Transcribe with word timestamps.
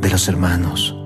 de 0.00 0.10
los 0.10 0.28
hermanos. 0.28 0.96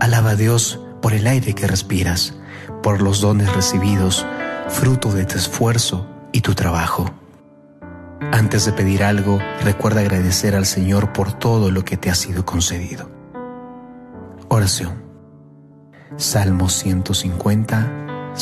Alaba 0.00 0.30
a 0.30 0.36
Dios 0.36 0.80
por 1.02 1.12
el 1.12 1.26
aire 1.26 1.54
que 1.54 1.66
respiras, 1.66 2.34
por 2.82 3.02
los 3.02 3.20
dones 3.20 3.54
recibidos, 3.54 4.26
fruto 4.68 5.12
de 5.12 5.24
tu 5.24 5.36
esfuerzo 5.36 6.06
y 6.32 6.40
tu 6.40 6.54
trabajo. 6.54 7.10
Antes 8.32 8.64
de 8.64 8.72
pedir 8.72 9.02
algo, 9.02 9.38
recuerda 9.62 10.00
agradecer 10.00 10.54
al 10.54 10.66
Señor 10.66 11.12
por 11.12 11.32
todo 11.32 11.70
lo 11.70 11.84
que 11.84 11.96
te 11.96 12.10
ha 12.10 12.14
sido 12.14 12.44
concedido. 12.44 13.10
Oración. 14.48 15.02
Salmo 16.16 16.68
150, 16.68 18.34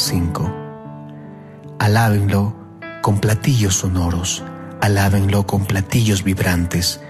Alábenlo 1.79 2.57
con 3.03 3.19
platillos 3.19 3.75
sonoros, 3.75 4.43
alábenlo 4.81 5.47
con 5.47 5.65
platillos 5.65 6.25
vibrantes. 6.25 7.01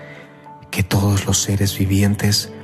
Que 0.71 0.83
todos 0.83 1.27
los 1.27 1.39
seres 1.39 1.79
vivientes 1.79 2.53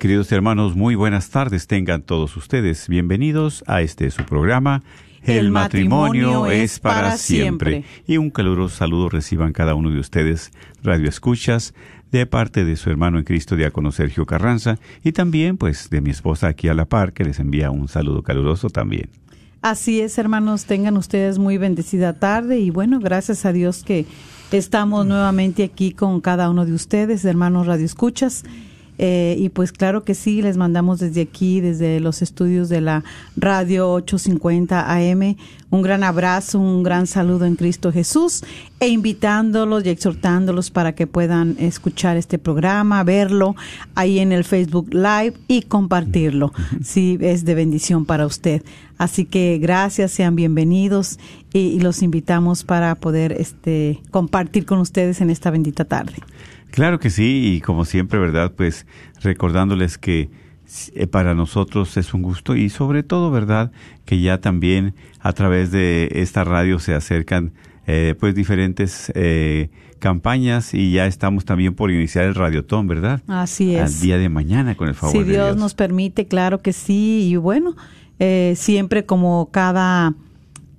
queridos 0.00 0.32
hermanos, 0.32 0.76
muy 0.76 0.94
buenas 0.94 1.28
tardes 1.28 1.66
tengan 1.66 2.00
todos 2.00 2.34
ustedes. 2.34 2.88
Bienvenidos 2.88 3.62
a 3.66 3.82
este 3.82 4.10
su 4.10 4.24
programa. 4.24 4.82
El, 5.22 5.50
matrimonio, 5.50 6.46
es 6.46 6.80
para 6.80 7.18
siempre. 7.18 7.84
Y 8.06 8.16
un 8.16 8.30
caluroso 8.30 8.74
saludo 8.74 9.10
reciban 9.10 9.52
cada 9.52 9.74
uno 9.74 9.90
de 9.90 10.00
ustedes, 10.00 10.52
Radio 10.82 11.06
Escuchas, 11.06 11.74
de 12.10 12.24
parte 12.24 12.64
de 12.64 12.76
su 12.76 12.88
hermano 12.88 13.18
en 13.18 13.24
Cristo, 13.24 13.56
diácono 13.56 13.92
Sergio 13.92 14.24
Carranza, 14.24 14.78
y 15.04 15.12
también 15.12 15.58
pues 15.58 15.90
de 15.90 16.00
mi 16.00 16.08
esposa 16.08 16.48
aquí 16.48 16.68
a 16.68 16.74
la 16.74 16.86
par, 16.86 17.12
que 17.12 17.24
les 17.24 17.38
envía 17.38 17.70
un 17.70 17.86
saludo 17.86 18.22
caluroso 18.22 18.70
también. 18.70 19.10
Así 19.60 20.00
es, 20.00 20.16
hermanos, 20.16 20.64
tengan 20.64 20.96
ustedes 20.96 21.38
muy 21.38 21.58
bendecida 21.58 22.14
tarde 22.14 22.58
y 22.58 22.70
bueno, 22.70 23.00
gracias 23.00 23.44
a 23.44 23.52
Dios 23.52 23.84
que 23.84 24.06
estamos 24.50 25.04
nuevamente 25.04 25.62
aquí 25.62 25.92
con 25.92 26.22
cada 26.22 26.48
uno 26.48 26.64
de 26.64 26.72
ustedes, 26.72 27.22
hermanos 27.26 27.66
Radio 27.66 27.84
Escuchas. 27.84 28.44
Eh, 29.02 29.34
y 29.38 29.48
pues 29.48 29.72
claro 29.72 30.04
que 30.04 30.14
sí, 30.14 30.42
les 30.42 30.58
mandamos 30.58 31.00
desde 31.00 31.22
aquí, 31.22 31.62
desde 31.62 32.00
los 32.00 32.20
estudios 32.20 32.68
de 32.68 32.82
la 32.82 33.02
radio 33.34 33.90
850 33.94 34.92
AM, 34.92 35.36
un 35.70 35.80
gran 35.80 36.04
abrazo, 36.04 36.58
un 36.58 36.82
gran 36.82 37.06
saludo 37.06 37.46
en 37.46 37.56
Cristo 37.56 37.92
Jesús 37.92 38.44
e 38.78 38.88
invitándolos 38.88 39.86
y 39.86 39.88
exhortándolos 39.88 40.70
para 40.70 40.94
que 40.94 41.06
puedan 41.06 41.56
escuchar 41.58 42.18
este 42.18 42.38
programa, 42.38 43.02
verlo 43.02 43.56
ahí 43.94 44.18
en 44.18 44.32
el 44.32 44.44
Facebook 44.44 44.92
Live 44.92 45.32
y 45.48 45.62
compartirlo, 45.62 46.52
si 46.84 47.16
es 47.22 47.46
de 47.46 47.54
bendición 47.54 48.04
para 48.04 48.26
usted. 48.26 48.62
Así 48.98 49.24
que 49.24 49.56
gracias, 49.56 50.10
sean 50.10 50.36
bienvenidos 50.36 51.18
y, 51.54 51.60
y 51.60 51.80
los 51.80 52.02
invitamos 52.02 52.64
para 52.64 52.94
poder 52.96 53.32
este, 53.32 54.02
compartir 54.10 54.66
con 54.66 54.78
ustedes 54.78 55.22
en 55.22 55.30
esta 55.30 55.50
bendita 55.50 55.86
tarde. 55.86 56.16
Claro 56.70 56.98
que 56.98 57.10
sí, 57.10 57.54
y 57.54 57.60
como 57.60 57.84
siempre, 57.84 58.18
¿verdad? 58.18 58.52
Pues 58.56 58.86
recordándoles 59.22 59.98
que 59.98 60.30
eh, 60.94 61.06
para 61.06 61.34
nosotros 61.34 61.96
es 61.96 62.14
un 62.14 62.22
gusto 62.22 62.54
y 62.54 62.68
sobre 62.68 63.02
todo, 63.02 63.30
¿verdad? 63.30 63.72
Que 64.04 64.20
ya 64.20 64.40
también 64.40 64.94
a 65.20 65.32
través 65.32 65.70
de 65.70 66.08
esta 66.14 66.44
radio 66.44 66.78
se 66.78 66.94
acercan 66.94 67.52
eh, 67.86 68.14
pues 68.18 68.34
diferentes 68.34 69.10
eh, 69.14 69.70
campañas 69.98 70.74
y 70.74 70.92
ya 70.92 71.06
estamos 71.06 71.44
también 71.44 71.74
por 71.74 71.90
iniciar 71.90 72.24
el 72.24 72.34
radiotón, 72.34 72.86
¿verdad? 72.86 73.20
Así 73.28 73.74
es. 73.74 73.82
Al 73.82 74.00
día 74.00 74.18
de 74.18 74.28
mañana 74.28 74.76
con 74.76 74.88
el 74.88 74.94
favor 74.94 75.16
si 75.16 75.24
de 75.24 75.32
Dios 75.32 75.46
Dios. 75.46 75.56
nos 75.56 75.74
permite, 75.74 76.26
claro 76.26 76.58
que 76.58 76.72
sí. 76.72 77.28
Y 77.30 77.36
bueno, 77.36 77.76
eh, 78.18 78.54
siempre 78.56 79.06
como 79.06 79.50
cada 79.50 80.14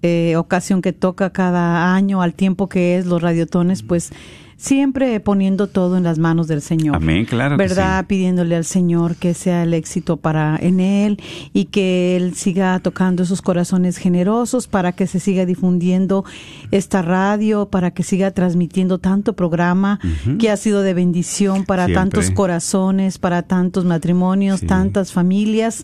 eh, 0.02 0.36
ocasión 0.36 0.82
que 0.82 0.94
toca, 0.94 1.32
cada 1.32 1.94
año, 1.94 2.22
al 2.22 2.34
tiempo 2.34 2.68
que 2.68 2.98
es 2.98 3.06
los 3.06 3.22
radiotones, 3.22 3.84
pues 3.84 4.12
siempre 4.62 5.20
poniendo 5.20 5.66
todo 5.66 5.98
en 5.98 6.04
las 6.04 6.20
manos 6.20 6.48
del 6.48 6.62
Señor. 6.62 6.96
Amén, 6.96 7.26
claro 7.26 7.58
que 7.58 7.64
¿Verdad? 7.64 8.02
sí. 8.02 8.06
Pidiéndole 8.08 8.56
al 8.56 8.64
Señor 8.64 9.16
que 9.16 9.34
sea 9.34 9.64
el 9.64 9.74
éxito 9.74 10.18
para 10.18 10.56
en 10.62 10.80
él 10.80 11.20
y 11.52 11.66
que 11.66 12.16
él 12.16 12.36
siga 12.36 12.78
tocando 12.80 13.24
esos 13.24 13.42
corazones 13.42 13.98
generosos 13.98 14.68
para 14.68 14.92
que 14.92 15.08
se 15.08 15.20
siga 15.20 15.48
difundiendo 15.48 16.26
esta 16.70 17.02
radio, 17.02 17.70
para 17.70 17.90
que 17.90 18.04
siga 18.04 18.30
transmitiendo 18.32 19.00
tanto 19.00 19.34
programa 19.34 20.00
que 20.38 20.52
ha 20.52 20.58
sido 20.58 20.84
de 20.84 20.94
bendición 20.94 21.66
para 21.66 21.86
Siempre. 21.86 22.02
tantos 22.02 22.30
corazones, 22.32 23.18
para 23.18 23.42
tantos 23.42 23.84
matrimonios, 23.86 24.60
Sí. 24.60 24.68
tantas 24.68 25.12
familias 25.12 25.84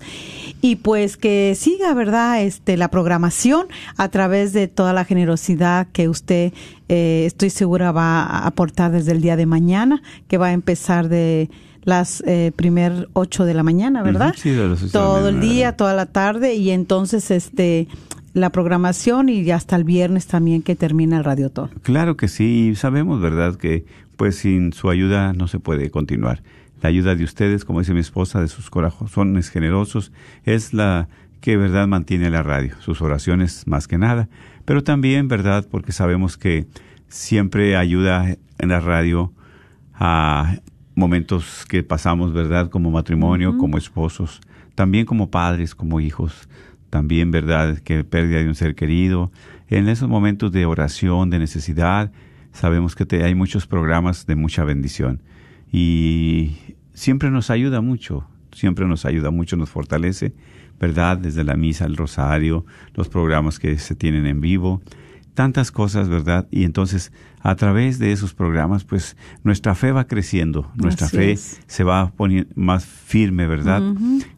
y 0.61 0.75
pues 0.75 1.17
que 1.17 1.55
siga, 1.57 1.95
¿verdad? 1.95 2.44
Este 2.44 2.77
la 2.77 2.89
programación 2.91 3.65
a 3.97 4.09
través 4.09 4.53
de 4.53 4.67
toda 4.67 4.94
la 4.94 5.03
generosidad 5.03 5.88
que 5.91 6.07
usted 6.09 6.53
eh, 6.89 7.23
estoy 7.25 7.49
segura 7.49 7.91
va 7.91 8.23
a 8.23 8.47
aportar 8.47 8.91
desde 8.91 9.11
el 9.11 9.21
día 9.21 9.35
de 9.35 9.45
mañana, 9.45 10.01
que 10.27 10.37
va 10.37 10.47
a 10.47 10.53
empezar 10.53 11.09
de 11.09 11.49
las 11.83 12.21
eh, 12.27 12.51
primer 12.56 13.07
ocho 13.13 13.45
de 13.45 13.53
la 13.53 13.63
mañana, 13.63 14.03
¿verdad? 14.03 14.33
Sí, 14.38 14.50
de 14.50 14.62
ocho 14.62 14.75
de 14.75 14.85
la 14.88 14.91
Todo 14.91 15.29
el 15.29 15.39
día, 15.39 15.77
toda 15.77 15.94
la 15.94 16.06
tarde 16.06 16.56
y 16.56 16.71
entonces 16.71 17.31
este 17.31 17.88
la 18.33 18.51
programación 18.51 19.29
y 19.29 19.50
hasta 19.51 19.75
el 19.75 19.83
viernes 19.83 20.27
también 20.27 20.62
que 20.62 20.75
termina 20.75 21.17
el 21.17 21.23
radiotón. 21.23 21.71
Claro 21.81 22.17
que 22.17 22.27
sí, 22.27 22.73
sabemos, 22.75 23.19
¿verdad? 23.19 23.56
Que 23.56 23.85
pues 24.15 24.35
sin 24.38 24.73
su 24.73 24.89
ayuda 24.89 25.33
no 25.33 25.47
se 25.47 25.59
puede 25.59 25.89
continuar. 25.89 26.44
La 26.81 26.89
ayuda 26.89 27.15
de 27.15 27.23
ustedes, 27.23 27.65
como 27.65 27.79
dice 27.79 27.94
mi 27.94 28.01
esposa, 28.01 28.39
de 28.41 28.47
sus 28.47 28.69
corazones 28.69 29.50
generosos, 29.50 30.12
es 30.44 30.73
la 30.73 31.07
que, 31.41 31.57
¿verdad?, 31.57 31.88
mantiene 31.88 32.29
la 32.29 32.44
radio, 32.44 32.75
sus 32.79 33.01
oraciones 33.01 33.65
más 33.65 33.88
que 33.88 33.97
nada. 33.97 34.27
Pero 34.67 34.83
también, 34.83 35.29
¿verdad?, 35.29 35.65
porque 35.71 35.93
sabemos 35.93 36.35
que 36.35 36.67
siempre 37.07 37.77
ayuda 37.77 38.35
en 38.59 38.67
la 38.69 38.81
radio 38.81 39.31
a 39.93 40.57
momentos 40.93 41.65
que 41.69 41.83
pasamos, 41.83 42.33
¿verdad?, 42.33 42.69
como 42.69 42.91
matrimonio, 42.91 43.57
como 43.57 43.77
esposos, 43.77 44.41
también 44.75 45.05
como 45.05 45.31
padres, 45.31 45.73
como 45.73 46.01
hijos, 46.01 46.49
también, 46.89 47.31
¿verdad?, 47.31 47.77
que 47.77 48.03
pérdida 48.03 48.39
de 48.39 48.49
un 48.49 48.55
ser 48.55 48.75
querido. 48.75 49.31
En 49.69 49.87
esos 49.87 50.09
momentos 50.09 50.51
de 50.51 50.65
oración, 50.65 51.29
de 51.29 51.39
necesidad, 51.39 52.11
sabemos 52.51 52.93
que 52.93 53.05
te- 53.05 53.23
hay 53.23 53.35
muchos 53.35 53.67
programas 53.67 54.25
de 54.25 54.35
mucha 54.35 54.65
bendición. 54.65 55.21
y 55.71 56.55
siempre 56.93 57.29
nos 57.31 57.49
ayuda 57.51 57.79
mucho, 57.81 58.25
siempre 58.51 58.85
nos 58.85 59.05
ayuda 59.05 59.31
mucho, 59.31 59.55
nos 59.55 59.69
fortalece, 59.69 60.33
¿verdad? 60.79 61.18
Desde 61.18 61.44
la 61.44 61.56
misa, 61.56 61.85
el 61.85 61.97
rosario, 61.97 62.65
los 62.94 63.09
programas 63.09 63.59
que 63.59 63.77
se 63.77 63.95
tienen 63.95 64.25
en 64.25 64.41
vivo, 64.41 64.81
tantas 65.33 65.71
cosas, 65.71 66.09
¿verdad? 66.09 66.47
Y 66.50 66.63
entonces 66.63 67.12
a 67.41 67.56
través 67.56 68.00
de 68.00 68.12
esos 68.12 68.33
programas, 68.33 68.83
pues 68.83 69.15
nuestra 69.44 69.75
fe 69.75 69.91
va 69.91 70.07
creciendo, 70.07 70.71
nuestra 70.75 71.07
Así 71.07 71.18
fe 71.18 71.31
es. 71.33 71.62
se 71.68 71.83
va 71.83 72.12
poniendo 72.12 72.51
más 72.56 72.85
firme, 72.85 73.47
¿verdad? 73.47 73.81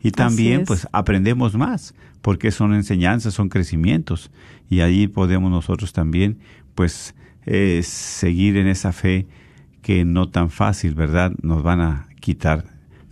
Y 0.02 0.12
también 0.12 0.66
pues 0.66 0.88
aprendemos 0.92 1.56
más, 1.56 1.96
porque 2.22 2.52
son 2.52 2.74
enseñanzas, 2.74 3.34
son 3.34 3.50
crecimientos, 3.50 4.30
y 4.70 4.82
ahí 4.82 5.08
podemos 5.08 5.50
nosotros 5.50 5.94
también 5.94 6.38
pues 6.76 7.16
eh, 7.46 7.82
seguir 7.84 8.58
en 8.58 8.68
esa 8.68 8.92
fe 8.92 9.26
que 9.82 10.06
no 10.06 10.30
tan 10.30 10.50
fácil, 10.50 10.94
¿verdad? 10.94 11.32
Nos 11.42 11.64
van 11.64 11.82
a 11.82 12.10
quitar 12.20 12.66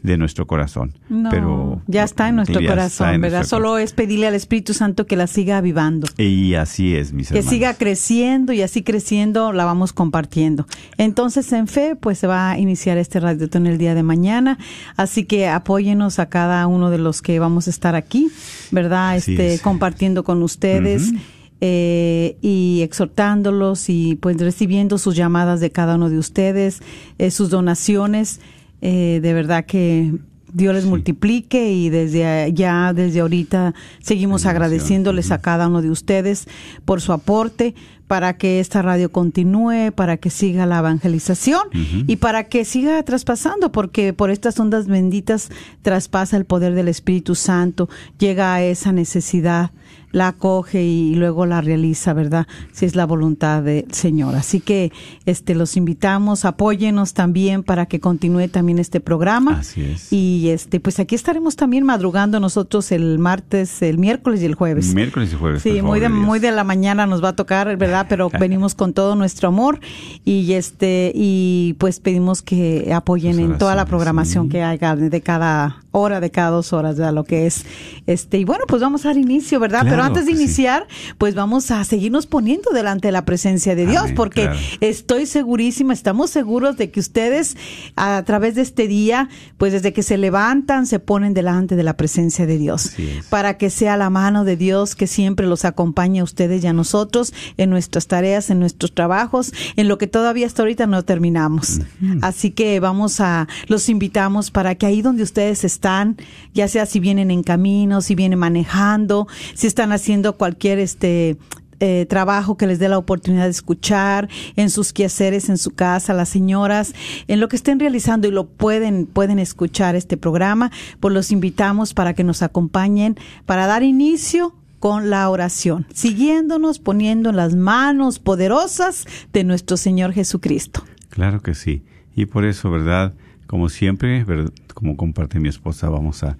de 0.03 0.17
nuestro 0.17 0.47
corazón. 0.47 0.93
No, 1.09 1.29
Pero 1.29 1.81
ya 1.87 2.03
está 2.03 2.29
en 2.29 2.37
nuestro 2.37 2.61
corazón, 2.65 3.15
en 3.15 3.21
¿verdad? 3.21 3.39
nuestro 3.39 3.57
Solo 3.57 3.77
es 3.77 3.93
pedirle 3.93 4.27
al 4.27 4.35
Espíritu 4.35 4.73
Santo 4.73 5.05
que 5.05 5.15
la 5.15 5.27
siga 5.27 5.57
avivando. 5.57 6.07
Y 6.17 6.53
así 6.53 6.95
es, 6.95 7.13
mis 7.13 7.29
que 7.29 7.39
hermanos. 7.39 7.49
siga 7.49 7.73
creciendo 7.73 8.53
y 8.53 8.61
así 8.61 8.83
creciendo 8.83 9.51
la 9.53 9.65
vamos 9.65 9.93
compartiendo. 9.93 10.67
Entonces, 10.97 11.51
en 11.51 11.67
fe, 11.67 11.95
pues 11.95 12.19
se 12.19 12.27
va 12.27 12.51
a 12.51 12.59
iniciar 12.59 12.97
este 12.97 13.19
radiotón 13.19 13.67
el 13.67 13.77
día 13.77 13.95
de 13.95 14.03
mañana. 14.03 14.57
Así 14.95 15.25
que 15.25 15.47
apóyenos 15.47 16.19
a 16.19 16.29
cada 16.29 16.65
uno 16.67 16.89
de 16.89 16.99
los 16.99 17.21
que 17.21 17.39
vamos 17.39 17.67
a 17.67 17.69
estar 17.69 17.95
aquí, 17.95 18.29
¿verdad? 18.71 19.15
Así 19.15 19.31
este, 19.31 19.55
es. 19.55 19.61
compartiendo 19.61 20.23
con 20.23 20.43
ustedes. 20.43 21.11
Eh, 21.59 22.37
y 22.39 22.81
exhortándolos 22.83 23.89
y 23.89 24.13
pues 24.21 24.37
recibiendo 24.37 24.99
sus 24.99 25.15
llamadas 25.15 25.59
de 25.59 25.71
cada 25.71 25.95
uno 25.95 26.07
de 26.07 26.19
ustedes, 26.19 26.83
eh, 27.17 27.31
sus 27.31 27.49
donaciones, 27.49 28.41
eh, 28.81 29.19
de 29.21 29.33
verdad 29.33 29.65
que 29.65 30.13
Dios 30.53 30.73
les 30.73 30.85
multiplique 30.85 31.71
y 31.71 31.89
desde 31.89 32.51
ya, 32.53 32.93
desde 32.93 33.19
ahorita, 33.19 33.73
seguimos 33.99 34.45
agradeciéndoles 34.45 35.31
a 35.31 35.39
cada 35.39 35.67
uno 35.67 35.81
de 35.81 35.91
ustedes 35.91 36.47
por 36.85 37.01
su 37.01 37.13
aporte 37.13 37.75
para 38.07 38.37
que 38.37 38.59
esta 38.61 38.81
radio 38.81 39.11
continúe, 39.11 39.91
para 39.93 40.17
que 40.17 40.29
siga 40.29 40.65
la 40.65 40.79
evangelización 40.79 41.63
y 41.73 42.15
para 42.15 42.45
que 42.45 42.63
siga 42.63 43.03
traspasando, 43.03 43.71
porque 43.71 44.13
por 44.13 44.31
estas 44.31 44.57
ondas 44.59 44.87
benditas 44.87 45.49
traspasa 45.81 46.37
el 46.37 46.45
poder 46.45 46.73
del 46.73 46.87
Espíritu 46.87 47.35
Santo, 47.35 47.89
llega 48.17 48.53
a 48.53 48.63
esa 48.63 48.93
necesidad, 48.93 49.71
la 50.17 50.29
acoge 50.29 50.83
y 50.83 51.15
luego 51.15 51.45
la 51.45 51.61
realiza, 51.61 52.13
¿verdad? 52.13 52.47
Si 52.71 52.85
es 52.85 52.95
la 52.95 53.05
voluntad 53.05 53.61
del 53.63 53.85
Señor. 53.91 54.35
Así 54.35 54.59
que 54.59 54.91
este 55.25 55.53
los 55.55 55.77
invitamos, 55.77 56.43
apóyenos 56.45 57.13
también 57.13 57.63
para 57.63 57.85
que 57.85 57.99
continúe 57.99 58.47
también 58.49 58.79
este 58.79 58.99
programa. 58.99 59.59
Así 59.59 59.83
es. 59.83 60.11
Y 60.11 60.49
este 60.49 60.79
pues 60.79 60.99
aquí 60.99 61.15
estaremos 61.15 61.55
también 61.55 61.85
madrugando 61.85 62.39
nosotros 62.39 62.91
el 62.91 63.19
martes, 63.19 63.81
el 63.81 63.97
miércoles 63.97 64.41
y 64.41 64.45
el 64.45 64.55
jueves. 64.55 64.93
Miércoles 64.93 65.31
y 65.33 65.35
jueves. 65.35 65.61
por 65.63 65.71
Sí, 65.71 65.77
favor 65.77 65.89
muy 65.91 65.99
de, 65.99 66.07
Dios. 66.07 66.19
muy 66.19 66.39
de 66.39 66.51
la 66.51 66.63
mañana 66.63 67.05
nos 67.05 67.23
va 67.23 67.29
a 67.29 67.35
tocar, 67.35 67.75
¿verdad? 67.77 68.07
Pero 68.09 68.29
venimos 68.39 68.73
con 68.75 68.93
todo 68.93 69.15
nuestro 69.15 69.49
amor 69.49 69.79
y 70.25 70.53
este 70.53 71.11
y 71.13 71.75
pues 71.77 71.99
pedimos 71.99 72.41
que 72.41 72.91
apoyen 72.93 73.39
en 73.39 73.57
toda 73.57 73.75
la 73.75 73.85
programación 73.85 74.45
sí. 74.45 74.49
que 74.49 74.63
haya 74.63 74.95
de 74.95 75.21
cada 75.21 75.83
hora, 75.91 76.19
de 76.19 76.31
cada 76.31 76.49
dos 76.49 76.73
horas, 76.73 76.97
¿verdad? 76.97 77.13
Lo 77.13 77.23
que 77.23 77.45
es 77.45 77.65
este 78.07 78.39
y 78.39 78.45
bueno, 78.45 78.63
pues 78.67 78.81
vamos 78.81 79.05
a 79.05 79.09
dar 79.09 79.17
inicio, 79.17 79.59
¿verdad? 79.59 79.85
Pero 79.87 80.03
antes 80.07 80.25
de 80.25 80.35
sí. 80.35 80.41
iniciar, 80.41 80.87
pues 81.17 81.35
vamos 81.35 81.71
a 81.71 81.83
seguirnos 81.83 82.25
poniendo 82.25 82.71
delante 82.71 83.07
de 83.07 83.11
la 83.11 83.25
presencia 83.25 83.75
de 83.75 83.85
Dios, 83.85 84.03
Amén, 84.03 84.15
porque 84.15 84.41
claro. 84.43 84.59
estoy 84.81 85.25
segurísima, 85.25 85.93
estamos 85.93 86.29
seguros 86.29 86.77
de 86.77 86.91
que 86.91 86.99
ustedes 86.99 87.55
a 87.95 88.23
través 88.25 88.55
de 88.55 88.61
este 88.61 88.87
día, 88.87 89.29
pues 89.57 89.73
desde 89.73 89.93
que 89.93 90.03
se 90.03 90.17
levantan, 90.17 90.85
se 90.87 90.99
ponen 90.99 91.33
delante 91.33 91.75
de 91.75 91.83
la 91.83 91.95
presencia 91.97 92.45
de 92.45 92.57
Dios 92.57 92.93
para 93.29 93.57
que 93.57 93.69
sea 93.69 93.97
la 93.97 94.09
mano 94.09 94.43
de 94.43 94.57
Dios 94.57 94.95
que 94.95 95.07
siempre 95.07 95.47
los 95.47 95.65
acompañe 95.65 96.19
a 96.19 96.23
ustedes 96.23 96.63
y 96.63 96.67
a 96.67 96.73
nosotros 96.73 97.33
en 97.57 97.69
nuestras 97.69 98.07
tareas, 98.07 98.49
en 98.49 98.59
nuestros 98.59 98.93
trabajos, 98.93 99.53
en 99.75 99.87
lo 99.87 99.97
que 99.97 100.07
todavía 100.07 100.45
hasta 100.45 100.61
ahorita 100.63 100.87
no 100.87 101.03
terminamos. 101.03 101.79
Así 102.21 102.51
que 102.51 102.79
vamos 102.79 103.19
a, 103.19 103.47
los 103.67 103.89
invitamos 103.89 104.51
para 104.51 104.75
que 104.75 104.85
ahí 104.85 105.01
donde 105.01 105.23
ustedes 105.23 105.63
están, 105.63 106.17
ya 106.53 106.67
sea 106.67 106.85
si 106.85 106.99
vienen 106.99 107.31
en 107.31 107.43
camino, 107.43 108.01
si 108.01 108.15
vienen 108.15 108.39
manejando, 108.39 109.27
si 109.53 109.67
están 109.67 109.86
haciendo 109.91 110.37
cualquier 110.37 110.79
este 110.79 111.37
eh, 111.79 112.07
trabajo 112.09 112.57
que 112.57 112.65
les 112.65 112.79
dé 112.79 112.89
la 112.89 112.97
oportunidad 112.97 113.43
de 113.43 113.51
escuchar 113.51 114.29
en 114.55 114.71
sus 114.71 114.93
quehaceres 114.93 115.47
en 115.47 115.59
su 115.59 115.71
casa, 115.71 116.11
las 116.13 116.29
señoras, 116.29 116.95
en 117.27 117.39
lo 117.39 117.49
que 117.49 117.55
estén 117.55 117.79
realizando 117.79 118.27
y 118.27 118.31
lo 118.31 118.47
pueden 118.47 119.05
pueden 119.05 119.37
escuchar 119.37 119.95
este 119.95 120.17
programa, 120.17 120.71
pues 120.99 121.13
los 121.13 121.31
invitamos 121.31 121.93
para 121.93 122.15
que 122.15 122.23
nos 122.23 122.41
acompañen 122.41 123.15
para 123.45 123.67
dar 123.67 123.83
inicio 123.83 124.55
con 124.79 125.11
la 125.11 125.29
oración, 125.29 125.85
siguiéndonos 125.93 126.79
poniendo 126.79 127.29
en 127.29 127.35
las 127.35 127.55
manos 127.55 128.17
poderosas 128.17 129.05
de 129.31 129.43
nuestro 129.43 129.77
Señor 129.77 130.13
Jesucristo. 130.13 130.83
Claro 131.09 131.41
que 131.41 131.53
sí. 131.53 131.83
Y 132.15 132.25
por 132.25 132.45
eso, 132.45 132.71
¿verdad? 132.71 133.13
Como 133.45 133.69
siempre, 133.69 134.25
como 134.73 134.97
comparte 134.97 135.39
mi 135.39 135.49
esposa, 135.49 135.89
vamos 135.89 136.23
a 136.23 136.37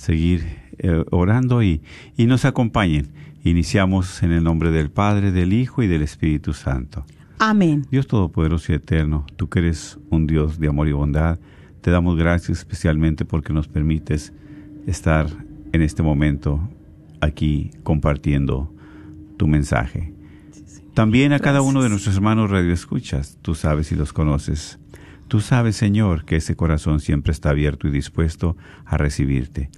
seguir 0.00 0.46
eh, 0.78 1.04
orando 1.10 1.62
y, 1.62 1.82
y 2.16 2.24
nos 2.24 2.46
acompañen. 2.46 3.12
Iniciamos 3.44 4.22
en 4.22 4.32
el 4.32 4.42
nombre 4.42 4.70
del 4.70 4.90
Padre, 4.90 5.30
del 5.30 5.52
Hijo 5.52 5.82
y 5.82 5.88
del 5.88 6.00
Espíritu 6.00 6.54
Santo. 6.54 7.04
Amén. 7.38 7.86
Dios 7.90 8.06
Todopoderoso 8.06 8.72
y 8.72 8.76
Eterno, 8.76 9.26
tú 9.36 9.50
que 9.50 9.58
eres 9.58 9.98
un 10.08 10.26
Dios 10.26 10.58
de 10.58 10.68
amor 10.68 10.88
y 10.88 10.92
bondad, 10.92 11.38
te 11.82 11.90
damos 11.90 12.16
gracias 12.16 12.58
especialmente 12.58 13.26
porque 13.26 13.52
nos 13.52 13.68
permites 13.68 14.32
estar 14.86 15.26
en 15.72 15.82
este 15.82 16.02
momento 16.02 16.66
aquí 17.20 17.70
compartiendo 17.82 18.72
tu 19.36 19.46
mensaje. 19.46 20.14
También 20.94 21.32
a 21.32 21.40
cada 21.40 21.60
uno 21.60 21.82
de 21.82 21.90
nuestros 21.90 22.16
hermanos 22.16 22.50
radioescuchas, 22.50 23.38
tú 23.42 23.54
sabes 23.54 23.92
y 23.92 23.96
los 23.96 24.14
conoces. 24.14 24.79
Tú 25.30 25.40
sabes, 25.40 25.76
Señor, 25.76 26.24
que 26.24 26.34
ese 26.34 26.56
corazón 26.56 26.98
siempre 26.98 27.30
está 27.30 27.50
abierto 27.50 27.86
y 27.86 27.92
dispuesto 27.92 28.56
a 28.84 28.96
recibirte. 28.96 29.70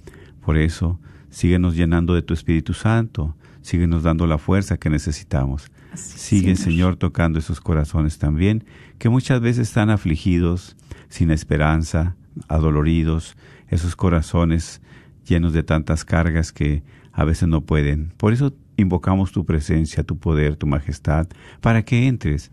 Por 0.43 0.57
eso, 0.57 0.99
síguenos 1.29 1.75
llenando 1.75 2.15
de 2.15 2.23
tu 2.23 2.33
Espíritu 2.33 2.73
Santo, 2.73 3.35
síguenos 3.61 4.01
dando 4.01 4.25
la 4.25 4.39
fuerza 4.39 4.77
que 4.77 4.89
necesitamos. 4.89 5.71
Sigue, 5.93 6.55
Señor, 6.55 6.95
tocando 6.95 7.37
esos 7.37 7.61
corazones 7.61 8.17
también, 8.17 8.63
que 8.97 9.09
muchas 9.09 9.41
veces 9.41 9.67
están 9.67 9.91
afligidos, 9.91 10.75
sin 11.07 11.29
esperanza, 11.29 12.15
adoloridos, 12.47 13.37
esos 13.67 13.95
corazones 13.95 14.81
llenos 15.23 15.53
de 15.53 15.61
tantas 15.61 16.03
cargas 16.03 16.51
que 16.51 16.81
a 17.11 17.25
veces 17.25 17.47
no 17.47 17.61
pueden. 17.61 18.11
Por 18.17 18.33
eso 18.33 18.55
invocamos 18.75 19.31
tu 19.31 19.45
presencia, 19.45 20.03
tu 20.03 20.17
poder, 20.17 20.55
tu 20.55 20.65
majestad, 20.65 21.27
para 21.61 21.85
que 21.85 22.07
entres 22.07 22.49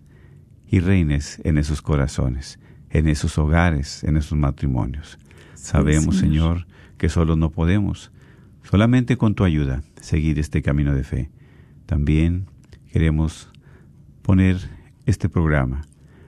y 0.70 0.80
reines 0.80 1.40
en 1.44 1.56
esos 1.56 1.80
corazones, 1.82 2.59
en 2.90 3.08
esos 3.08 3.38
hogares, 3.38 4.04
en 4.04 4.16
esos 4.16 4.36
matrimonios. 4.38 5.18
Sabemos, 5.54 6.16
Señor, 6.16 6.66
que 6.98 7.08
solos 7.08 7.38
no 7.38 7.50
podemos, 7.50 8.12
solamente 8.62 9.16
con 9.16 9.34
tu 9.34 9.44
ayuda, 9.44 9.82
seguir 10.00 10.38
este 10.38 10.62
camino 10.62 10.94
de 10.94 11.04
fe. 11.04 11.30
También 11.86 12.46
queremos 12.92 13.50
poner 14.22 14.56
este 15.06 15.28
programa 15.28 15.82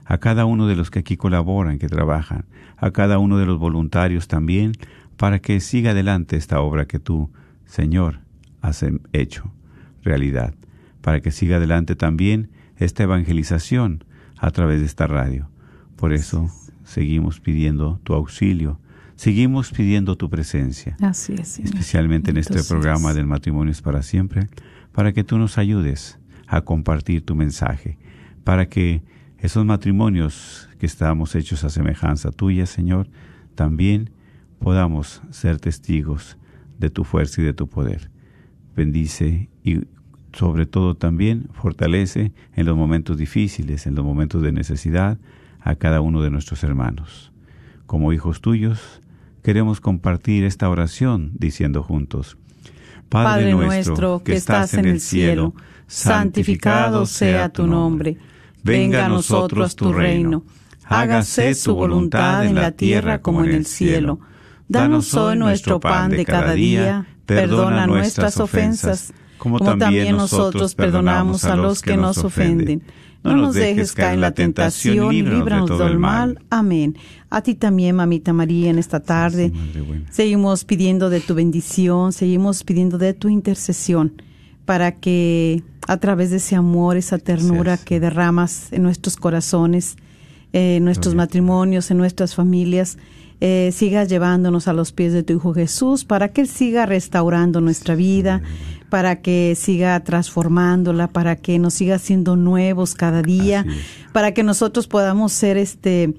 a 0.05 0.17
cada 0.17 0.45
uno 0.45 0.67
de 0.67 0.75
los 0.75 0.91
que 0.91 0.99
aquí 0.99 1.17
colaboran, 1.17 1.79
que 1.79 1.87
trabajan, 1.87 2.45
a 2.77 2.91
cada 2.91 3.17
uno 3.19 3.37
de 3.37 3.45
los 3.45 3.57
voluntarios 3.59 4.27
también, 4.27 4.73
para 5.17 5.39
que 5.39 5.59
siga 5.59 5.91
adelante 5.91 6.35
esta 6.35 6.59
obra 6.59 6.85
que 6.85 6.99
tú, 6.99 7.31
Señor, 7.65 8.19
has 8.61 8.83
em- 8.83 8.99
hecho 9.13 9.53
realidad, 10.01 10.53
para 11.01 11.21
que 11.21 11.31
siga 11.31 11.57
adelante 11.57 11.95
también 11.95 12.49
esta 12.77 13.03
evangelización 13.03 14.03
a 14.37 14.51
través 14.51 14.79
de 14.79 14.85
esta 14.85 15.07
radio. 15.07 15.49
Por 16.03 16.11
eso 16.11 16.49
seguimos 16.83 17.39
pidiendo 17.39 17.97
tu 18.03 18.13
auxilio, 18.13 18.77
seguimos 19.15 19.71
pidiendo 19.71 20.17
tu 20.17 20.29
presencia 20.29 20.97
Así 20.99 21.31
es. 21.31 21.47
Señor. 21.47 21.69
especialmente 21.69 22.31
en 22.31 22.35
este 22.35 22.61
programa 22.61 23.13
del 23.13 23.25
matrimonio 23.25 23.71
es 23.71 23.81
para 23.81 24.03
siempre, 24.03 24.49
para 24.91 25.13
que 25.13 25.23
tú 25.23 25.37
nos 25.37 25.57
ayudes 25.57 26.19
a 26.45 26.59
compartir 26.59 27.23
tu 27.23 27.35
mensaje, 27.35 27.97
para 28.43 28.67
que 28.67 29.01
esos 29.37 29.65
matrimonios 29.65 30.67
que 30.77 30.87
estamos 30.87 31.35
hechos 31.35 31.63
a 31.63 31.69
semejanza 31.69 32.31
tuya, 32.31 32.65
Señor, 32.65 33.07
también 33.55 34.09
podamos 34.59 35.21
ser 35.29 35.57
testigos 35.61 36.37
de 36.79 36.89
tu 36.89 37.05
fuerza 37.05 37.39
y 37.39 37.45
de 37.45 37.53
tu 37.53 37.69
poder. 37.69 38.11
Bendice 38.75 39.49
y 39.63 39.87
sobre 40.33 40.65
todo 40.65 40.95
también 40.95 41.47
fortalece 41.53 42.33
en 42.55 42.65
los 42.65 42.75
momentos 42.75 43.17
difíciles, 43.17 43.87
en 43.87 43.95
los 43.95 44.03
momentos 44.03 44.41
de 44.41 44.51
necesidad, 44.51 45.17
a 45.63 45.75
cada 45.75 46.01
uno 46.01 46.21
de 46.21 46.29
nuestros 46.29 46.63
hermanos. 46.63 47.31
Como 47.85 48.13
hijos 48.13 48.41
tuyos, 48.41 49.01
queremos 49.43 49.81
compartir 49.81 50.43
esta 50.43 50.69
oración 50.69 51.31
diciendo 51.35 51.83
juntos, 51.83 52.37
Padre 53.09 53.51
nuestro 53.53 54.23
que 54.23 54.33
estás 54.33 54.73
en 54.73 54.85
el 54.85 54.99
cielo, 54.99 55.53
santificado 55.87 57.05
sea 57.05 57.49
tu 57.49 57.67
nombre. 57.67 58.17
Venga 58.63 59.05
a 59.05 59.09
nosotros 59.09 59.75
tu 59.75 59.93
reino. 59.93 60.43
hágase 60.85 61.53
su 61.53 61.75
voluntad 61.75 62.45
en 62.45 62.55
la 62.55 62.71
tierra 62.71 63.21
como 63.21 63.43
en 63.43 63.51
el 63.51 63.65
cielo. 63.65 64.19
Danos 64.67 65.13
hoy 65.13 65.37
nuestro 65.37 65.79
pan 65.79 66.09
de 66.09 66.25
cada 66.25 66.53
día, 66.53 67.05
perdona 67.25 67.85
nuestras 67.85 68.39
ofensas, 68.39 69.13
como 69.37 69.59
también 69.59 70.17
nosotros 70.17 70.73
perdonamos 70.73 71.45
a 71.45 71.55
los 71.55 71.81
que 71.81 71.97
nos 71.97 72.17
ofenden. 72.17 72.81
No 73.23 73.35
nos 73.37 73.55
dejes 73.55 73.93
caer 73.93 74.15
en 74.15 74.21
la 74.21 74.31
tentación 74.31 75.13
y 75.13 75.21
líbranos 75.21 75.79
del 75.79 75.97
mal. 75.97 76.39
Amén. 76.49 76.97
A 77.29 77.41
ti 77.41 77.55
también, 77.55 77.95
mamita 77.95 78.33
María, 78.33 78.69
en 78.69 78.77
esta 78.77 78.99
tarde. 78.99 79.51
Seguimos 80.11 80.65
pidiendo 80.65 81.09
de 81.09 81.19
tu 81.21 81.33
bendición, 81.33 82.11
seguimos 82.13 82.63
pidiendo 82.63 82.97
de 82.97 83.13
tu 83.13 83.29
intercesión 83.29 84.13
para 84.65 84.93
que 84.93 85.63
a 85.87 85.97
través 85.97 86.31
de 86.31 86.37
ese 86.37 86.55
amor, 86.55 86.97
esa 86.97 87.17
ternura 87.17 87.77
que 87.77 87.99
derramas 87.99 88.71
en 88.71 88.83
nuestros 88.83 89.17
corazones, 89.17 89.97
en 90.53 90.85
nuestros 90.85 91.15
matrimonios, 91.15 91.91
en 91.91 91.97
nuestras 91.97 92.35
familias, 92.35 92.97
eh, 93.41 93.71
sigas 93.73 94.07
llevándonos 94.07 94.69
a 94.69 94.73
los 94.73 94.93
pies 94.93 95.11
de 95.11 95.23
tu 95.23 95.33
Hijo 95.33 95.53
Jesús, 95.53 96.05
para 96.05 96.29
que 96.29 96.41
Él 96.41 96.47
siga 96.47 96.85
restaurando 96.85 97.59
nuestra 97.59 97.95
vida, 97.95 98.41
para 98.93 99.21
que 99.21 99.55
siga 99.57 99.99
transformándola, 100.03 101.07
para 101.07 101.35
que 101.35 101.57
nos 101.57 101.73
siga 101.73 101.97
siendo 101.97 102.35
nuevos 102.35 102.93
cada 102.93 103.23
día, 103.23 103.65
para 104.11 104.35
que 104.35 104.43
nosotros 104.43 104.85
podamos 104.85 105.31
ser 105.33 105.57
este 105.57 106.13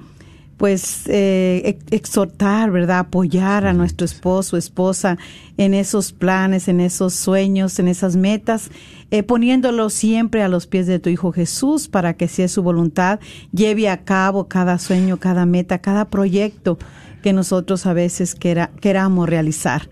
pues 0.56 1.04
eh, 1.06 1.78
exhortar, 1.92 2.72
¿verdad? 2.72 2.98
Apoyar 2.98 3.64
a 3.68 3.74
nuestro 3.74 4.04
esposo, 4.04 4.56
esposa 4.56 5.18
en 5.56 5.72
esos 5.72 6.10
planes, 6.10 6.66
en 6.66 6.80
esos 6.80 7.14
sueños, 7.14 7.78
en 7.78 7.86
esas 7.86 8.16
metas, 8.16 8.72
eh, 9.12 9.22
poniéndolo 9.22 9.88
siempre 9.88 10.42
a 10.42 10.48
los 10.48 10.66
pies 10.66 10.88
de 10.88 10.98
tu 10.98 11.10
Hijo 11.10 11.30
Jesús 11.30 11.86
para 11.86 12.14
que, 12.14 12.26
si 12.26 12.42
es 12.42 12.50
su 12.50 12.64
voluntad, 12.64 13.20
lleve 13.52 13.88
a 13.88 14.02
cabo 14.02 14.48
cada 14.48 14.80
sueño, 14.80 15.18
cada 15.18 15.46
meta, 15.46 15.78
cada 15.78 16.06
proyecto 16.06 16.76
que 17.22 17.32
nosotros 17.32 17.86
a 17.86 17.92
veces 17.92 18.34
queramos 18.34 19.28
realizar. 19.28 19.88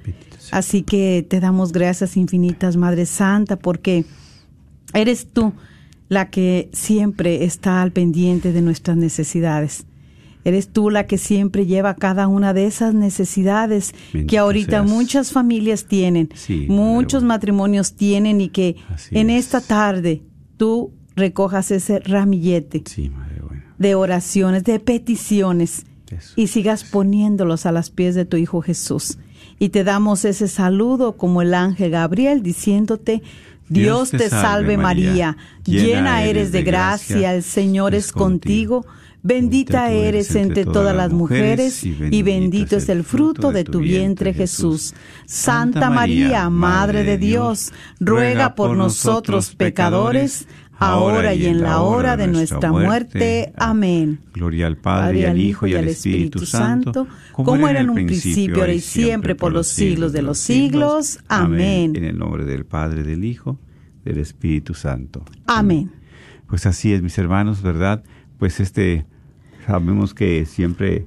Así 0.53 0.83
que 0.83 1.27
te 1.27 1.41
damos 1.41 1.73
gracias 1.73 2.19
infinitas, 2.19 2.77
Madre 2.77 3.07
Santa, 3.07 3.57
porque 3.57 4.05
eres 4.93 5.27
tú 5.33 5.55
la 6.11 6.29
que 6.29 6.69
siempre 6.75 7.45
está 7.45 7.81
al 7.81 7.91
pendiente 7.91 8.53
de 8.53 8.61
nuestras 8.61 8.99
necesidades. 8.99 9.87
Eres 10.45 10.69
tú 10.69 10.91
la 10.91 11.07
que 11.07 11.17
siempre 11.17 11.65
lleva 11.65 11.95
cada 11.95 12.29
una 12.29 12.53
de 12.53 12.67
esas 12.67 12.93
necesidades 12.93 13.95
que 14.29 14.37
ahorita 14.37 14.83
muchas 14.83 15.33
familias 15.33 15.87
tienen, 15.87 16.29
muchos 16.69 17.23
matrimonios 17.23 17.95
tienen 17.95 18.43
y 18.43 18.51
que 18.51 18.77
en 19.11 19.31
esta 19.31 19.63
tarde 19.63 20.21
tú 20.59 20.93
recojas 21.17 21.71
ese 21.71 22.01
ramillete 22.01 22.85
de 23.79 23.95
oraciones, 23.95 24.65
de 24.65 24.81
peticiones 24.81 25.87
y 26.37 26.49
sigas 26.49 26.85
poniéndolos 26.85 27.65
a 27.65 27.73
las 27.73 27.89
pies 27.89 28.15
de 28.15 28.27
tu 28.27 28.37
Hijo 28.37 28.61
Jesús. 28.61 29.17
Y 29.63 29.69
te 29.69 29.85
damos 29.85 30.25
ese 30.25 30.49
saludo 30.49 31.17
como 31.17 31.41
el 31.41 31.55
ángel 31.55 31.93
Gabriel 31.93 32.43
diciéndote, 32.43 33.23
Dios, 33.69 34.11
te 34.11 34.29
salve 34.29 34.77
María, 34.77 35.37
llena 35.65 36.25
eres 36.25 36.51
de 36.51 36.65
gracia, 36.65 37.33
el 37.33 37.45
Señor 37.45 37.95
es 37.95 38.11
contigo 38.11 38.85
Bendita 39.25 39.93
eres 39.93 40.35
entre 40.35 40.65
todas 40.65 40.97
las 40.97 41.13
mujeres 41.13 41.85
y 41.85 42.23
bendito 42.25 42.77
es 42.77 42.89
el 42.89 43.05
fruto 43.05 43.53
de 43.53 43.63
tu 43.63 43.79
vientre 43.79 44.35
Jesús. 44.35 44.95
Santa 45.27 45.91
María, 45.91 46.51
Madre 46.51 47.05
de 47.05 47.19
Dios, 47.19 47.73
ruega 48.01 48.57
por 48.57 48.77
nosotros 48.77 49.55
pecadores, 49.55 50.49
ahora 50.79 51.35
y 51.35 51.47
en 51.47 51.63
la 51.63 51.83
hora 51.83 52.17
de 52.17 52.27
nuestra 52.27 52.73
muerte. 52.73 53.53
Amén. 53.57 54.19
Gloria 54.33 54.67
al 54.67 54.77
Padre, 54.77 55.21
y 55.21 55.25
al 55.25 55.39
Hijo, 55.39 55.67
y 55.67 55.75
al 55.75 55.89
Espíritu 55.89 56.45
Santo, 56.47 57.07
como 57.33 57.69
era 57.69 57.81
en 57.81 57.91
un 57.91 58.07
principio, 58.07 58.61
ahora 58.61 58.73
y 58.73 58.81
siempre, 58.81 59.35
por 59.35 59.53
los 59.53 59.69
siglos 59.69 60.13
de 60.13 60.23
los 60.23 60.39
siglos. 60.39 61.21
Amén. 61.29 61.97
En 61.97 62.05
el 62.05 62.19
nombre 62.19 62.45
del 62.45 62.65
Padre, 62.65 63.03
del 63.03 63.25
Hijo, 63.25 63.59
del 64.05 64.19
Espíritu 64.19 64.75
Santo. 64.75 65.25
Amén. 65.47 65.93
Pues 66.47 66.67
así 66.67 66.93
es, 66.93 67.03
mis 67.03 67.17
hermanos, 67.19 67.63
¿verdad? 67.63 68.03
Pues 68.39 68.61
este 68.61 69.07
sabemos 69.67 70.15
que 70.15 70.45
siempre 70.47 71.07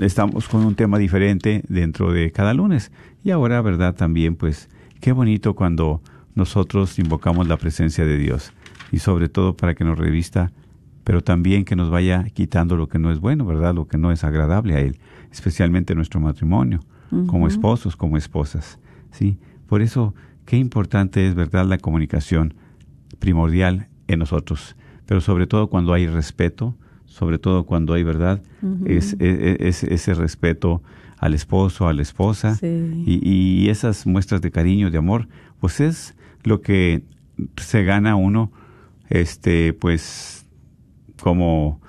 estamos 0.00 0.48
con 0.48 0.64
un 0.64 0.74
tema 0.74 0.98
diferente 0.98 1.62
dentro 1.68 2.12
de 2.12 2.30
cada 2.32 2.54
lunes. 2.54 2.90
Y 3.22 3.30
ahora, 3.30 3.60
¿verdad? 3.60 3.94
También, 3.94 4.36
pues, 4.36 4.68
qué 5.00 5.12
bonito 5.12 5.54
cuando 5.54 6.02
nosotros 6.34 6.98
invocamos 6.98 7.48
la 7.48 7.56
presencia 7.56 8.04
de 8.04 8.16
Dios. 8.16 8.52
Y 8.90 8.98
sobre 8.98 9.28
todo 9.28 9.56
para 9.56 9.74
que 9.74 9.84
nos 9.84 9.98
revista, 9.98 10.52
pero 11.04 11.22
también 11.22 11.64
que 11.64 11.76
nos 11.76 11.90
vaya 11.90 12.24
quitando 12.32 12.76
lo 12.76 12.88
que 12.88 12.98
no 12.98 13.10
es 13.10 13.20
bueno, 13.20 13.44
¿verdad? 13.44 13.74
Lo 13.74 13.86
que 13.86 13.98
no 13.98 14.12
es 14.12 14.24
agradable 14.24 14.74
a 14.74 14.80
Él, 14.80 14.98
especialmente 15.30 15.94
nuestro 15.94 16.20
matrimonio, 16.20 16.80
como 17.26 17.48
esposos, 17.48 17.96
como 17.96 18.16
esposas. 18.16 18.78
¿Sí? 19.10 19.38
Por 19.66 19.82
eso, 19.82 20.14
qué 20.44 20.56
importante 20.56 21.26
es, 21.26 21.34
¿verdad? 21.34 21.66
La 21.66 21.78
comunicación 21.78 22.54
primordial 23.18 23.88
en 24.08 24.18
nosotros. 24.18 24.76
Pero 25.06 25.20
sobre 25.20 25.46
todo 25.46 25.68
cuando 25.68 25.92
hay 25.92 26.06
respeto, 26.06 26.76
sobre 27.10 27.38
todo 27.38 27.64
cuando 27.64 27.94
hay 27.94 28.04
verdad, 28.04 28.40
es, 28.86 29.16
ese 29.18 30.14
respeto 30.14 30.82
al 31.18 31.34
esposo, 31.34 31.88
a 31.88 31.92
la 31.92 32.02
esposa, 32.02 32.56
y, 32.62 33.68
esas 33.68 34.06
muestras 34.06 34.40
de 34.40 34.50
cariño, 34.50 34.90
de 34.90 34.98
amor, 34.98 35.28
pues 35.58 35.80
es 35.80 36.14
lo 36.44 36.60
que 36.62 37.02
se 37.56 37.84
gana 37.84 38.14
uno, 38.14 38.52
este, 39.10 39.74
pues, 39.74 40.46
como 41.20 41.80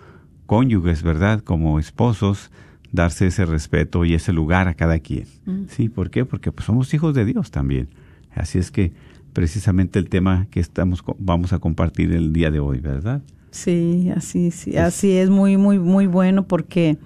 cónyuges, 0.45 1.03
¿verdad? 1.03 1.41
Como 1.41 1.79
esposos, 1.79 2.51
darse 2.91 3.27
ese 3.27 3.45
respeto 3.45 4.03
y 4.03 4.15
ese 4.15 4.33
lugar 4.33 4.67
a 4.67 4.73
cada 4.73 4.99
quien. 4.99 5.25
¿Sí? 5.69 5.87
¿Por 5.87 6.09
qué? 6.09 6.25
Porque 6.25 6.51
pues, 6.51 6.65
somos 6.65 6.93
hijos 6.93 7.15
de 7.15 7.23
Dios 7.23 7.51
también. 7.51 7.89
Así 8.35 8.59
es 8.59 8.71
que 8.71 8.91
precisamente 9.33 9.97
el 9.99 10.09
tema 10.09 10.47
que 10.51 10.59
estamos 10.59 11.03
vamos 11.19 11.53
a 11.53 11.59
compartir 11.59 12.11
el 12.11 12.33
día 12.33 12.51
de 12.51 12.59
hoy, 12.59 12.79
¿verdad? 12.79 13.21
Sí, 13.51 14.11
así, 14.15 14.51
sí, 14.51 14.77
así 14.77 15.11
es 15.11 15.29
muy, 15.29 15.57
muy, 15.57 15.77
muy 15.77 16.07
bueno 16.07 16.47
porque 16.47 16.97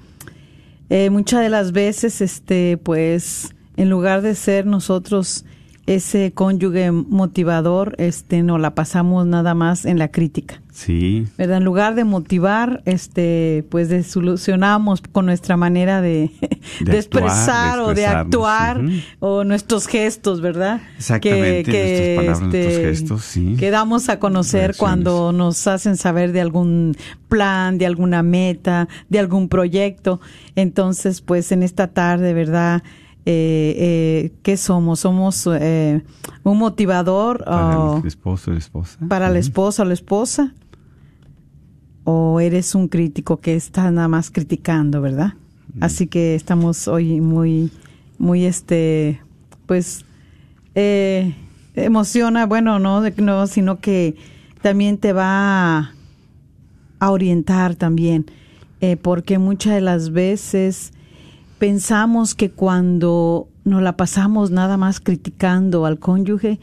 eh, 0.89 1.09
muchas 1.09 1.41
de 1.41 1.49
las 1.49 1.71
veces, 1.71 2.21
este, 2.21 2.77
pues, 2.77 3.55
en 3.77 3.89
lugar 3.89 4.21
de 4.21 4.35
ser 4.35 4.65
nosotros 4.65 5.45
ese 5.87 6.31
cónyuge 6.33 6.91
motivador, 6.91 7.95
este, 7.99 8.41
no 8.41 8.57
la 8.57 8.73
pasamos 8.73 9.27
nada 9.27 9.53
más 9.53 9.85
en 9.85 9.99
la 9.99 10.07
crítica. 10.07 10.61
Sí. 10.71 11.27
¿Verdad? 11.37 11.57
En 11.57 11.63
lugar 11.63 11.95
de 11.95 12.03
motivar, 12.03 12.81
este, 12.85 13.65
pues 13.69 13.87
de 13.87 14.03
solucionamos 14.03 15.01
con 15.01 15.27
nuestra 15.27 15.55
manera 15.57 16.01
de, 16.01 16.31
de, 16.81 16.97
expresar 16.97 17.79
o 17.79 17.93
de 17.93 18.07
actuar 18.07 18.81
o 19.19 19.43
nuestros 19.43 19.87
gestos, 19.87 20.41
¿verdad? 20.41 20.81
Exactamente, 20.97 21.71
que, 21.71 22.15
palabras, 22.17 22.41
este, 22.41 22.81
gestos, 22.81 23.21
sí. 23.23 23.55
Que 23.57 23.69
damos 23.69 24.09
a 24.09 24.19
conocer 24.19 24.75
cuando 24.75 25.31
nos 25.31 25.65
hacen 25.67 25.97
saber 25.97 26.31
de 26.31 26.41
algún 26.41 26.97
plan, 27.29 27.77
de 27.77 27.85
alguna 27.85 28.23
meta, 28.23 28.89
de 29.07 29.19
algún 29.19 29.49
proyecto. 29.49 30.19
Entonces, 30.55 31.21
pues 31.21 31.51
en 31.51 31.63
esta 31.63 31.87
tarde, 31.87 32.33
¿verdad? 32.33 32.83
Eh, 33.27 33.75
eh, 33.77 34.31
¿qué 34.43 34.55
somos? 34.55 34.99
¿Somos 34.99 35.47
eh, 35.47 36.03
un 36.43 36.57
motivador? 36.57 37.43
Para 37.43 37.97
el 37.97 38.05
esposo 38.05 38.51
o 38.51 38.53
la 38.53 38.59
esposa. 38.59 38.97
Para 39.07 39.29
la 39.29 39.39
esposa 39.39 39.81
o 39.81 39.85
la 39.85 39.93
esposa 39.93 40.53
o 42.05 42.39
eres 42.39 42.75
un 42.75 42.87
crítico 42.87 43.41
que 43.41 43.55
está 43.55 43.91
nada 43.91 44.07
más 44.07 44.31
criticando, 44.31 45.01
¿verdad? 45.01 45.33
Mm. 45.73 45.83
Así 45.83 46.07
que 46.07 46.35
estamos 46.35 46.87
hoy 46.87 47.19
muy, 47.19 47.71
muy, 48.19 48.45
este, 48.45 49.19
pues, 49.65 50.05
eh, 50.75 51.35
emociona, 51.73 52.45
bueno, 52.45 52.79
no, 52.79 53.01
no, 53.09 53.47
sino 53.47 53.79
que 53.79 54.15
también 54.61 54.97
te 54.99 55.13
va 55.13 55.91
a, 56.99 57.11
orientar 57.11 57.75
también, 57.75 58.25
eh, 58.81 58.97
porque 58.97 59.37
muchas 59.37 59.73
de 59.73 59.81
las 59.81 60.11
veces 60.11 60.93
pensamos 61.57 62.35
que 62.35 62.51
cuando 62.51 63.47
nos 63.63 63.81
la 63.81 63.97
pasamos 63.97 64.51
nada 64.51 64.77
más 64.77 64.99
criticando 64.99 65.85
al 65.85 65.99
cónyuge, 65.99 66.59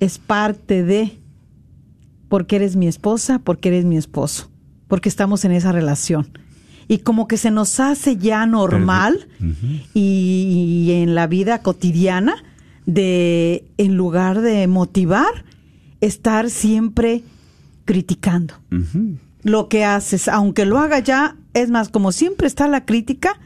es 0.00 0.18
parte 0.18 0.82
de, 0.82 1.18
porque 2.28 2.56
eres 2.56 2.76
mi 2.76 2.86
esposa, 2.86 3.38
porque 3.38 3.68
eres 3.68 3.84
mi 3.84 3.96
esposo 3.96 4.50
porque 4.90 5.08
estamos 5.08 5.46
en 5.46 5.52
esa 5.52 5.72
relación. 5.72 6.28
Y 6.88 6.98
como 6.98 7.28
que 7.28 7.38
se 7.38 7.52
nos 7.52 7.78
hace 7.78 8.16
ya 8.16 8.44
normal 8.44 9.28
y, 9.94 10.90
en 10.90 11.14
la 11.14 11.28
vida 11.28 11.62
cotidiana 11.62 12.34
de, 12.84 13.64
en 13.78 13.94
lugar 13.94 14.40
de 14.40 14.66
motivar, 14.66 15.44
estar 16.00 16.50
siempre 16.50 17.22
criticando. 17.84 18.54
Lo 19.44 19.68
que 19.68 19.84
haces, 19.84 20.26
aunque 20.26 20.66
lo 20.66 20.78
haga 20.78 20.98
ya, 20.98 21.36
es 21.54 21.70
más, 21.70 21.88
como 21.88 22.10
siempre 22.10 22.48
está 22.48 22.66
la 22.66 22.84
crítica 22.84 23.38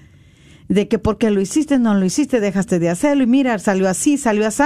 de 0.69 0.89
que 0.89 0.99
porque 0.99 1.31
lo 1.31 1.41
hiciste, 1.41 1.79
no 1.79 1.95
lo 1.95 2.05
hiciste, 2.05 2.41
dejaste 2.41 2.79
de 2.79 2.89
hacerlo 2.91 3.23
y 3.25 3.27
mira, 3.27 3.59
salió 3.59 3.89
así, 3.89 4.17
salió 4.19 4.47
así, 4.47 4.63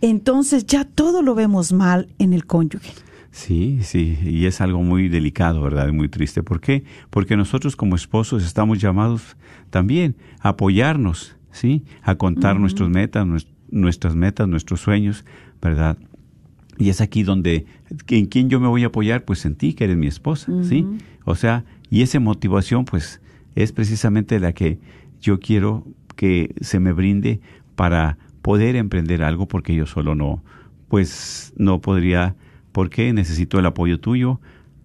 entonces 0.00 0.66
ya 0.66 0.84
todo 0.84 1.22
lo 1.22 1.34
vemos 1.34 1.72
mal 1.72 2.08
en 2.18 2.32
el 2.32 2.46
cónyuge. 2.46 2.90
Sí, 3.30 3.80
sí, 3.82 4.18
y 4.24 4.46
es 4.46 4.60
algo 4.62 4.82
muy 4.82 5.08
delicado, 5.10 5.60
¿verdad? 5.60 5.88
Y 5.88 5.92
muy 5.92 6.08
triste. 6.08 6.42
¿Por 6.42 6.60
qué? 6.60 6.84
Porque 7.10 7.36
nosotros 7.36 7.76
como 7.76 7.94
esposos 7.94 8.42
estamos 8.44 8.78
llamados 8.80 9.36
también 9.68 10.16
a 10.40 10.50
apoyarnos, 10.50 11.36
¿sí? 11.52 11.84
A 12.02 12.14
contar 12.14 12.58
nuestras 12.58 12.88
metas, 12.88 13.26
nues- 13.26 13.46
nuestras 13.70 14.14
metas, 14.14 14.48
nuestros 14.48 14.80
sueños, 14.80 15.24
¿verdad? 15.60 15.98
Y 16.78 16.88
es 16.88 17.02
aquí 17.02 17.24
donde, 17.24 17.66
¿en 18.08 18.26
quién 18.26 18.48
yo 18.48 18.58
me 18.58 18.68
voy 18.68 18.84
a 18.84 18.86
apoyar? 18.86 19.24
Pues 19.26 19.44
en 19.44 19.54
ti, 19.54 19.74
que 19.74 19.84
eres 19.84 19.96
mi 19.98 20.06
esposa, 20.06 20.50
¿sí? 20.62 20.86
O 21.26 21.34
sea, 21.34 21.64
y 21.90 22.00
esa 22.02 22.20
motivación, 22.20 22.84
pues, 22.86 23.20
es 23.54 23.72
precisamente 23.72 24.38
la 24.40 24.52
que 24.52 24.78
yo 25.26 25.40
quiero 25.40 25.84
que 26.14 26.54
se 26.60 26.78
me 26.78 26.92
brinde 26.92 27.40
para 27.74 28.16
poder 28.42 28.76
emprender 28.76 29.24
algo, 29.24 29.46
porque 29.46 29.74
yo 29.74 29.86
solo 29.86 30.14
no, 30.14 30.42
pues, 30.88 31.52
no 31.56 31.80
podría, 31.80 32.36
porque 32.70 33.12
necesito 33.12 33.58
el 33.58 33.66
apoyo 33.66 33.98
tuyo 33.98 34.40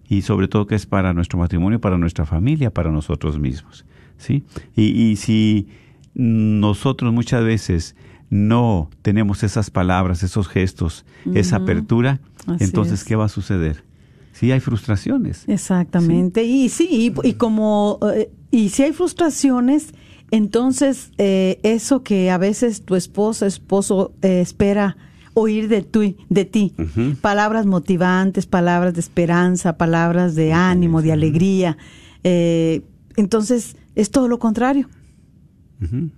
y 0.08 0.22
sobre 0.22 0.48
todo 0.48 0.66
que 0.66 0.74
es 0.74 0.84
para 0.84 1.14
nuestro 1.14 1.38
matrimonio, 1.38 1.80
para 1.80 1.96
nuestra 1.96 2.26
familia, 2.26 2.70
para 2.70 2.90
nosotros 2.90 3.38
mismos, 3.38 3.86
¿sí? 4.18 4.42
Y, 4.74 4.82
y 4.82 5.16
si 5.16 5.68
nosotros 6.14 7.12
muchas 7.12 7.44
veces 7.44 7.94
no 8.28 8.90
tenemos 9.02 9.44
esas 9.44 9.70
palabras, 9.70 10.24
esos 10.24 10.48
gestos, 10.48 11.04
esa 11.32 11.56
apertura, 11.56 12.20
Así 12.46 12.64
entonces, 12.64 13.00
es. 13.00 13.04
¿qué 13.04 13.14
va 13.14 13.26
a 13.26 13.28
suceder? 13.28 13.84
Sí, 14.32 14.50
hay 14.50 14.58
frustraciones. 14.58 15.44
Exactamente. 15.46 16.42
Y 16.42 16.68
sí, 16.68 16.88
y, 16.90 17.28
y 17.28 17.34
como, 17.34 18.00
eh, 18.12 18.30
y 18.50 18.70
si 18.70 18.82
hay 18.82 18.92
frustraciones, 18.92 19.94
entonces 20.32 21.12
eh, 21.18 21.60
eso 21.62 22.02
que 22.02 22.30
a 22.30 22.38
veces 22.38 22.82
tu 22.82 22.96
esposa, 22.96 23.46
esposo 23.46 24.14
eh, 24.22 24.40
espera 24.40 24.96
oír 25.34 25.68
de, 25.68 25.82
tu, 25.82 26.14
de 26.28 26.44
ti, 26.44 26.74
palabras 27.20 27.66
motivantes, 27.66 28.46
palabras 28.46 28.94
de 28.94 29.00
esperanza, 29.00 29.76
palabras 29.76 30.34
de 30.34 30.52
ánimo, 30.52 31.02
de 31.02 31.12
alegría, 31.12 31.76
eh, 32.24 32.82
entonces 33.16 33.76
es 33.94 34.10
todo 34.10 34.26
lo 34.26 34.38
contrario. 34.38 34.88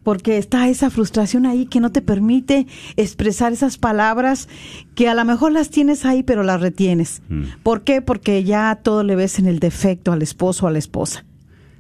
Porque 0.03 0.37
está 0.37 0.69
esa 0.69 0.91
frustración 0.91 1.47
ahí 1.47 1.65
que 1.65 1.81
no 1.81 1.91
te 1.91 2.03
permite 2.03 2.67
expresar 2.97 3.55
esas 3.55 3.79
palabras 3.79 4.47
que 4.95 5.09
a 5.09 5.15
lo 5.15 5.25
mejor 5.25 5.53
las 5.53 5.71
tienes 5.71 6.05
ahí, 6.05 6.23
pero 6.23 6.43
las 6.43 6.61
retienes. 6.61 7.23
Mm. 7.31 7.45
¿Por 7.63 7.81
qué? 7.81 8.03
Porque 8.03 8.45
ya 8.45 8.79
todo 8.83 9.03
le 9.05 9.17
ves 9.17 9.39
en 9.39 9.47
el 9.47 9.61
defecto 9.61 10.13
al 10.13 10.21
esposo 10.21 10.67
o 10.67 10.69
a 10.69 10.71
la 10.71 10.79
esposa. 10.79 11.25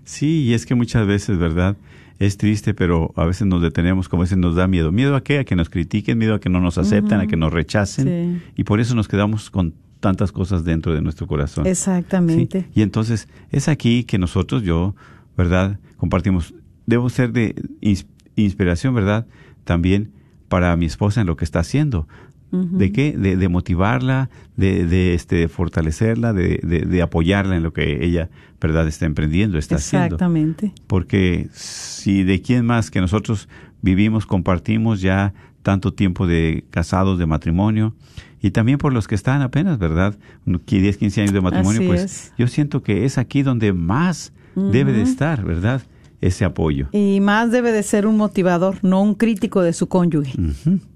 Sí, 0.05 0.45
y 0.45 0.55
es 0.55 0.65
que 0.65 0.75
muchas 0.75 1.07
veces, 1.07 1.37
¿verdad? 1.37 1.77
Es 2.19 2.37
triste, 2.37 2.75
pero 2.75 3.13
a 3.17 3.25
veces 3.25 3.47
nos 3.47 3.61
detenemos, 3.61 4.09
como 4.09 4.23
a 4.23 4.25
veces 4.25 4.39
nos 4.39 4.55
da 4.55 4.67
miedo. 4.69 4.93
¿Miedo 4.93 5.17
a 5.17 5.23
qué? 5.23 5.41
A 5.41 5.45
que 5.45 5.57
nos 5.57 5.69
critiquen, 5.69 6.17
miedo 6.19 6.35
a 6.35 6.41
que 6.41 6.49
no 6.49 6.61
nos 6.61 6.79
acepten, 6.79 7.19
a 7.21 7.27
que 7.27 7.37
nos 7.37 7.53
rechacen. 7.53 8.41
Sí. 8.43 8.53
Y 8.57 8.65
por 8.65 8.79
eso 8.81 8.95
nos 8.95 9.09
quedamos 9.09 9.51
con 9.51 9.75
tantas 10.01 10.31
cosas 10.33 10.65
dentro 10.65 10.95
de 10.95 11.01
nuestro 11.03 11.27
corazón. 11.27 11.67
Exactamente. 11.67 12.61
Sí, 12.63 12.67
Y 12.75 12.83
entonces 12.83 13.29
es 13.51 13.69
aquí 13.69 14.05
que 14.05 14.19
nosotros, 14.19 14.63
yo, 14.63 14.95
¿verdad? 15.37 15.79
Compartimos. 15.97 16.55
Debo 16.87 17.09
ser 17.11 17.33
de 17.33 17.55
ins- 17.81 18.07
inspiración, 18.37 18.95
¿verdad? 18.95 19.27
También 19.65 20.11
para 20.49 20.77
mi 20.77 20.85
esposa 20.87 21.21
en 21.23 21.27
lo 21.27 21.37
que 21.37 21.45
está 21.45 21.61
haciendo. 21.61 22.07
¿De 22.79 22.93
qué? 22.93 23.13
De, 23.13 23.37
de 23.37 23.49
motivarla, 23.49 24.31
de, 24.57 24.87
de, 24.87 25.15
este, 25.15 25.49
fortalecerla, 25.49 26.33
de, 26.33 26.61
de, 26.63 26.81
de 26.81 27.03
apoyarla 27.03 27.57
en 27.57 27.63
lo 27.63 27.73
que 27.73 28.05
ella, 28.05 28.31
¿verdad? 28.61 28.87
Está 28.89 29.07
emprendiendo, 29.07 29.59
está 29.59 29.77
haciendo. 29.77 30.07
Exactamente. 30.17 30.73
Porque 30.87 31.49
si 31.53 32.23
de 32.25 32.41
quién 32.43 32.65
más 32.67 32.91
que 32.91 33.01
nosotros 33.01 33.49
vivimos, 33.83 34.27
compartimos 34.27 35.01
ya 35.01 35.35
tanto 35.63 35.93
tiempo 35.95 36.27
de 36.27 36.65
casados, 36.71 37.19
de 37.19 37.27
matrimonio, 37.27 37.95
y 38.41 38.51
también 38.51 38.77
por 38.79 38.93
los 38.93 39.09
que 39.09 39.15
están 39.15 39.41
apenas, 39.41 39.79
¿verdad? 39.79 40.17
Uno- 40.45 40.61
que 40.65 40.81
10, 40.81 40.99
15 40.99 41.23
años 41.23 41.33
de 41.33 41.41
matrimonio, 41.41 41.81
Así 41.81 41.87
pues 41.89 42.03
es. 42.05 42.33
yo 42.37 42.47
siento 42.47 42.83
que 42.83 43.05
es 43.07 43.17
aquí 43.19 43.43
donde 43.43 43.73
más 43.73 44.33
debe 44.55 44.93
de 44.93 45.03
estar, 45.03 45.45
¿verdad? 45.45 45.83
Ese 46.25 46.47
apoyo. 46.47 46.89
Y 46.93 47.21
más 47.21 47.51
debe 47.51 47.71
de 47.71 47.83
ser 47.83 48.07
un 48.07 48.17
motivador, 48.17 48.79
no 48.83 49.03
un 49.03 49.15
crítico 49.15 49.61
de 49.61 49.75
su 49.75 49.89
cónyuge. 49.89 50.33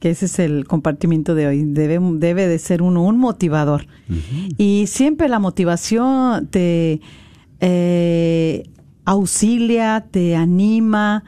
Que 0.01 0.09
ese 0.09 0.25
es 0.25 0.39
el 0.39 0.67
compartimiento 0.67 1.35
de 1.35 1.47
hoy. 1.47 1.65
Debe, 1.65 1.99
debe 2.15 2.47
de 2.47 2.59
ser 2.59 2.81
uno 2.81 3.03
un 3.03 3.19
motivador. 3.19 3.87
Y 4.57 4.87
siempre 4.87 5.29
la 5.29 5.39
motivación 5.39 6.47
te 6.47 7.03
eh, 7.61 8.71
auxilia, 9.05 10.07
te 10.11 10.35
anima. 10.35 11.25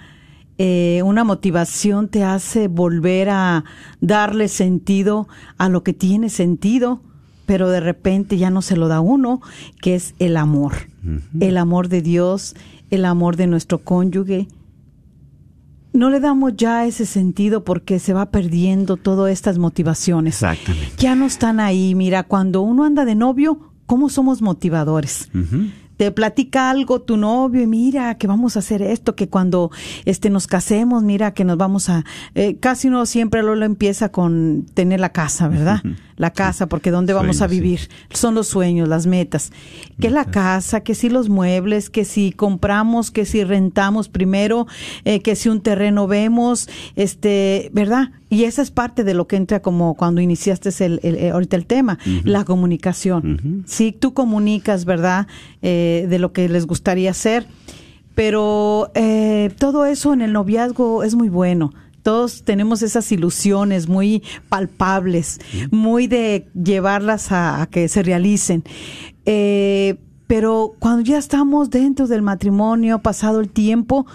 eh, 0.57 1.03
una 1.05 1.25
motivación 1.25 2.09
te 2.09 2.23
hace 2.25 2.69
volver 2.69 3.29
a 3.31 3.65
darle 4.01 4.49
sentido 4.49 5.27
a 5.59 5.69
lo 5.69 5.83
que 5.83 5.93
tiene 5.95 6.29
sentido, 6.29 7.03
pero 7.47 7.69
de 7.69 7.81
repente 7.81 8.39
ya 8.39 8.51
no 8.51 8.63
se 8.63 8.77
lo 8.77 8.89
da 8.89 9.01
uno, 9.01 9.41
que 9.83 9.95
es 9.95 10.15
el 10.19 10.37
amor. 10.37 10.73
El 11.41 11.57
amor 11.57 11.89
de 11.89 12.03
Dios, 12.03 12.55
el 12.91 13.05
amor 13.05 13.37
de 13.37 13.47
nuestro 13.47 13.79
cónyuge, 13.79 14.49
no 15.93 16.11
le 16.11 16.21
damos 16.21 16.55
ya 16.57 16.87
ese 16.87 17.07
sentido 17.07 17.65
porque 17.65 17.99
se 17.99 18.13
va 18.13 18.31
perdiendo 18.31 18.97
todas 18.97 19.33
estas 19.33 19.59
motivaciones. 19.59 20.35
Exactamente. 20.35 20.93
Ya 20.99 21.15
no 21.15 21.27
están 21.27 21.61
ahí. 21.61 21.95
Mira, 21.95 22.23
cuando 22.23 22.63
uno 22.63 22.85
anda 22.85 23.05
de 23.05 23.15
novio, 23.15 23.73
¿cómo 23.87 24.09
somos 24.09 24.41
motivadores? 24.41 25.31
Te 26.01 26.11
platica 26.13 26.71
algo 26.71 27.03
tu 27.03 27.19
novio 27.19 27.61
y 27.61 27.67
mira 27.67 28.17
que 28.17 28.27
vamos 28.27 28.57
a 28.57 28.61
hacer 28.61 28.81
esto, 28.81 29.15
que 29.15 29.29
cuando 29.29 29.71
este 30.07 30.31
nos 30.31 30.47
casemos, 30.47 31.03
mira 31.03 31.35
que 31.35 31.45
nos 31.45 31.59
vamos 31.59 31.91
a 31.91 32.07
eh, 32.35 32.57
casi 32.59 32.89
uno 32.89 33.05
siempre 33.05 33.43
lo, 33.43 33.55
lo 33.55 33.67
empieza 33.67 34.09
con 34.11 34.65
tener 34.73 34.99
la 34.99 35.11
casa, 35.11 35.49
¿verdad? 35.49 35.83
La 36.17 36.31
casa, 36.33 36.69
porque 36.69 36.91
dónde 36.91 37.13
vamos 37.13 37.43
a 37.43 37.49
sí. 37.49 37.55
vivir 37.55 37.81
son 38.15 38.35
los 38.35 38.47
sueños, 38.49 38.89
las 38.89 39.07
metas. 39.07 39.53
Que 40.01 40.09
la 40.11 40.25
casa, 40.27 40.81
que 40.81 40.95
si 40.95 41.11
los 41.11 41.29
muebles, 41.29 41.91
que 41.91 42.05
si 42.07 42.33
compramos, 42.33 43.11
que 43.11 43.27
si 43.27 43.45
rentamos 43.45 44.09
primero, 44.09 44.67
eh, 45.05 45.21
que 45.21 45.35
si 45.37 45.49
un 45.51 45.61
terreno 45.61 46.07
vemos, 46.07 46.69
este, 46.97 47.71
¿verdad? 47.75 48.11
Y 48.33 48.45
esa 48.45 48.63
es 48.63 48.71
parte 48.71 49.03
de 49.03 49.13
lo 49.15 49.27
que 49.27 49.37
entra 49.37 49.61
como 49.61 49.95
cuando 49.97 50.21
iniciaste 50.21 50.69
el, 50.85 51.01
el- 51.03 51.33
ahorita 51.33 51.57
el 51.57 51.67
tema, 51.67 51.99
la 52.23 52.45
comunicación. 52.45 53.65
Si 53.67 53.91
tú 53.91 54.15
comunicas, 54.15 54.85
¿verdad? 54.85 55.27
Eh, 55.63 55.90
de 56.09 56.19
lo 56.19 56.33
que 56.33 56.49
les 56.49 56.67
gustaría 56.67 57.11
hacer, 57.11 57.47
pero 58.15 58.91
eh, 58.95 59.51
todo 59.59 59.87
eso 59.87 60.13
en 60.13 60.23
el 60.23 60.33
noviazgo 60.33 61.03
es 61.03 61.15
muy 61.15 61.29
bueno. 61.29 61.73
Todos 62.03 62.45
tenemos 62.45 62.83
esas 62.83 63.13
ilusiones 63.13 63.89
muy 63.89 64.23
palpables, 64.49 65.39
muy 65.71 66.07
de 66.07 66.49
llevarlas 66.55 67.31
a, 67.31 67.63
a 67.63 67.67
que 67.67 67.89
se 67.89 68.03
realicen. 68.03 68.65
Eh, 69.27 69.97
pero 70.27 70.75
cuando 70.79 71.03
ya 71.03 71.19
estamos 71.19 71.71
dentro 71.71 72.07
del 72.07 72.23
matrimonio, 72.23 73.01
pasado 73.01 73.41
el 73.41 73.49
tiempo, 73.49 74.07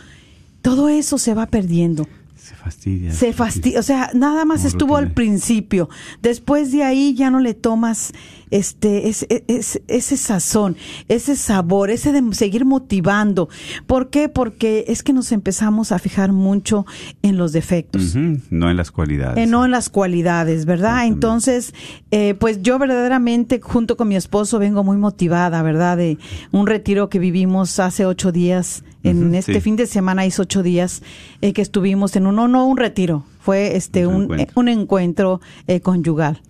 todo 0.62 0.90
eso 0.90 1.18
se 1.18 1.34
va 1.34 1.46
perdiendo. 1.46 2.08
Se 2.36 2.56
fastidia. 2.56 3.12
Se 3.12 3.34
fastidia, 3.34 3.80
o 3.80 3.84
sea, 3.84 4.12
nada 4.14 4.46
más 4.46 4.60
Como 4.60 4.68
estuvo 4.70 4.98
al 4.98 5.12
principio. 5.12 5.90
Después 6.22 6.72
de 6.72 6.84
ahí 6.84 7.14
ya 7.16 7.30
no 7.32 7.40
le 7.40 7.54
tomas 7.54 8.14
este 8.58 9.10
es- 9.10 9.26
es- 9.48 9.82
ese 9.88 10.18
sazón, 10.18 10.78
ese 11.08 11.36
sabor, 11.36 11.90
ese 11.90 12.12
de 12.12 12.22
seguir 12.34 12.66
motivando. 12.66 13.50
¿Por 13.88 14.10
qué? 14.10 14.30
Porque 14.30 14.86
es 14.88 15.04
que 15.04 15.14
nos 15.14 15.32
empezamos 15.32 15.92
a 15.92 16.00
fijar 16.00 16.32
mucho 16.32 16.86
en 17.22 17.38
los 17.38 17.52
defectos. 17.52 18.16
No 18.50 18.70
en 18.70 18.78
las 18.78 18.92
cualidades. 18.92 19.38
Eh, 19.38 19.48
no 19.50 19.66
en 19.66 19.72
las 19.72 19.90
cualidades, 19.90 20.66
¿verdad? 20.66 21.06
Entonces, 21.06 21.74
eh, 22.12 22.36
pues 22.40 22.62
yo 22.62 22.80
verdaderamente 22.80 23.60
junto 23.62 23.98
con 23.98 24.08
mi 24.08 24.16
esposo 24.16 24.60
vengo 24.60 24.84
muy 24.84 24.98
motivada, 24.98 25.62
¿verdad? 25.62 25.98
De 25.98 26.18
un 26.52 26.68
retiro 26.68 27.10
que 27.10 27.20
vivimos 27.20 27.80
hace 27.80 28.06
ocho 28.06 28.32
días, 28.32 28.84
en 29.10 29.36
este 29.36 29.54
sí. 29.56 29.62
fin 29.62 29.76
de 29.76 29.86
semana 29.88 30.26
hizo 30.26 30.42
ocho 30.44 30.64
días 30.64 31.02
eh, 31.42 31.54
que 31.54 31.62
estuvimos 31.62 32.16
en 32.16 32.28
un, 32.28 32.36
no, 32.36 32.48
no 32.48 32.66
un 32.66 32.78
retiro, 32.78 33.24
fue 33.40 33.76
este 33.76 34.08
Un 34.08 34.16
un, 34.16 34.22
encuentro. 34.24 34.44
eh, 34.48 34.52
un 34.56 34.68
encuentro 34.70 35.42
eh, 35.68 35.80
conyugal 35.80 36.42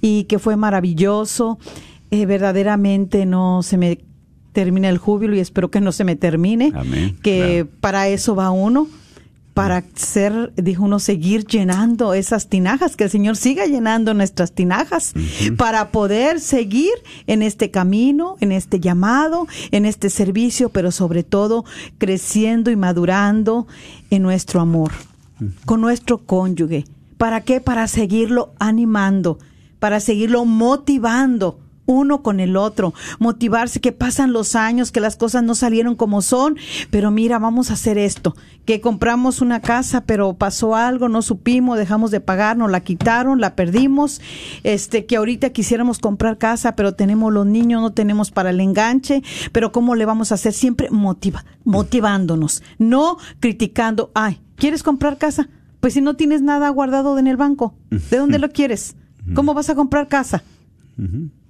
y 0.00 0.24
que 0.24 0.38
fue 0.38 0.56
maravilloso, 0.56 1.58
eh, 2.10 2.24
verdaderamente 2.26 3.26
no 3.26 3.62
se 3.62 3.76
me 3.76 3.98
termina 4.52 4.88
el 4.88 4.98
júbilo 4.98 5.34
y 5.34 5.40
espero 5.40 5.70
que 5.70 5.80
no 5.80 5.92
se 5.92 6.04
me 6.04 6.16
termine, 6.16 6.72
Amén, 6.74 7.16
que 7.22 7.64
claro. 7.64 7.78
para 7.80 8.08
eso 8.08 8.34
va 8.34 8.50
uno, 8.50 8.86
para 9.56 9.82
ser, 9.94 10.52
dijo 10.56 10.84
uno, 10.84 10.98
seguir 10.98 11.46
llenando 11.46 12.12
esas 12.12 12.48
tinajas, 12.48 12.94
que 12.94 13.04
el 13.04 13.10
Señor 13.10 13.36
siga 13.36 13.64
llenando 13.64 14.12
nuestras 14.12 14.52
tinajas, 14.52 15.14
para 15.56 15.92
poder 15.92 16.40
seguir 16.40 16.92
en 17.26 17.40
este 17.40 17.70
camino, 17.70 18.36
en 18.40 18.52
este 18.52 18.80
llamado, 18.80 19.48
en 19.70 19.86
este 19.86 20.10
servicio, 20.10 20.68
pero 20.68 20.90
sobre 20.90 21.22
todo 21.22 21.64
creciendo 21.96 22.70
y 22.70 22.76
madurando 22.76 23.66
en 24.10 24.22
nuestro 24.24 24.60
amor, 24.60 24.92
con 25.64 25.80
nuestro 25.80 26.18
cónyuge. 26.18 26.84
¿Para 27.16 27.40
qué? 27.40 27.62
Para 27.62 27.88
seguirlo 27.88 28.52
animando, 28.58 29.38
para 29.78 30.00
seguirlo 30.00 30.44
motivando 30.44 31.60
uno 31.86 32.22
con 32.22 32.40
el 32.40 32.56
otro, 32.56 32.92
motivarse 33.18 33.80
que 33.80 33.92
pasan 33.92 34.32
los 34.32 34.54
años, 34.54 34.92
que 34.92 35.00
las 35.00 35.16
cosas 35.16 35.42
no 35.42 35.54
salieron 35.54 35.94
como 35.94 36.20
son, 36.20 36.56
pero 36.90 37.10
mira, 37.10 37.38
vamos 37.38 37.70
a 37.70 37.74
hacer 37.74 37.96
esto, 37.96 38.36
que 38.64 38.80
compramos 38.80 39.40
una 39.40 39.60
casa, 39.60 40.02
pero 40.04 40.34
pasó 40.34 40.74
algo, 40.74 41.08
no 41.08 41.22
supimos, 41.22 41.78
dejamos 41.78 42.10
de 42.10 42.20
pagar, 42.20 42.56
nos 42.56 42.70
la 42.70 42.80
quitaron, 42.80 43.40
la 43.40 43.54
perdimos, 43.54 44.20
este, 44.64 45.06
que 45.06 45.16
ahorita 45.16 45.50
quisiéramos 45.50 45.98
comprar 45.98 46.38
casa, 46.38 46.74
pero 46.76 46.94
tenemos 46.94 47.32
los 47.32 47.46
niños, 47.46 47.80
no 47.80 47.92
tenemos 47.92 48.30
para 48.30 48.50
el 48.50 48.60
enganche, 48.60 49.22
pero 49.52 49.72
cómo 49.72 49.94
le 49.94 50.04
vamos 50.04 50.32
a 50.32 50.34
hacer 50.34 50.52
siempre 50.52 50.90
motiva, 50.90 51.44
motivándonos, 51.64 52.62
no 52.78 53.16
criticando, 53.40 54.10
ay, 54.14 54.40
¿quieres 54.56 54.82
comprar 54.82 55.18
casa? 55.18 55.48
Pues 55.80 55.94
si 55.94 56.00
no 56.00 56.16
tienes 56.16 56.42
nada 56.42 56.68
guardado 56.70 57.18
en 57.18 57.28
el 57.28 57.36
banco, 57.36 57.74
¿de 57.90 58.16
dónde 58.16 58.38
lo 58.38 58.50
quieres? 58.50 58.96
¿Cómo 59.34 59.54
vas 59.54 59.70
a 59.70 59.74
comprar 59.74 60.08
casa? 60.08 60.42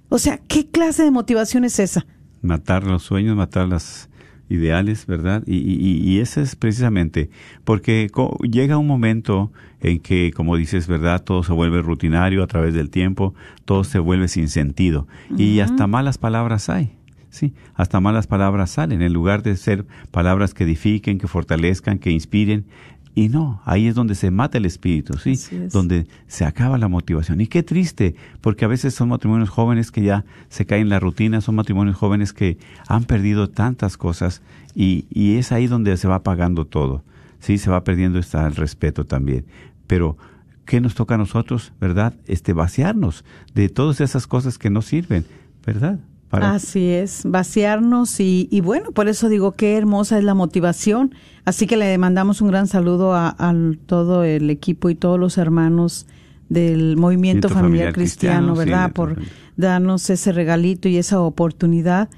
O 0.09 0.19
sea, 0.19 0.39
¿qué 0.47 0.67
clase 0.67 1.03
de 1.03 1.11
motivación 1.11 1.65
es 1.65 1.79
esa? 1.79 2.05
Matar 2.41 2.83
los 2.85 3.03
sueños, 3.03 3.35
matar 3.35 3.67
las 3.67 4.09
ideales, 4.49 5.05
¿verdad? 5.05 5.43
Y, 5.45 5.57
y, 5.57 5.99
y 5.99 6.19
ese 6.19 6.41
es 6.41 6.55
precisamente 6.55 7.29
porque 7.63 8.09
llega 8.49 8.77
un 8.77 8.87
momento 8.87 9.51
en 9.81 9.99
que, 9.99 10.31
como 10.33 10.55
dices, 10.55 10.87
¿verdad? 10.87 11.23
Todo 11.23 11.43
se 11.43 11.53
vuelve 11.53 11.81
rutinario 11.81 12.43
a 12.43 12.47
través 12.47 12.73
del 12.73 12.89
tiempo, 12.89 13.33
todo 13.65 13.83
se 13.83 13.99
vuelve 13.99 14.27
sin 14.27 14.49
sentido 14.49 15.07
y 15.37 15.59
hasta 15.59 15.87
malas 15.87 16.17
palabras 16.17 16.69
hay. 16.69 16.93
Sí, 17.29 17.53
hasta 17.75 17.99
malas 17.99 18.25
palabras 18.25 18.71
salen, 18.71 19.01
en 19.01 19.13
lugar 19.13 19.43
de 19.43 19.57
ser 19.57 19.85
palabras 20.11 20.53
que 20.53 20.63
edifiquen, 20.63 21.19
que 21.19 21.27
fortalezcan, 21.27 21.99
que 21.99 22.09
inspiren, 22.09 22.65
y 23.17 23.29
no, 23.29 23.63
ahí 23.65 23.87
es 23.87 23.95
donde 23.95 24.13
se 24.13 24.29
mata 24.29 24.59
el 24.59 24.67
espíritu, 24.67 25.17
¿sí? 25.17 25.39
Donde 25.71 26.05
se 26.27 26.45
acaba 26.45 26.77
la 26.77 26.87
motivación. 26.87 27.41
Y 27.41 27.47
qué 27.47 27.63
triste, 27.63 28.13
porque 28.41 28.63
a 28.63 28.67
veces 28.67 28.93
son 28.93 29.09
matrimonios 29.09 29.49
jóvenes 29.49 29.89
que 29.89 30.03
ya 30.03 30.23
se 30.49 30.67
caen 30.67 30.83
en 30.83 30.89
la 30.89 30.99
rutina, 30.99 31.41
son 31.41 31.55
matrimonios 31.55 31.97
jóvenes 31.97 32.31
que 32.31 32.59
han 32.87 33.05
perdido 33.05 33.49
tantas 33.49 33.97
cosas 33.97 34.43
y, 34.75 35.07
y 35.09 35.37
es 35.37 35.51
ahí 35.51 35.65
donde 35.65 35.97
se 35.97 36.07
va 36.07 36.17
apagando 36.17 36.65
todo, 36.65 37.03
¿sí? 37.39 37.57
Se 37.57 37.71
va 37.71 37.83
perdiendo 37.83 38.19
está 38.19 38.45
el 38.45 38.55
respeto 38.55 39.03
también. 39.03 39.45
Pero, 39.87 40.15
¿qué 40.65 40.79
nos 40.79 40.93
toca 40.93 41.15
a 41.15 41.17
nosotros, 41.17 41.73
verdad? 41.81 42.13
Este, 42.27 42.53
vaciarnos 42.53 43.25
de 43.55 43.69
todas 43.69 43.99
esas 43.99 44.27
cosas 44.27 44.59
que 44.59 44.69
no 44.69 44.83
sirven, 44.83 45.25
¿verdad? 45.65 45.99
Así 46.31 46.89
es, 46.89 47.21
vaciarnos 47.25 48.19
y, 48.19 48.49
y, 48.51 48.61
bueno, 48.61 48.91
por 48.91 49.07
eso 49.07 49.29
digo 49.29 49.53
qué 49.53 49.77
hermosa 49.77 50.17
es 50.17 50.23
la 50.23 50.33
motivación. 50.33 51.13
Así 51.45 51.67
que 51.67 51.77
le 51.77 51.97
mandamos 51.97 52.41
un 52.41 52.49
gran 52.49 52.67
saludo 52.67 53.15
a, 53.15 53.35
todo 53.85 54.23
el 54.23 54.49
equipo 54.49 54.89
y 54.89 54.95
todos 54.95 55.17
los 55.17 55.37
hermanos 55.37 56.05
del 56.49 56.97
movimiento 56.97 57.47
familiar, 57.49 57.93
cristiano, 57.93 58.55
¿verdad? 58.55 58.91
por 58.91 59.17
darnos 59.55 60.09
ese 60.09 60.31
regalito 60.31 60.89
y 60.89 60.97
esa 60.97 61.21
oportunidad 61.21 62.09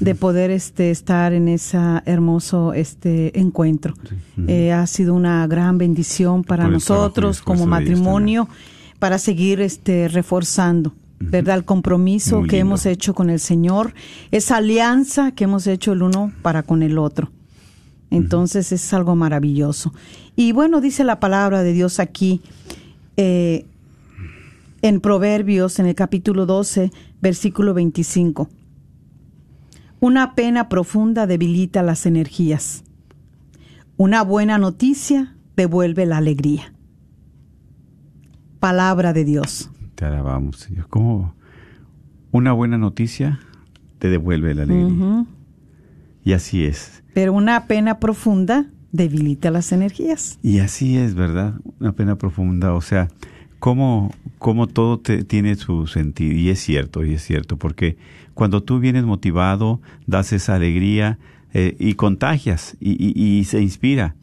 de 0.00 0.14
poder 0.14 0.50
este 0.50 0.90
estar 0.90 1.32
en 1.32 1.48
ese 1.48 1.78
hermoso 2.06 2.72
este 2.72 3.38
encuentro. 3.38 3.94
Eh, 4.46 4.72
ha 4.72 4.86
sido 4.86 5.14
una 5.14 5.46
gran 5.46 5.78
bendición 5.78 6.44
para 6.44 6.68
nosotros 6.68 7.42
como 7.42 7.66
matrimonio 7.66 8.48
para 8.98 9.18
seguir 9.18 9.60
este 9.60 10.08
reforzando 10.08 10.92
¿verdad? 11.18 11.56
El 11.56 11.64
compromiso 11.64 12.42
que 12.42 12.58
hemos 12.58 12.86
hecho 12.86 13.14
con 13.14 13.30
el 13.30 13.40
Señor, 13.40 13.94
esa 14.30 14.56
alianza 14.56 15.32
que 15.32 15.44
hemos 15.44 15.66
hecho 15.66 15.92
el 15.92 16.02
uno 16.02 16.32
para 16.42 16.62
con 16.62 16.82
el 16.82 16.98
otro. 16.98 17.30
Entonces 18.10 18.72
es 18.72 18.92
algo 18.92 19.16
maravilloso. 19.16 19.92
Y 20.36 20.52
bueno, 20.52 20.80
dice 20.80 21.04
la 21.04 21.18
palabra 21.18 21.62
de 21.62 21.72
Dios 21.72 21.98
aquí 21.98 22.40
eh, 23.16 23.64
en 24.82 25.00
Proverbios, 25.00 25.78
en 25.78 25.86
el 25.86 25.94
capítulo 25.94 26.46
12, 26.46 26.92
versículo 27.20 27.74
25. 27.74 28.48
Una 29.98 30.34
pena 30.34 30.68
profunda 30.68 31.26
debilita 31.26 31.82
las 31.82 32.06
energías. 32.06 32.84
Una 33.96 34.22
buena 34.22 34.58
noticia 34.58 35.34
devuelve 35.56 36.04
la 36.04 36.18
alegría. 36.18 36.72
Palabra 38.60 39.12
de 39.12 39.24
Dios. 39.24 39.70
Te 39.96 40.04
alabamos, 40.04 40.58
Señor. 40.58 40.88
Como 40.88 41.34
una 42.30 42.52
buena 42.52 42.78
noticia 42.78 43.40
te 43.98 44.08
devuelve 44.08 44.54
la 44.54 44.62
alegría. 44.62 45.24
Y 46.22 46.32
así 46.32 46.64
es. 46.64 47.02
Pero 47.14 47.32
una 47.32 47.66
pena 47.66 47.98
profunda 47.98 48.66
debilita 48.92 49.50
las 49.50 49.72
energías. 49.72 50.38
Y 50.42 50.60
así 50.60 50.96
es, 50.96 51.14
¿verdad? 51.14 51.54
Una 51.80 51.92
pena 51.92 52.16
profunda. 52.16 52.74
O 52.74 52.80
sea, 52.80 53.08
cómo, 53.58 54.12
cómo 54.38 54.66
todo 54.66 54.98
te, 54.98 55.24
tiene 55.24 55.54
su 55.56 55.86
sentido. 55.86 56.34
Y 56.34 56.50
es 56.50 56.60
cierto, 56.60 57.04
y 57.04 57.14
es 57.14 57.22
cierto, 57.22 57.56
porque 57.56 57.96
cuando 58.34 58.62
tú 58.62 58.80
vienes 58.80 59.04
motivado, 59.04 59.80
das 60.06 60.32
esa 60.32 60.54
alegría 60.54 61.18
eh, 61.54 61.74
y 61.78 61.94
contagias 61.94 62.76
y, 62.80 63.12
y, 63.18 63.44
se 63.44 63.62
inspira. 63.62 64.14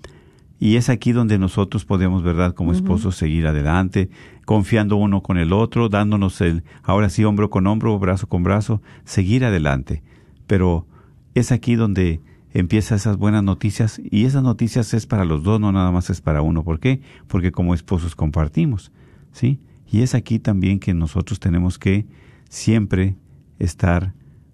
Y 0.59 0.75
es 0.75 0.89
aquí 0.89 1.11
donde 1.11 1.39
nosotros 1.39 1.83
podemos, 1.83 2.23
¿verdad? 2.23 2.53
Como 2.53 2.71
esposos 2.71 3.15
seguir 3.15 3.47
adelante, 3.47 4.09
confiando 4.45 4.97
uno 4.97 5.21
con 5.21 5.37
el 5.37 5.53
otro, 5.53 5.89
dándonos 5.89 6.41
el, 6.41 6.63
ahora 6.83 7.09
sí, 7.09 7.23
hombro 7.23 7.49
con 7.49 7.67
hombro, 7.67 7.97
brazo 7.99 8.27
con 8.27 8.43
brazo, 8.43 8.81
seguir 9.05 9.45
adelante. 9.45 10.03
Pero 10.47 10.85
es 11.33 11.51
aquí 11.51 11.75
donde 11.75 12.21
empiezan 12.53 12.97
esas 12.97 13.17
buenas 13.17 13.43
noticias 13.43 14.01
y 14.03 14.25
esas 14.25 14.43
noticias 14.43 14.93
es 14.93 15.05
para 15.05 15.25
los 15.25 15.43
dos, 15.43 15.59
no 15.59 15.71
nada 15.71 15.91
más 15.91 16.09
es 16.09 16.21
para 16.21 16.41
uno. 16.41 16.63
¿Por 16.63 16.79
qué? 16.79 17.01
Porque 17.27 17.51
como 17.51 17.73
esposos 17.73 18.15
compartimos, 18.15 18.91
¿sí? 19.31 19.59
Y 19.89 20.01
es 20.01 20.15
aquí 20.15 20.39
también 20.39 20.79
que 20.79 20.93
nosotros 20.93 21.39
tenemos 21.39 21.77
que 21.79 22.05
siempre 22.49 23.15
estar 23.59 24.13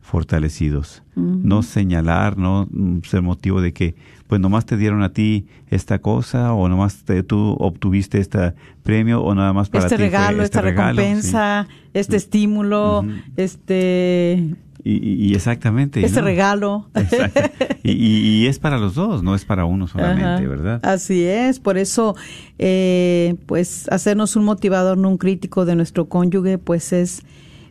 fortalecidos. 0.10 1.04
No 1.16 1.64
señalar, 1.64 2.38
no 2.38 2.68
ser 3.04 3.22
motivo 3.22 3.62
de 3.62 3.74
que, 3.74 3.96
pues 4.28 4.40
nomás 4.40 4.66
te 4.66 4.78
dieron 4.78 5.04
a 5.04 5.14
ti 5.14 5.48
esta 5.68 6.00
cosa, 6.00 6.54
o 6.54 6.68
nomás 6.70 7.04
te, 7.04 7.24
tú 7.24 7.56
obtuviste 7.60 8.20
este 8.20 8.54
premio, 8.84 9.22
o 9.22 9.36
nada 9.36 9.54
más 9.54 9.70
para 9.70 9.84
este 9.86 9.98
ti. 9.98 10.04
Regalo, 10.04 10.44
este 10.44 10.58
esta 10.58 10.62
recompensa, 10.62 11.68
este 11.94 12.16
estímulo, 12.18 13.06
este... 13.38 14.56
Y, 14.82 15.36
exactamente. 15.36 16.04
Este 16.04 16.22
regalo. 16.22 16.90
Y, 17.84 18.46
es 18.48 18.60
para 18.60 18.78
los 18.78 18.94
dos, 18.94 19.24
no 19.24 19.34
es 19.36 19.46
para 19.46 19.66
uno 19.66 19.88
solamente, 19.88 20.48
¿verdad? 20.48 20.80
Así 20.84 21.24
es, 21.24 21.60
por 21.60 21.78
eso, 21.78 22.16
eh, 22.60 23.36
pues, 23.46 23.88
hacernos 23.90 24.36
un 24.36 24.46
motivador, 24.46 24.98
no 24.98 25.10
un 25.10 25.18
crítico 25.18 25.66
de 25.66 25.76
nuestro 25.76 26.08
cónyuge, 26.08 26.60
pues 26.60 26.94
es 26.94 27.24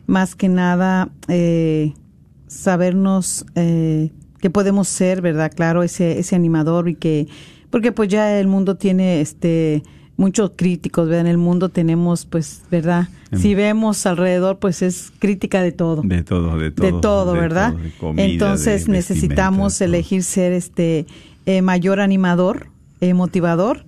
más 0.07 0.35
que 0.35 0.49
nada 0.49 1.09
eh, 1.27 1.93
sabernos 2.49 3.45
eh, 3.55 4.11
que 4.41 4.49
podemos 4.49 4.89
ser, 4.89 5.21
¿verdad? 5.21 5.51
Claro, 5.55 5.83
ese, 5.83 6.19
ese 6.19 6.35
animador 6.35 6.89
y 6.89 6.95
que, 6.95 7.27
porque 7.69 7.93
pues 7.93 8.09
ya 8.09 8.37
el 8.39 8.47
mundo 8.47 8.75
tiene 8.75 9.21
este 9.21 9.83
muchos 10.17 10.51
críticos, 10.57 11.07
¿verdad? 11.07 11.21
En 11.21 11.27
el 11.27 11.37
mundo 11.37 11.69
tenemos, 11.69 12.25
pues, 12.25 12.63
¿verdad? 12.69 13.07
Si 13.31 13.55
vemos 13.55 14.05
alrededor, 14.05 14.57
pues 14.57 14.81
es 14.81 15.13
crítica 15.19 15.61
de 15.61 15.71
todo. 15.71 16.01
De 16.01 16.23
todo, 16.23 16.57
de 16.57 16.71
todo. 16.71 16.85
De 16.85 16.91
todo, 16.99 17.33
¿verdad? 17.33 17.73
Entonces 18.17 18.89
necesitamos 18.89 19.79
elegir 19.79 20.23
ser 20.23 20.51
este 20.51 21.05
eh, 21.45 21.61
mayor 21.61 22.01
animador, 22.01 22.67
eh, 22.99 23.13
motivador, 23.13 23.85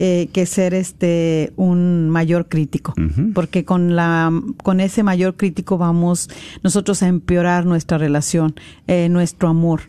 eh, 0.00 0.28
que 0.32 0.46
ser 0.46 0.74
este 0.74 1.52
un 1.56 2.08
mayor 2.08 2.46
crítico, 2.46 2.94
porque 3.34 3.64
con 3.64 3.96
la 3.96 4.32
con 4.62 4.78
ese 4.78 5.02
mayor 5.02 5.34
crítico 5.34 5.76
vamos 5.76 6.30
nosotros 6.62 7.02
a 7.02 7.08
empeorar 7.08 7.66
nuestra 7.66 7.98
relación, 7.98 8.54
eh, 8.86 9.08
nuestro 9.08 9.48
amor 9.48 9.80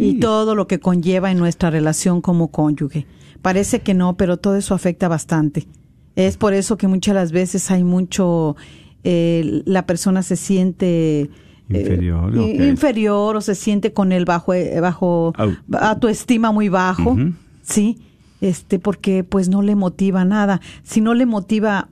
y 0.00 0.18
todo 0.18 0.56
lo 0.56 0.66
que 0.66 0.80
conlleva 0.80 1.30
en 1.30 1.38
nuestra 1.38 1.70
relación 1.70 2.20
como 2.22 2.48
cónyuge. 2.48 3.06
Parece 3.40 3.82
que 3.82 3.94
no, 3.94 4.16
pero 4.16 4.36
todo 4.36 4.56
eso 4.56 4.74
afecta 4.74 5.06
bastante. 5.06 5.68
Es 6.16 6.36
por 6.36 6.52
eso 6.52 6.76
que 6.76 6.88
muchas 6.88 7.14
las 7.14 7.30
veces 7.30 7.70
hay 7.70 7.84
mucho 7.84 8.56
eh, 9.04 9.62
la 9.64 9.86
persona 9.86 10.24
se 10.24 10.34
siente 10.34 11.30
inferior, 11.68 12.34
inferior 12.34 13.36
o 13.36 13.40
se 13.40 13.54
siente 13.54 13.92
con 13.92 14.10
el 14.10 14.24
bajo 14.24 14.54
bajo 14.82 15.32
a 15.72 16.00
tu 16.00 16.08
estima 16.08 16.50
muy 16.50 16.68
bajo, 16.68 17.16
sí 17.62 17.96
este, 18.44 18.78
porque 18.78 19.24
pues 19.24 19.48
no 19.48 19.62
le 19.62 19.74
motiva 19.74 20.26
nada. 20.26 20.60
Si 20.82 21.00
no 21.00 21.14
le 21.14 21.24
motiva 21.24 21.88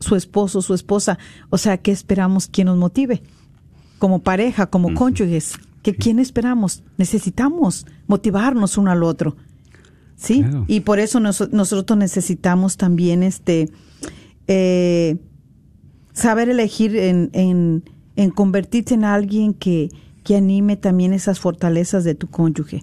su 0.00 0.16
esposo, 0.16 0.60
su 0.60 0.74
esposa, 0.74 1.16
o 1.48 1.58
sea, 1.58 1.78
¿qué 1.78 1.92
esperamos 1.92 2.48
que 2.48 2.64
nos 2.64 2.76
motive? 2.76 3.22
Como 4.00 4.18
pareja, 4.18 4.66
como 4.66 4.94
cónyuges, 4.94 5.54
¿que 5.82 5.94
¿quién 5.94 6.18
esperamos? 6.18 6.82
Necesitamos 6.98 7.86
motivarnos 8.08 8.76
uno 8.78 8.90
al 8.90 9.04
otro. 9.04 9.36
¿Sí? 10.16 10.44
Y 10.66 10.80
por 10.80 10.98
eso 10.98 11.20
nosotros 11.20 11.96
necesitamos 11.96 12.76
también 12.76 13.22
este 13.22 13.70
eh, 14.48 15.18
saber 16.14 16.48
elegir 16.48 16.96
en, 16.96 17.30
en, 17.32 17.84
en 18.16 18.30
convertirse 18.30 18.94
en 18.94 19.04
alguien 19.04 19.54
que, 19.54 19.90
que 20.24 20.36
anime 20.36 20.76
también 20.76 21.12
esas 21.12 21.38
fortalezas 21.38 22.02
de 22.02 22.16
tu 22.16 22.26
cónyuge 22.26 22.82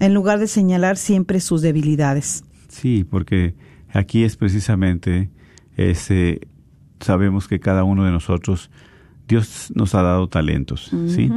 en 0.00 0.14
lugar 0.14 0.38
de 0.38 0.46
señalar 0.46 0.96
siempre 0.96 1.40
sus 1.40 1.62
debilidades. 1.62 2.44
Sí, 2.68 3.04
porque 3.08 3.54
aquí 3.92 4.24
es 4.24 4.36
precisamente 4.36 5.30
ese 5.76 6.40
sabemos 7.00 7.48
que 7.48 7.60
cada 7.60 7.84
uno 7.84 8.04
de 8.04 8.10
nosotros 8.10 8.70
Dios 9.26 9.72
nos 9.74 9.94
ha 9.94 10.02
dado 10.02 10.28
talentos, 10.28 10.90
¿sí? 11.08 11.30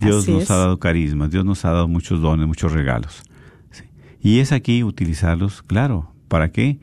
Dios 0.00 0.24
Así 0.24 0.32
nos 0.32 0.42
es. 0.44 0.50
ha 0.50 0.56
dado 0.56 0.78
carismas, 0.78 1.30
Dios 1.30 1.44
nos 1.44 1.64
ha 1.64 1.70
dado 1.70 1.88
muchos 1.88 2.20
dones, 2.20 2.46
muchos 2.46 2.72
regalos. 2.72 3.22
¿sí? 3.70 3.84
Y 4.22 4.38
es 4.38 4.52
aquí 4.52 4.82
utilizarlos, 4.82 5.62
claro, 5.62 6.12
¿para 6.28 6.52
qué? 6.52 6.78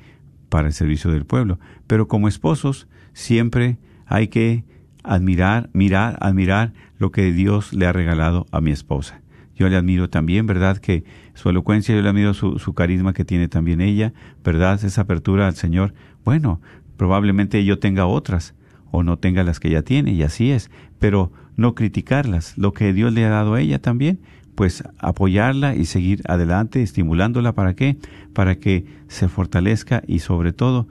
Para 0.50 0.68
el 0.68 0.74
servicio 0.74 1.12
del 1.12 1.26
pueblo. 1.26 1.60
Pero 1.88 2.08
como 2.08 2.28
esposos, 2.28 2.88
siempre 3.14 3.78
hay 4.06 4.28
que 4.28 4.64
admirar, 5.04 5.70
mirar, 5.74 6.18
admirar 6.22 6.74
lo 6.98 7.12
que 7.12 7.32
Dios 7.32 7.74
le 7.74 7.86
ha 7.86 7.94
regalado 7.94 8.46
a 8.52 8.62
mi 8.62 8.72
esposa. 8.72 9.22
Yo 9.58 9.68
le 9.70 9.76
admiro 9.76 10.10
también, 10.10 10.46
¿verdad? 10.46 10.78
Que 10.78 11.04
su 11.34 11.50
elocuencia, 11.50 11.96
yo 11.96 12.02
le 12.02 12.10
admiro 12.10 12.34
su, 12.34 12.74
carisma 12.74 13.14
que 13.14 13.26
tiene 13.26 13.48
también 13.48 13.82
ella, 13.82 14.14
¿verdad? 14.44 14.84
Esa 14.84 15.02
apertura 15.02 15.48
al 15.48 15.56
Señor. 15.56 15.94
Bueno, 16.24 16.62
probablemente 16.96 17.64
yo 17.66 17.80
tenga 17.80 18.06
otras 18.06 18.54
o 18.92 19.04
no 19.04 19.18
tenga 19.18 19.44
las 19.44 19.60
que 19.60 19.70
ella 19.70 19.82
tiene, 19.82 20.12
y 20.12 20.24
así 20.24 20.52
es, 20.52 20.70
pero 21.00 21.32
no 21.56 21.76
criticarlas. 21.76 22.58
Lo 22.58 22.72
que 22.74 22.94
Dios 22.94 23.12
le 23.14 23.26
ha 23.26 23.30
dado 23.30 23.56
a 23.56 23.62
ella 23.62 23.80
también, 23.80 24.20
pues 24.56 24.84
apoyarla 25.00 25.76
y 25.76 25.86
seguir 25.86 26.22
adelante, 26.28 26.82
estimulándola. 26.82 27.54
¿Para 27.54 27.76
qué? 27.76 27.98
Para 28.34 28.56
que 28.56 28.86
se 29.08 29.28
fortalezca 29.28 30.04
y 30.08 30.20
sobre 30.20 30.54
todo 30.54 30.88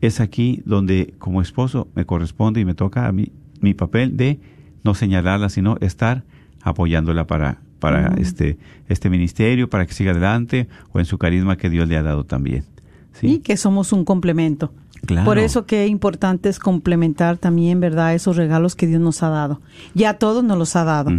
es 0.00 0.20
aquí 0.20 0.62
donde 0.64 1.14
como 1.18 1.42
esposo 1.42 1.88
me 1.94 2.06
corresponde 2.06 2.60
y 2.60 2.64
me 2.64 2.74
toca 2.74 3.06
a 3.06 3.12
mí 3.12 3.32
mi 3.60 3.74
papel 3.74 4.16
de 4.16 4.40
no 4.84 4.94
señalarla, 4.94 5.48
sino 5.48 5.76
estar 5.80 6.24
apoyándola 6.62 7.26
para 7.26 7.60
para 7.78 8.14
este 8.18 8.58
este 8.88 9.10
ministerio, 9.10 9.68
para 9.68 9.86
que 9.86 9.94
siga 9.94 10.10
adelante 10.12 10.68
o 10.92 10.98
en 10.98 11.04
su 11.04 11.18
carisma 11.18 11.56
que 11.56 11.68
Dios 11.70 11.88
le 11.88 11.96
ha 11.96 12.02
dado 12.02 12.24
también. 12.24 12.64
¿sí? 13.12 13.26
Y 13.34 13.38
que 13.40 13.56
somos 13.56 13.92
un 13.92 14.04
complemento. 14.04 14.72
Claro. 15.06 15.24
Por 15.24 15.38
eso 15.38 15.64
que 15.64 15.86
importante 15.86 16.48
es 16.48 16.58
complementar 16.58 17.36
también, 17.38 17.78
¿verdad? 17.80 18.14
Esos 18.14 18.36
regalos 18.36 18.74
que 18.74 18.86
Dios 18.86 19.00
nos 19.00 19.22
ha 19.22 19.28
dado. 19.28 19.60
Y 19.94 20.04
a 20.04 20.14
todos 20.14 20.42
nos 20.42 20.58
los 20.58 20.74
ha 20.76 20.84
dado. 20.84 21.10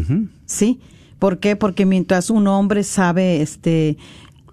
¿Sí? 0.46 0.80
¿Por 1.18 1.40
qué? 1.40 1.56
Porque 1.56 1.86
mientras 1.86 2.30
un 2.30 2.48
hombre 2.48 2.84
sabe, 2.84 3.42
este... 3.42 3.98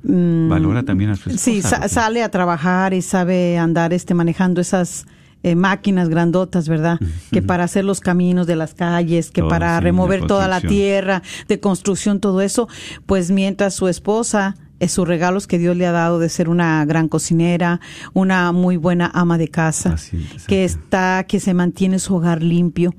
mm, 0.04 0.48
Valora 0.48 0.82
también 0.84 1.10
a 1.10 1.16
su 1.16 1.30
esposa. 1.30 1.44
Sí, 1.44 1.60
sa- 1.62 1.88
sale 1.88 2.22
a 2.22 2.30
trabajar 2.30 2.94
y 2.94 3.02
sabe 3.02 3.58
andar 3.58 3.92
este 3.92 4.14
manejando 4.14 4.60
esas 4.60 5.06
eh, 5.42 5.54
máquinas 5.54 6.08
grandotas, 6.08 6.68
¿verdad? 6.68 6.98
Que 7.30 7.40
para 7.40 7.64
hacer 7.64 7.84
los 7.84 8.00
caminos 8.00 8.46
de 8.46 8.56
las 8.56 8.74
calles, 8.74 9.30
que 9.30 9.42
Todo, 9.42 9.50
para 9.50 9.78
sí, 9.78 9.84
remover 9.84 10.26
toda 10.26 10.48
la 10.48 10.60
tierra, 10.60 11.22
de 11.46 11.60
construcción, 11.60 12.20
todo 12.20 12.40
eso, 12.40 12.68
pues 13.06 13.30
mientras 13.30 13.74
su 13.74 13.86
esposa 13.88 14.56
es 14.80 14.92
sus 14.92 15.06
regalos 15.06 15.46
que 15.46 15.58
Dios 15.58 15.76
le 15.76 15.86
ha 15.86 15.92
dado 15.92 16.18
de 16.18 16.28
ser 16.28 16.48
una 16.48 16.84
gran 16.84 17.08
cocinera, 17.08 17.80
una 18.12 18.52
muy 18.52 18.76
buena 18.76 19.10
ama 19.14 19.38
de 19.38 19.48
casa, 19.48 19.94
Así 19.94 20.26
que 20.46 20.64
está, 20.64 21.24
que 21.28 21.40
se 21.40 21.54
mantiene 21.54 21.98
su 21.98 22.16
hogar 22.16 22.42
limpio, 22.42 22.94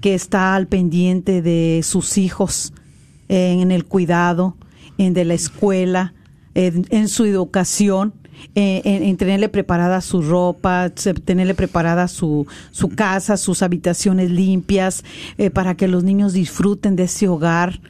que 0.00 0.14
está 0.14 0.54
al 0.54 0.66
pendiente 0.66 1.42
de 1.42 1.80
sus 1.82 2.18
hijos, 2.18 2.72
en 3.28 3.70
el 3.70 3.84
cuidado, 3.86 4.56
en 4.98 5.14
de 5.14 5.24
la 5.24 5.34
escuela, 5.34 6.12
en, 6.54 6.86
en 6.90 7.08
su 7.08 7.24
educación, 7.24 8.14
eh, 8.54 8.82
en, 8.84 9.02
en 9.02 9.16
tenerle 9.16 9.48
preparada 9.48 10.00
su 10.00 10.22
ropa, 10.22 10.90
tenerle 10.90 11.54
preparada 11.54 12.08
su, 12.08 12.46
su 12.70 12.88
casa, 12.88 13.36
sus 13.36 13.62
habitaciones 13.62 14.30
limpias, 14.30 15.04
eh, 15.38 15.50
para 15.50 15.74
que 15.76 15.88
los 15.88 16.04
niños 16.04 16.32
disfruten 16.32 16.96
de 16.96 17.04
ese 17.04 17.28
hogar. 17.28 17.80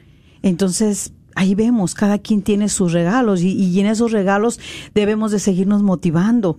Entonces, 0.42 1.12
ahí 1.34 1.54
vemos, 1.54 1.94
cada 1.94 2.18
quien 2.18 2.42
tiene 2.42 2.68
sus 2.68 2.92
regalos 2.92 3.42
y, 3.42 3.52
y 3.52 3.80
en 3.80 3.86
esos 3.86 4.12
regalos 4.12 4.60
debemos 4.94 5.30
de 5.32 5.38
seguirnos 5.38 5.82
motivando, 5.82 6.58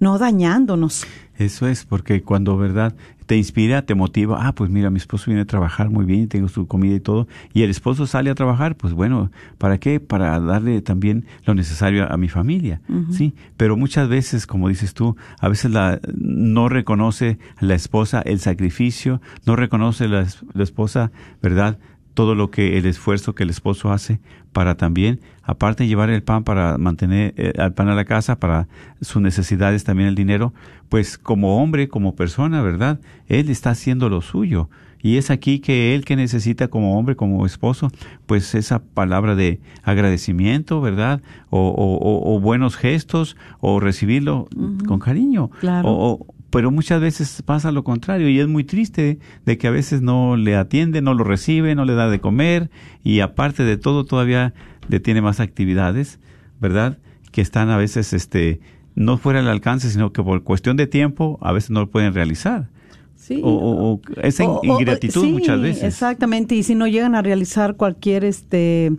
no 0.00 0.18
dañándonos. 0.18 1.06
Eso 1.36 1.68
es, 1.68 1.84
porque 1.84 2.22
cuando, 2.22 2.56
¿verdad? 2.56 2.96
Te 3.26 3.36
inspira, 3.36 3.82
te 3.82 3.94
motiva, 3.94 4.46
ah, 4.46 4.54
pues 4.54 4.70
mira, 4.70 4.90
mi 4.90 4.96
esposo 4.96 5.26
viene 5.26 5.42
a 5.42 5.44
trabajar 5.44 5.88
muy 5.88 6.04
bien, 6.04 6.28
tengo 6.28 6.48
su 6.48 6.66
comida 6.66 6.96
y 6.96 7.00
todo, 7.00 7.28
y 7.52 7.62
el 7.62 7.70
esposo 7.70 8.06
sale 8.06 8.30
a 8.30 8.34
trabajar, 8.34 8.74
pues 8.76 8.92
bueno, 8.92 9.30
¿para 9.58 9.78
qué? 9.78 10.00
Para 10.00 10.40
darle 10.40 10.80
también 10.82 11.26
lo 11.44 11.54
necesario 11.54 12.04
a, 12.04 12.14
a 12.14 12.16
mi 12.16 12.28
familia, 12.28 12.80
¿sí? 13.10 13.34
Pero 13.56 13.76
muchas 13.76 14.08
veces, 14.08 14.46
como 14.46 14.68
dices 14.68 14.94
tú, 14.94 15.16
a 15.38 15.48
veces 15.48 15.70
la, 15.70 16.00
no 16.16 16.68
reconoce 16.68 17.38
la 17.60 17.74
esposa 17.74 18.20
el 18.22 18.40
sacrificio, 18.40 19.20
no 19.46 19.54
reconoce 19.54 20.08
la, 20.08 20.26
la 20.54 20.62
esposa, 20.64 21.12
¿verdad? 21.40 21.78
todo 22.18 22.34
lo 22.34 22.50
que 22.50 22.78
el 22.78 22.86
esfuerzo 22.86 23.36
que 23.36 23.44
el 23.44 23.50
esposo 23.50 23.92
hace 23.92 24.18
para 24.52 24.76
también, 24.76 25.20
aparte 25.48 25.82
de 25.84 25.88
llevar 25.88 26.10
el 26.10 26.22
pan 26.22 26.44
para 26.44 26.76
mantener 26.78 27.32
eh, 27.38 27.52
el 27.56 27.72
pan 27.72 27.88
a 27.88 27.94
la 27.94 28.04
casa, 28.04 28.38
para 28.38 28.68
sus 29.00 29.22
necesidades 29.22 29.82
también 29.82 30.08
el 30.10 30.14
dinero, 30.14 30.52
pues 30.90 31.16
como 31.16 31.60
hombre, 31.62 31.88
como 31.88 32.14
persona, 32.14 32.60
¿verdad? 32.62 33.00
Él 33.28 33.48
está 33.48 33.70
haciendo 33.70 34.08
lo 34.10 34.20
suyo. 34.20 34.68
Y 35.00 35.16
es 35.16 35.30
aquí 35.30 35.60
que 35.60 35.94
él 35.94 36.04
que 36.04 36.16
necesita 36.16 36.68
como 36.68 36.98
hombre, 36.98 37.14
como 37.16 37.46
esposo, 37.46 37.90
pues 38.26 38.54
esa 38.54 38.80
palabra 38.82 39.34
de 39.36 39.60
agradecimiento, 39.84 40.80
¿verdad? 40.80 41.20
O, 41.50 41.60
o- 41.68 41.96
o- 41.98 42.34
o 42.36 42.40
buenos 42.40 42.76
gestos, 42.76 43.36
o 43.60 43.80
recibirlo 43.80 44.48
con 44.86 44.98
cariño. 44.98 45.50
Claro. 45.60 45.88
O- 45.88 46.12
o- 46.14 46.26
pero 46.50 46.70
muchas 46.70 47.00
veces 47.00 47.42
pasa 47.44 47.72
lo 47.72 47.84
contrario 47.84 48.28
y 48.30 48.40
es 48.40 48.48
muy 48.48 48.64
triste 48.64 49.18
de 49.44 49.58
que 49.58 49.66
a 49.66 49.70
veces 49.70 50.00
no 50.00 50.36
le 50.36 50.56
atiende, 50.56 51.02
no 51.02 51.12
lo 51.12 51.22
recibe, 51.22 51.74
no 51.74 51.84
le 51.84 51.92
da 51.94 52.08
de 52.08 52.20
comer 52.20 52.70
y 53.04 53.20
aparte 53.20 53.64
de 53.64 53.76
todo 53.76 54.04
todavía 54.04 54.54
le 54.88 55.00
tiene 55.00 55.20
más 55.20 55.40
actividades, 55.40 56.18
¿verdad? 56.60 56.98
Que 57.32 57.40
están 57.40 57.70
a 57.70 57.76
veces 57.76 58.12
este 58.12 58.60
no 58.94 59.16
fuera 59.18 59.38
del 59.40 59.48
alcance, 59.48 59.90
sino 59.90 60.12
que 60.12 60.22
por 60.22 60.42
cuestión 60.42 60.76
de 60.76 60.86
tiempo 60.86 61.38
a 61.40 61.52
veces 61.52 61.70
no 61.70 61.80
lo 61.80 61.90
pueden 61.90 62.14
realizar. 62.14 62.68
Sí. 63.16 63.40
O, 63.44 63.50
o- 63.50 63.92
o 63.94 64.00
esa 64.22 64.44
O- 64.48 64.60
ingratitud 64.64 65.22
sí, 65.22 65.30
muchas 65.32 65.60
veces. 65.60 65.82
Exactamente, 65.84 66.54
y 66.54 66.62
si 66.62 66.74
no 66.74 66.86
llegan 66.86 67.14
a 67.14 67.22
realizar 67.22 67.76
cualquier 67.76 68.24
este 68.24 68.92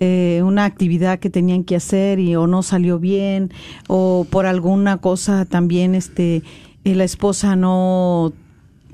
eh, 0.00 0.42
una 0.44 0.64
actividad 0.64 1.18
que 1.20 1.30
tenían 1.30 1.62
que 1.64 1.76
hacer 1.76 2.18
y 2.18 2.34
o 2.36 2.46
no 2.48 2.62
salió 2.62 2.98
bien 2.98 3.52
o 3.88 4.26
por 4.28 4.44
alguna 4.44 4.96
cosa 4.98 5.44
también 5.44 5.94
este 5.94 6.42
eh, 6.84 6.94
la 6.96 7.04
esposa 7.04 7.54
no 7.56 8.32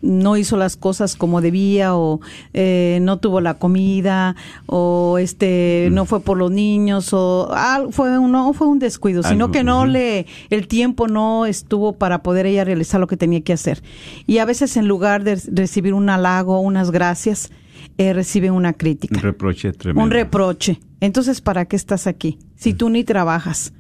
no 0.03 0.37
hizo 0.37 0.57
las 0.57 0.77
cosas 0.77 1.17
como 1.17 1.41
debía 1.41 1.95
o 1.95 2.21
eh, 2.55 2.99
no 3.03 3.19
tuvo 3.19 3.41
la 3.41 3.55
comida 3.55 4.37
o 4.67 5.19
este 5.19 5.89
Mm. 5.91 5.95
no 5.95 6.05
fue 6.07 6.21
por 6.21 6.37
los 6.39 6.51
niños 6.51 7.11
o 7.13 7.51
fue 7.91 8.19
un, 8.19 8.33
no 8.33 8.53
fue 8.53 8.67
un 8.67 8.79
descuido 8.79 9.23
sino 9.23 9.51
que 9.51 9.63
no 9.63 9.87
le 9.87 10.27
el 10.51 10.67
tiempo 10.69 11.09
no 11.09 11.47
estuvo 11.47 11.93
para 11.95 12.23
poder 12.23 12.47
ella 12.47 12.65
realizar 12.65 13.01
lo 13.01 13.07
que 13.07 13.17
tenía 13.17 13.41
que 13.43 13.53
hacer. 13.53 13.83
Y 14.27 14.39
a 14.39 14.45
veces 14.45 14.77
en 14.77 14.89
lugar 14.89 15.25
de 15.25 15.41
recibir 15.53 15.95
un 15.95 16.09
halago 16.09 16.61
unas 16.61 16.91
gracias 16.91 17.51
eh, 17.99 18.13
recibe 18.13 18.51
una 18.51 18.73
crítica. 18.73 19.17
Un 19.17 19.23
reproche 19.23 19.73
tremendo. 19.73 20.03
un 20.03 20.11
reproche. 20.11 20.81
Entonces 21.01 21.41
para 21.41 21.65
qué 21.67 21.77
estás 21.77 22.07
aquí 22.07 22.39
si 22.57 22.75
tú 22.75 22.91
ni 22.91 23.05
trabajas 23.05 23.73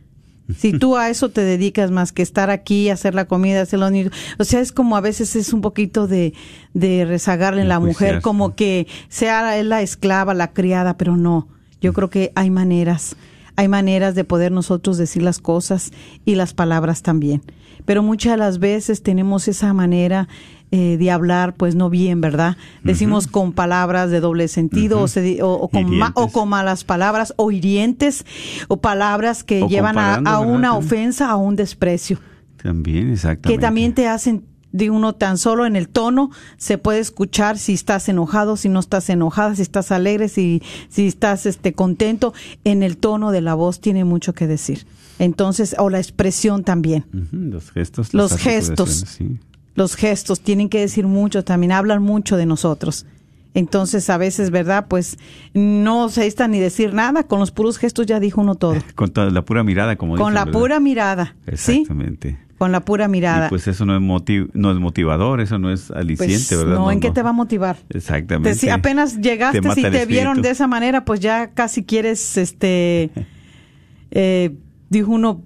si 0.58 0.72
tú 0.72 0.96
a 0.96 1.08
eso 1.08 1.28
te 1.30 1.42
dedicas 1.42 1.90
más 1.90 2.12
que 2.12 2.22
estar 2.22 2.50
aquí, 2.50 2.90
hacer 2.90 3.14
la 3.14 3.26
comida, 3.26 3.62
hacer 3.62 3.78
los 3.78 3.90
niños. 3.90 4.12
O 4.38 4.44
sea, 4.44 4.60
es 4.60 4.72
como 4.72 4.96
a 4.96 5.00
veces 5.00 5.36
es 5.36 5.52
un 5.52 5.60
poquito 5.60 6.06
de, 6.06 6.34
de 6.74 7.04
rezagarle 7.04 7.62
en 7.62 7.68
la 7.68 7.80
mujer, 7.80 8.20
como 8.20 8.54
que 8.54 8.86
sea 9.08 9.56
él 9.58 9.68
la 9.68 9.82
esclava, 9.82 10.34
la 10.34 10.52
criada, 10.52 10.96
pero 10.96 11.16
no. 11.16 11.48
Yo 11.80 11.92
creo 11.92 12.10
que 12.10 12.32
hay 12.34 12.50
maneras, 12.50 13.16
hay 13.56 13.68
maneras 13.68 14.14
de 14.14 14.24
poder 14.24 14.52
nosotros 14.52 14.98
decir 14.98 15.22
las 15.22 15.38
cosas 15.38 15.92
y 16.24 16.34
las 16.34 16.54
palabras 16.54 17.02
también. 17.02 17.42
Pero 17.84 18.02
muchas 18.02 18.32
de 18.32 18.38
las 18.38 18.58
veces 18.58 19.02
tenemos 19.02 19.48
esa 19.48 19.72
manera 19.72 20.28
eh, 20.72 20.96
de 20.98 21.10
hablar, 21.10 21.54
pues 21.56 21.74
no 21.74 21.90
bien, 21.90 22.20
¿verdad? 22.20 22.56
Decimos 22.84 23.26
con 23.26 23.52
palabras 23.52 24.10
de 24.10 24.20
doble 24.20 24.46
sentido 24.48 25.00
o, 25.00 25.08
se 25.08 25.42
o- 25.42 25.52
o 25.54 25.68
con 25.68 25.90
ma- 25.98 26.12
o 26.14 26.28
con 26.28 26.48
malas 26.48 26.84
palabras 26.84 27.34
o 27.36 27.50
hirientes 27.50 28.24
o 28.68 28.76
palabras 28.76 29.42
que 29.42 29.66
llevan 29.68 29.96
a, 29.98 30.38
una 30.40 30.76
ofensa, 30.76 31.28
a 31.30 31.36
un 31.36 31.56
desprecio, 31.56 32.18
También, 32.62 33.10
exactamente. 33.12 33.48
que 33.48 33.58
también 33.60 33.94
te 33.94 34.06
hacen 34.06 34.44
de 34.72 34.88
uno 34.90 35.14
tan 35.16 35.36
solo 35.38 35.66
en 35.66 35.74
el 35.74 35.88
tono 35.88 36.30
se 36.56 36.78
puede 36.78 37.00
escuchar 37.00 37.58
si 37.58 37.72
estás 37.72 38.08
enojado, 38.08 38.56
si 38.56 38.68
no 38.68 38.78
estás 38.78 39.10
enojada, 39.10 39.56
si 39.56 39.62
estás 39.62 39.90
alegre, 39.90 40.28
si 40.28 40.62
si 40.88 41.08
estás 41.08 41.46
este 41.46 41.72
contento, 41.72 42.32
en 42.62 42.84
el 42.84 42.96
tono 42.96 43.32
de 43.32 43.40
la 43.40 43.54
voz 43.54 43.80
tiene 43.80 44.04
mucho 44.04 44.32
que 44.34 44.46
decir. 44.46 44.86
Entonces, 45.18 45.74
o 45.78 45.90
la 45.90 45.98
expresión 45.98 46.62
también. 46.62 47.04
Los 47.32 47.72
gestos. 47.72 48.14
Los 48.14 48.30
las 48.30 48.40
gestos. 48.40 48.90
sí. 49.08 49.40
Los 49.74 49.94
gestos 49.96 50.40
tienen 50.40 50.68
que 50.68 50.80
decir 50.80 51.06
mucho 51.06 51.44
también, 51.44 51.72
hablan 51.72 52.02
mucho 52.02 52.36
de 52.36 52.46
nosotros. 52.46 53.06
Entonces, 53.54 54.08
a 54.10 54.16
veces, 54.18 54.50
¿verdad? 54.50 54.86
Pues 54.88 55.16
no 55.54 56.08
se 56.08 56.26
está 56.26 56.46
ni 56.46 56.60
decir 56.60 56.94
nada, 56.94 57.24
con 57.24 57.40
los 57.40 57.50
puros 57.50 57.78
gestos 57.78 58.06
ya 58.06 58.20
dijo 58.20 58.40
uno 58.40 58.54
todo. 58.54 58.76
Con 58.94 59.10
toda 59.10 59.28
la 59.30 59.42
pura 59.44 59.64
mirada, 59.64 59.96
como 59.96 60.12
Con 60.14 60.18
dicen, 60.18 60.34
la 60.34 60.44
¿verdad? 60.44 60.60
pura 60.60 60.80
mirada, 60.80 61.36
¿sí? 61.54 61.78
Exactamente. 61.80 62.38
Con 62.58 62.72
la 62.72 62.80
pura 62.80 63.08
mirada. 63.08 63.46
Y 63.46 63.48
pues 63.48 63.66
eso 63.66 63.86
no 63.86 63.96
es, 63.96 64.02
motiv- 64.02 64.50
no 64.52 64.70
es 64.70 64.78
motivador, 64.78 65.40
eso 65.40 65.58
no 65.58 65.72
es 65.72 65.90
aliciente, 65.90 66.46
Pues, 66.54 66.58
¿verdad? 66.64 66.74
No, 66.76 66.90
¿en 66.92 67.00
qué 67.00 67.10
te 67.10 67.22
va 67.22 67.30
a 67.30 67.32
motivar? 67.32 67.78
Exactamente. 67.88 68.50
Te- 68.52 68.58
si 68.58 68.68
apenas 68.68 69.18
llegaste 69.20 69.60
Te 69.62 69.80
y 69.80 69.82
te 69.90 70.06
vieron 70.06 70.42
de 70.42 70.50
esa 70.50 70.66
manera, 70.68 71.04
pues 71.04 71.20
ya 71.20 71.50
casi 71.52 71.82
quieres, 71.84 72.36
este, 72.36 73.10
eh, 74.10 74.54
dijo 74.90 75.10
uno, 75.10 75.42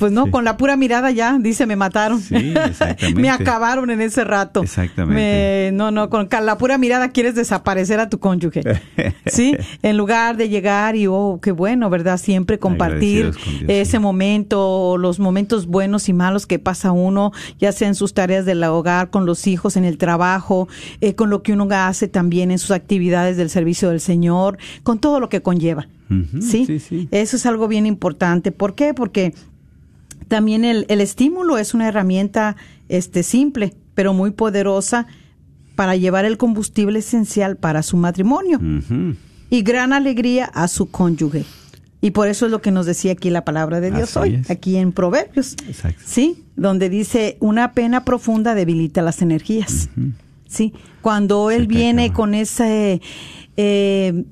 pues 0.00 0.10
no, 0.10 0.24
Sí. 0.24 0.30
con 0.32 0.44
la 0.44 0.56
pura 0.56 0.76
mirada 0.76 1.12
ya, 1.12 1.38
dice, 1.38 1.66
me 1.66 1.76
mataron. 1.76 2.20
Sí, 2.20 2.34
exactamente. 2.56 3.14
me 3.20 3.30
acabaron 3.30 3.90
en 3.90 4.00
ese 4.00 4.24
rato. 4.24 4.62
Exactamente. 4.62 5.70
Me- 5.70 5.70
no, 5.72 5.92
no, 5.92 6.10
con 6.10 6.28
la 6.42 6.58
pura 6.58 6.76
mirada 6.78 7.10
quieres 7.10 7.36
desaparecer 7.36 8.00
a 8.00 8.08
tu 8.08 8.18
cónyuge. 8.18 8.62
sí, 9.26 9.56
en 9.82 9.96
lugar 9.96 10.36
de 10.36 10.48
llegar 10.48 10.96
y, 10.96 11.06
oh, 11.06 11.38
qué 11.40 11.52
bueno, 11.52 11.88
¿verdad? 11.90 12.18
Siempre 12.18 12.58
compartir 12.58 13.32
Dios, 13.32 13.36
ese 13.68 13.92
sí. 13.92 13.98
momento, 14.00 14.96
los 14.98 15.20
momentos 15.20 15.66
buenos 15.66 16.08
y 16.08 16.12
malos 16.12 16.46
que 16.46 16.58
pasa 16.58 16.90
uno, 16.90 17.30
ya 17.60 17.70
sea 17.72 17.86
en 17.88 17.94
sus 17.94 18.12
tareas 18.14 18.44
del 18.44 18.64
hogar, 18.64 19.10
con 19.10 19.26
los 19.26 19.46
hijos, 19.46 19.76
en 19.76 19.84
el 19.84 19.98
trabajo, 19.98 20.66
eh, 21.00 21.14
con 21.14 21.30
lo 21.30 21.42
que 21.42 21.52
uno 21.52 21.68
hace 21.70 22.08
también 22.08 22.50
en 22.50 22.58
sus 22.58 22.70
actividades 22.70 23.36
del 23.36 23.50
servicio 23.50 23.90
del 23.90 24.00
Señor, 24.00 24.58
con 24.82 24.98
todo 24.98 25.20
lo 25.20 25.28
que 25.28 25.42
conlleva. 25.42 25.86
¿sí? 26.40 26.66
sí, 26.66 26.80
sí. 26.80 27.08
Eso 27.12 27.36
es 27.36 27.46
algo 27.46 27.68
bien 27.68 27.86
importante. 27.86 28.50
¿Por 28.50 28.74
qué? 28.74 28.94
Porque 28.94 29.32
también 30.30 30.64
el, 30.64 30.86
el 30.88 31.00
estímulo 31.00 31.58
es 31.58 31.74
una 31.74 31.88
herramienta 31.88 32.54
este, 32.88 33.24
simple, 33.24 33.74
pero 33.94 34.14
muy 34.14 34.30
poderosa 34.30 35.08
para 35.74 35.96
llevar 35.96 36.24
el 36.24 36.36
combustible 36.36 37.00
esencial 37.00 37.56
para 37.56 37.82
su 37.82 37.96
matrimonio 37.96 38.60
y 39.50 39.62
gran 39.62 39.92
alegría 39.92 40.44
a 40.44 40.68
su 40.68 40.88
cónyuge. 40.90 41.44
Y 42.00 42.12
por 42.12 42.28
eso 42.28 42.46
es 42.46 42.52
lo 42.52 42.62
que 42.62 42.70
nos 42.70 42.86
decía 42.86 43.12
aquí 43.12 43.28
la 43.28 43.44
palabra 43.44 43.80
de 43.80 43.90
Dios 43.90 44.16
Así 44.16 44.18
hoy, 44.20 44.34
es. 44.36 44.50
aquí 44.50 44.76
en 44.76 44.92
Proverbios. 44.92 45.56
Exacto. 45.66 46.00
Sí, 46.06 46.44
donde 46.54 46.88
dice, 46.88 47.36
una 47.40 47.72
pena 47.72 48.04
profunda 48.04 48.54
debilita 48.54 49.02
las 49.02 49.20
energías. 49.22 49.90
Sí, 50.46 50.72
cuando 51.02 51.50
él 51.50 51.66
viene 51.66 52.12
con 52.12 52.34
ese... 52.34 53.02
eh, 53.56 54.24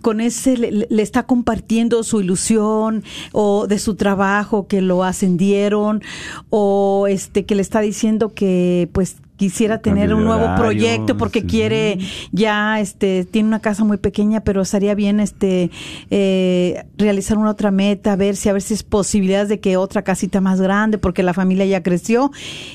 con 0.00 0.20
ese 0.20 0.56
le, 0.56 0.86
le- 0.88 1.02
está 1.02 1.24
compartiendo 1.24 2.02
su 2.02 2.20
ilusión 2.20 3.02
o 3.32 3.66
de 3.66 3.78
su 3.78 3.94
trabajo 3.94 4.66
que 4.66 4.80
lo 4.80 5.04
ascendieron 5.04 6.02
o 6.50 7.06
este 7.08 7.44
que 7.44 7.54
le 7.54 7.62
está 7.62 7.80
diciendo 7.80 8.32
que 8.34 8.88
pues 8.92 9.16
quisiera 9.36 9.78
tener 9.82 10.14
un 10.14 10.24
nuevo 10.24 10.44
horario, 10.44 10.62
proyecto 10.62 11.16
porque 11.16 11.40
sí. 11.40 11.46
quiere 11.48 11.98
ya 12.30 12.78
este 12.80 13.24
tiene 13.24 13.48
una 13.48 13.58
casa 13.58 13.82
muy 13.82 13.96
pequeña 13.96 14.40
pero 14.42 14.62
estaría 14.62 14.94
bien 14.94 15.18
este 15.18 15.70
eh, 16.10 16.84
realizar 16.96 17.38
una 17.38 17.50
otra 17.50 17.72
meta 17.72 18.14
ver 18.14 18.36
si 18.36 18.48
a 18.48 18.52
ver 18.52 18.62
si 18.62 18.74
es 18.74 18.84
posibilidades 18.84 19.48
de 19.48 19.58
que 19.58 19.76
otra 19.76 20.02
casita 20.02 20.40
más 20.40 20.60
grande 20.60 20.98
porque 20.98 21.24
la 21.24 21.34
familia 21.34 21.64
ya 21.64 21.82
creció 21.82 22.30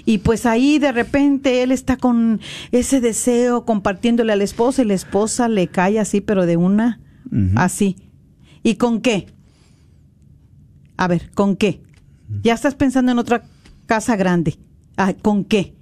y 0.05 0.17
pues 0.17 0.45
ahí 0.45 0.77
de 0.77 0.91
repente 0.91 1.63
él 1.63 1.71
está 1.71 1.95
con 1.95 2.41
ese 2.73 2.99
deseo 2.99 3.63
compartiéndole 3.63 4.33
a 4.33 4.35
la 4.35 4.43
esposa 4.43 4.81
y 4.81 4.85
la 4.85 4.93
esposa 4.93 5.47
le 5.47 5.67
cae 5.67 5.99
así 5.99 6.19
pero 6.19 6.45
de 6.45 6.57
una 6.57 6.99
Así. 7.55 7.95
Y 8.63 8.75
con 8.75 9.01
qué 9.01 9.27
a 10.97 11.07
ver 11.07 11.29
con 11.33 11.55
qué 11.55 11.81
ya 12.41 12.53
estás 12.53 12.75
pensando 12.75 13.11
en 13.11 13.19
otra 13.19 13.43
casa 13.85 14.15
grande. 14.15 14.57
Ah, 14.97 15.13
con 15.13 15.45
qué 15.45 15.75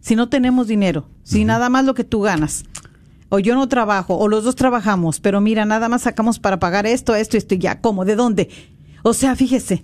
si 0.00 0.16
no 0.16 0.28
tenemos 0.28 0.68
dinero, 0.68 1.08
si 1.22 1.44
nada 1.46 1.70
más 1.70 1.84
lo 1.86 1.94
que 1.94 2.04
tú 2.04 2.20
ganas, 2.20 2.64
o 3.30 3.38
yo 3.38 3.54
no 3.54 3.68
trabajo, 3.68 4.18
o 4.18 4.28
los 4.28 4.44
dos 4.44 4.54
trabajamos, 4.54 5.18
pero 5.18 5.40
mira, 5.40 5.64
nada 5.64 5.88
más 5.88 6.02
sacamos 6.02 6.38
para 6.38 6.58
pagar 6.58 6.84
esto, 6.86 7.14
esto, 7.14 7.38
esto 7.38 7.54
y 7.54 7.58
ya, 7.58 7.80
¿cómo? 7.80 8.04
¿De 8.04 8.14
dónde? 8.14 8.50
O 9.02 9.14
sea, 9.14 9.34
fíjese, 9.34 9.82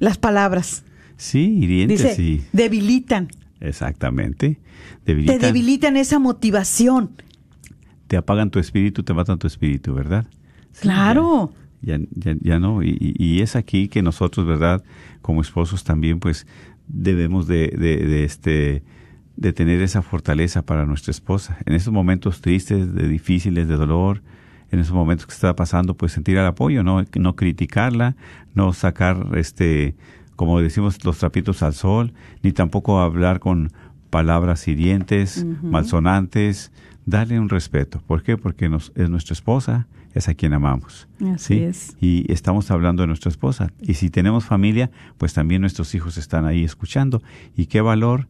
las 0.00 0.18
palabras, 0.18 0.82
Sí, 1.16 1.58
hirientes, 1.60 2.02
dice, 2.02 2.14
sí. 2.16 2.42
debilitan, 2.52 3.28
Exactamente. 3.60 4.58
te 5.04 5.14
debilitan 5.14 5.96
esa 5.96 6.18
motivación. 6.18 7.10
Te 8.08 8.16
apagan 8.16 8.50
tu 8.50 8.58
espíritu, 8.58 9.02
te 9.04 9.14
matan 9.14 9.38
tu 9.38 9.46
espíritu, 9.46 9.94
¿verdad? 9.94 10.26
Claro. 10.80 11.52
Ya, 11.80 11.98
ya, 12.10 12.34
ya 12.40 12.58
no. 12.58 12.82
Y, 12.82 12.96
y- 13.00 13.14
y 13.36 13.40
es 13.42 13.54
aquí 13.56 13.88
que 13.88 14.02
nosotros, 14.02 14.46
¿verdad? 14.46 14.82
Como 15.22 15.40
esposos 15.40 15.84
también, 15.84 16.18
pues, 16.18 16.46
debemos 16.88 17.46
de, 17.46 17.68
de, 17.68 17.96
de, 17.98 18.24
este 18.24 18.82
de 19.36 19.52
tener 19.52 19.80
esa 19.82 20.02
fortaleza 20.02 20.62
para 20.62 20.84
nuestra 20.86 21.12
esposa. 21.12 21.58
En 21.66 21.74
esos 21.74 21.92
momentos 21.92 22.40
tristes, 22.40 22.92
de 22.94 23.06
difíciles, 23.06 23.68
de 23.68 23.76
dolor, 23.76 24.22
en 24.72 24.80
esos 24.80 24.94
momentos 24.94 25.26
que 25.26 25.32
está 25.34 25.54
pasando, 25.54 25.94
pues 25.94 26.12
sentir 26.12 26.36
el 26.36 26.44
apoyo, 26.46 26.82
no, 26.82 27.04
no 27.16 27.36
criticarla, 27.36 28.16
no 28.54 28.72
sacar, 28.72 29.28
este, 29.36 29.94
como 30.34 30.60
decimos, 30.60 31.04
los 31.04 31.18
trapitos 31.18 31.62
al 31.62 31.74
sol, 31.74 32.12
ni 32.42 32.50
tampoco 32.52 32.98
hablar 33.00 33.38
con 33.38 33.70
palabras 34.10 34.66
hirientes, 34.68 35.44
malsonantes, 35.62 36.72
darle 37.06 37.38
un 37.40 37.48
respeto. 37.48 38.02
¿Por 38.06 38.22
qué? 38.22 38.36
Porque 38.36 38.68
nos, 38.68 38.92
es 38.94 39.08
nuestra 39.08 39.32
esposa, 39.32 39.86
es 40.14 40.28
a 40.28 40.34
quien 40.34 40.52
amamos. 40.52 41.08
Así 41.34 41.54
¿sí? 41.54 41.62
es. 41.62 41.96
Y 42.00 42.30
estamos 42.32 42.70
hablando 42.70 43.02
de 43.02 43.06
nuestra 43.06 43.30
esposa. 43.30 43.72
Y 43.80 43.94
si 43.94 44.10
tenemos 44.10 44.44
familia, 44.44 44.90
pues 45.16 45.34
también 45.34 45.60
nuestros 45.60 45.94
hijos 45.94 46.16
están 46.18 46.44
ahí 46.44 46.64
escuchando. 46.64 47.22
¿Y 47.56 47.66
qué 47.66 47.80
valor 47.80 48.26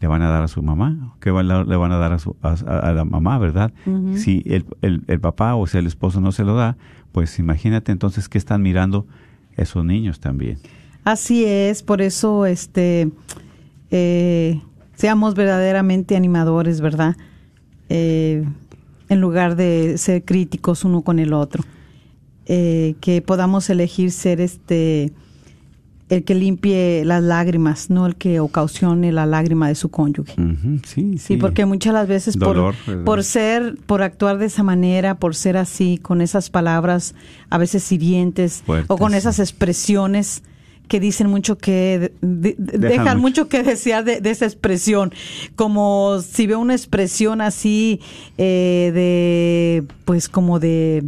le 0.00 0.08
van 0.08 0.22
a 0.22 0.28
dar 0.28 0.42
a 0.42 0.48
su 0.48 0.62
mamá? 0.62 1.14
¿Qué 1.20 1.30
valor 1.30 1.66
le 1.66 1.76
van 1.76 1.92
a 1.92 1.96
dar 1.96 2.12
a, 2.12 2.18
su, 2.18 2.36
a, 2.42 2.52
a 2.52 2.92
la 2.92 3.04
mamá, 3.04 3.38
verdad? 3.38 3.72
Si 4.14 4.42
el, 4.46 4.66
el, 4.82 5.02
el 5.06 5.20
papá 5.20 5.54
o 5.54 5.66
sea 5.66 5.80
el 5.80 5.86
esposo 5.86 6.20
no 6.20 6.32
se 6.32 6.44
lo 6.44 6.54
da, 6.54 6.76
pues 7.12 7.38
imagínate 7.38 7.92
entonces 7.92 8.28
qué 8.28 8.38
están 8.38 8.62
mirando 8.62 9.06
esos 9.56 9.84
niños 9.84 10.20
también. 10.20 10.58
Así 11.04 11.44
es, 11.44 11.82
por 11.82 12.02
eso 12.02 12.46
este 12.46 13.10
eh, 13.90 14.60
seamos 14.96 15.34
verdaderamente 15.34 16.16
animadores, 16.16 16.80
¿verdad? 16.80 17.16
Eh, 17.88 18.44
en 19.08 19.20
lugar 19.20 19.54
de 19.54 19.96
ser 19.98 20.24
críticos 20.24 20.84
uno 20.84 21.02
con 21.02 21.18
el 21.18 21.32
otro. 21.32 21.62
Eh, 22.46 22.94
que 23.00 23.22
podamos 23.22 23.70
elegir 23.70 24.12
ser 24.12 24.40
este 24.40 25.12
el 26.08 26.22
que 26.22 26.36
limpie 26.36 27.04
las 27.04 27.20
lágrimas, 27.22 27.90
no 27.90 28.06
el 28.06 28.14
que 28.14 28.38
ocasione 28.38 29.10
la 29.10 29.26
lágrima 29.26 29.66
de 29.66 29.74
su 29.74 29.88
cónyuge. 29.88 30.34
Sí, 30.84 30.84
sí. 30.84 31.18
Sí, 31.18 31.36
porque 31.36 31.66
muchas 31.66 31.92
las 31.92 32.06
veces 32.06 32.38
Dolor, 32.38 32.76
por, 33.04 33.24
ser, 33.24 33.76
por 33.86 34.02
actuar 34.02 34.38
de 34.38 34.46
esa 34.46 34.62
manera, 34.62 35.16
por 35.16 35.34
ser 35.34 35.56
así, 35.56 35.98
con 35.98 36.20
esas 36.20 36.48
palabras 36.48 37.16
a 37.50 37.58
veces 37.58 37.90
hirientes 37.90 38.62
Fuertes, 38.64 38.86
o 38.88 38.96
con 38.96 39.14
esas 39.14 39.40
expresiones 39.40 40.44
que 40.88 41.00
dicen 41.00 41.28
mucho 41.28 41.58
que, 41.58 42.12
de- 42.20 42.54
de- 42.58 42.78
dejan, 42.78 43.18
mucho. 43.18 43.42
mucho. 43.42 43.48
que 43.48 43.62
desear 43.62 44.04
de, 44.04 44.20
de 44.20 44.30
esa 44.30 44.44
expresión. 44.46 45.12
Como 45.56 46.20
si 46.20 46.46
veo 46.46 46.58
una 46.60 46.74
expresión 46.74 47.40
así 47.40 48.00
eh, 48.38 48.90
de, 48.94 49.84
pues 50.04 50.28
como 50.28 50.58
de... 50.60 51.04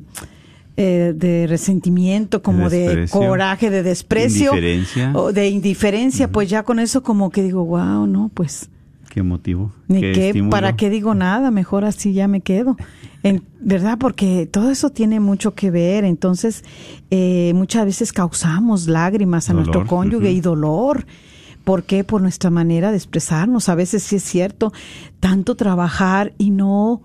eh, 0.76 1.12
de 1.16 1.46
resentimiento, 1.48 2.40
como 2.42 2.70
de, 2.70 3.08
coraje, 3.10 3.68
de 3.70 3.82
desprecio, 3.82 4.52
Indiferencia. 4.52 5.12
o 5.14 5.32
de 5.32 5.48
indiferencia, 5.48 6.28
pues 6.30 6.48
ya 6.48 6.62
con 6.62 6.78
eso 6.78 7.02
como 7.02 7.30
que 7.30 7.42
digo, 7.42 7.64
wow, 7.64 8.06
no, 8.06 8.30
pues 8.32 8.68
¿Qué 9.10 9.22
motivo? 9.22 9.72
ni 9.88 10.00
¿Qué 10.00 10.44
para 10.50 10.76
qué 10.76 10.90
digo 10.90 11.14
nada, 11.14 11.50
mejor 11.50 11.84
así 11.84 12.12
ya 12.12 12.28
me 12.28 12.40
quedo. 12.42 12.76
En, 13.22 13.44
¿Verdad? 13.60 13.98
Porque 13.98 14.46
todo 14.46 14.70
eso 14.70 14.90
tiene 14.90 15.20
mucho 15.20 15.54
que 15.54 15.70
ver. 15.70 16.04
Entonces, 16.04 16.64
eh, 17.10 17.52
muchas 17.54 17.84
veces 17.84 18.12
causamos 18.12 18.86
lágrimas 18.86 19.50
a 19.50 19.52
Dolor, 19.52 19.66
nuestro 19.66 19.86
cónyuge 19.86 20.30
y 20.30 20.40
dolor. 20.40 21.06
¿Por 21.64 21.82
qué? 21.82 22.04
Por 22.04 22.22
nuestra 22.22 22.50
manera 22.50 22.90
de 22.90 22.96
expresarnos. 22.96 23.68
A 23.68 23.74
veces 23.74 24.02
sí 24.02 24.16
es 24.16 24.22
cierto, 24.22 24.72
tanto 25.20 25.54
trabajar 25.54 26.32
y 26.38 26.50
no 26.50 27.02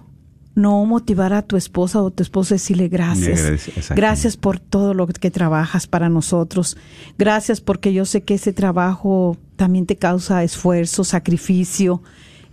no 0.56 0.86
motivar 0.86 1.34
a 1.34 1.41
tu 1.41 1.58
esposa 1.58 2.02
o 2.02 2.12
tu 2.12 2.21
esposo 2.21 2.54
decirle 2.54 2.88
gracias. 2.88 3.69
Gracias 3.89 4.38
por 4.38 4.60
todo 4.60 4.93
lo 4.93 5.08
que 5.08 5.32
trabajas 5.32 5.88
para 5.88 6.10
nosotros. 6.10 6.78
Gracias 7.17 7.60
porque 7.60 7.91
yo 7.93 8.06
sé 8.06 8.21
que 8.21 8.36
ese 8.36 8.54
trabajo 8.54 9.38
también 9.56 9.86
te 9.86 9.95
causa 9.95 10.43
esfuerzo, 10.43 11.04
sacrificio, 11.04 12.04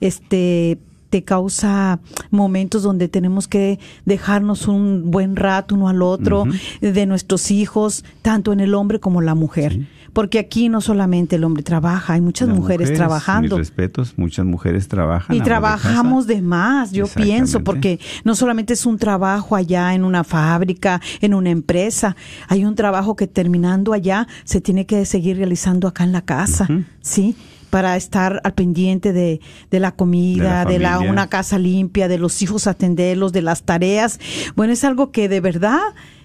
este 0.00 0.78
te 1.10 1.24
causa 1.24 2.00
momentos 2.30 2.82
donde 2.82 3.08
tenemos 3.08 3.48
que 3.48 3.78
dejarnos 4.04 4.68
un 4.68 5.10
buen 5.10 5.36
rato 5.36 5.74
uno 5.74 5.88
al 5.88 6.02
otro 6.02 6.44
de 6.80 7.06
nuestros 7.06 7.50
hijos, 7.50 8.04
tanto 8.22 8.52
en 8.52 8.60
el 8.60 8.74
hombre 8.74 9.00
como 9.00 9.20
la 9.20 9.34
mujer. 9.34 9.86
Porque 10.12 10.38
aquí 10.38 10.68
no 10.68 10.80
solamente 10.80 11.36
el 11.36 11.44
hombre 11.44 11.62
trabaja, 11.62 12.14
hay 12.14 12.20
muchas 12.20 12.48
mujeres, 12.48 12.92
trabajando. 12.92 13.56
Mis 13.56 13.68
respetos, 13.68 14.14
muchas 14.16 14.44
mujeres 14.44 14.88
trabajan. 14.88 15.36
Y 15.36 15.38
de 15.38 15.44
trabajamos 15.44 16.26
de 16.26 16.42
más, 16.42 16.90
yo 16.90 17.06
pienso, 17.06 17.62
porque 17.62 18.00
no 18.24 18.34
solamente 18.34 18.72
es 18.72 18.86
un 18.86 18.98
trabajo 18.98 19.54
allá 19.54 19.94
en 19.94 20.04
una 20.04 20.24
fábrica, 20.24 21.00
en 21.20 21.34
una 21.34 21.50
empresa, 21.50 22.16
hay 22.48 22.64
un 22.64 22.74
trabajo 22.74 23.14
que 23.14 23.26
terminando 23.26 23.92
allá 23.92 24.26
se 24.44 24.60
tiene 24.60 24.84
que 24.86 25.04
seguir 25.04 25.36
realizando 25.36 25.86
acá 25.86 26.04
en 26.04 26.12
la 26.12 26.22
casa, 26.22 26.66
¿sí? 27.00 27.36
Para 27.70 27.96
estar 27.96 28.40
al 28.44 28.54
pendiente 28.54 29.12
de, 29.12 29.40
de 29.70 29.80
la 29.80 29.92
comida, 29.92 30.64
De 30.64 30.74
de 30.74 30.78
la 30.80 30.98
una 30.98 31.28
casa 31.28 31.58
limpia, 31.58 32.08
de 32.08 32.18
los 32.18 32.42
hijos 32.42 32.66
atenderlos, 32.66 33.32
de 33.32 33.42
las 33.42 33.62
tareas. 33.62 34.18
Bueno, 34.56 34.72
es 34.72 34.84
algo 34.84 35.12
que 35.12 35.28
de 35.28 35.40
verdad 35.40 35.80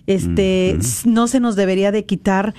este, 0.07 0.77
no 1.05 1.27
se 1.27 1.39
nos 1.39 1.55
debería 1.55 1.91
de 1.91 2.05
quitar 2.05 2.53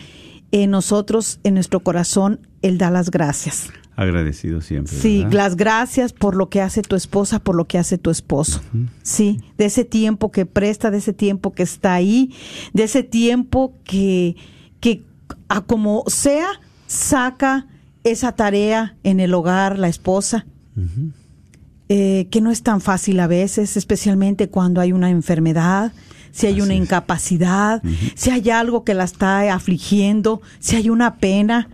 en 0.53 0.71
nosotros, 0.71 1.41
en 1.45 1.55
nuestro 1.55 1.81
corazón, 1.81 2.41
el 2.63 2.79
dar 2.79 2.93
las 2.93 3.11
gracias. 3.11 3.71
Agradecido 3.97 4.61
siempre. 4.61 4.95
Sí, 4.95 5.19
¿verdad? 5.25 5.33
las 5.33 5.57
gracias 5.57 6.13
por 6.13 6.37
lo 6.37 6.49
que 6.51 6.61
hace 6.61 6.83
tu 6.83 6.97
esposa, 6.97 7.39
por 7.39 7.57
lo 7.57 7.67
que 7.67 7.79
hace 7.79 7.99
tu 7.99 8.11
esposo. 8.11 8.61
Sí, 9.03 9.41
de 9.57 9.67
ese 9.67 9.85
tiempo 9.85 10.31
que 10.31 10.45
presta, 10.45 10.91
de 10.91 10.99
ese 10.99 11.13
tiempo 11.13 11.53
que 11.53 11.63
está 11.63 11.95
ahí, 11.95 12.35
de 12.75 12.85
ese 12.85 13.03
tiempo 13.03 13.75
que, 13.85 14.37
que 14.81 15.03
a 15.49 15.63
como 15.63 16.05
sea, 16.09 16.49
saca 16.87 17.67
esa 18.07 18.33
tarea 18.33 18.97
en 19.03 19.21
el 19.21 19.35
hogar, 19.35 19.79
la 19.79 19.89
esposa, 19.89 20.47
eh, 21.89 22.29
que 22.31 22.41
no 22.41 22.51
es 22.51 22.63
tan 22.63 22.81
fácil 22.81 23.19
a 23.21 23.27
veces, 23.27 23.77
especialmente 23.77 24.49
cuando 24.49 24.81
hay 24.81 24.93
una 24.93 25.11
enfermedad, 25.11 25.93
si 26.31 26.47
hay 26.47 26.61
una 26.61 26.75
incapacidad, 26.75 27.83
si 28.15 28.31
hay 28.31 28.51
algo 28.51 28.85
que 28.85 28.95
la 28.95 29.05
está 29.05 29.53
afligiendo, 29.55 30.43
si 30.59 30.77
hay 30.77 30.91
una 30.91 31.17
pena. 31.17 31.71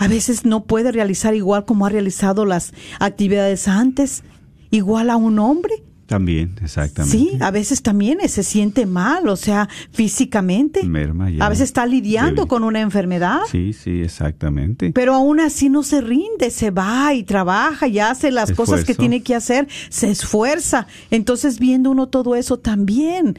A 0.00 0.08
veces 0.08 0.44
no 0.44 0.64
puede 0.64 0.92
realizar 0.92 1.34
igual 1.34 1.64
como 1.64 1.86
ha 1.86 1.88
realizado 1.88 2.44
las 2.44 2.74
actividades 2.98 3.68
antes, 3.68 4.22
igual 4.70 5.08
a 5.08 5.16
un 5.16 5.38
hombre. 5.38 5.82
También, 6.08 6.56
exactamente. 6.62 7.18
Sí, 7.18 7.36
a 7.38 7.50
veces 7.50 7.82
también 7.82 8.18
se 8.28 8.42
siente 8.42 8.86
mal, 8.86 9.28
o 9.28 9.36
sea, 9.36 9.68
físicamente. 9.92 10.82
Merma 10.84 11.28
ya. 11.28 11.44
A 11.44 11.50
veces 11.50 11.64
está 11.64 11.84
lidiando 11.84 12.48
con 12.48 12.64
una 12.64 12.80
enfermedad. 12.80 13.40
Sí, 13.50 13.74
sí, 13.74 14.00
exactamente. 14.00 14.90
Pero 14.94 15.12
aún 15.12 15.38
así 15.38 15.68
no 15.68 15.82
se 15.82 16.00
rinde, 16.00 16.50
se 16.50 16.70
va 16.70 17.12
y 17.12 17.24
trabaja 17.24 17.88
y 17.88 17.98
hace 17.98 18.30
las 18.30 18.52
cosas 18.52 18.86
que 18.86 18.94
tiene 18.94 19.22
que 19.22 19.34
hacer, 19.34 19.68
se 19.90 20.10
esfuerza. 20.10 20.86
Entonces, 21.10 21.58
viendo 21.58 21.90
uno 21.90 22.06
todo 22.08 22.36
eso 22.36 22.58
también, 22.58 23.38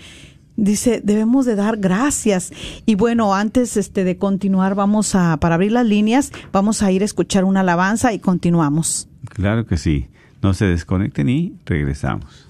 dice, 0.56 1.02
debemos 1.04 1.48
de 1.48 1.56
dar 1.56 1.78
gracias. 1.78 2.54
Y 2.86 2.94
bueno, 2.94 3.34
antes 3.34 3.78
este 3.78 4.04
de 4.04 4.18
continuar, 4.18 4.76
vamos 4.76 5.16
a, 5.16 5.38
para 5.38 5.56
abrir 5.56 5.72
las 5.72 5.88
líneas, 5.88 6.32
vamos 6.52 6.84
a 6.84 6.92
ir 6.92 7.02
a 7.02 7.06
escuchar 7.06 7.46
una 7.46 7.62
alabanza 7.62 8.14
y 8.14 8.20
continuamos. 8.20 9.08
Claro 9.28 9.66
que 9.66 9.78
sí. 9.78 10.06
No 10.44 10.54
se 10.54 10.66
desconecten 10.66 11.30
y 11.30 11.56
regresamos. 11.66 12.49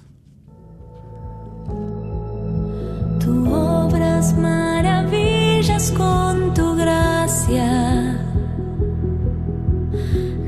Tú 3.29 3.45
obras 3.53 4.35
maravillas 4.35 5.91
con 5.91 6.51
tu 6.55 6.75
gracia. 6.75 8.17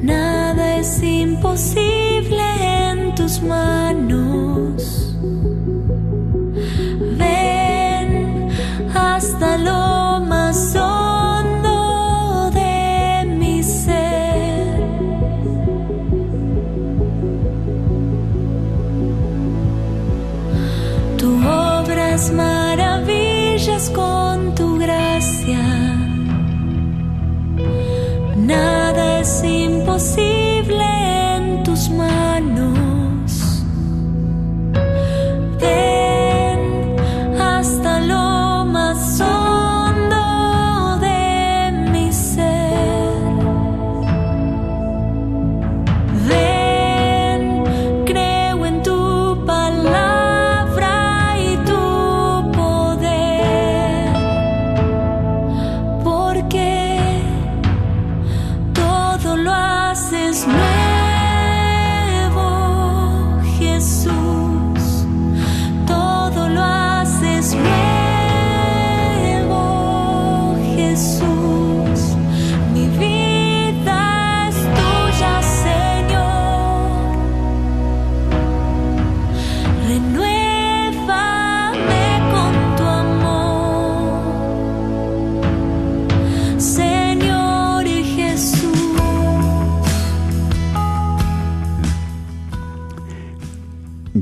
Nada 0.01 0.77
es 0.77 1.03
imposible 1.03 2.43
en 2.89 3.13
tus 3.13 3.39
manos. 3.43 4.20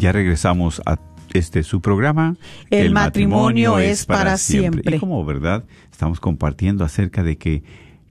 Ya 0.10 0.14
regresamos 0.14 0.82
a 0.88 0.98
este 1.36 1.62
su 1.62 1.82
programa. 1.82 2.36
El 2.72 2.94
matrimonio 2.94 3.78
es 3.78 4.08
para 4.08 4.38
siempre. 4.38 4.96
Y 4.96 5.00
como 5.00 5.24
verdad, 5.24 5.66
estamos 5.92 6.20
compartiendo 6.20 6.84
acerca 6.84 7.22
de 7.22 7.38
que 7.38 7.62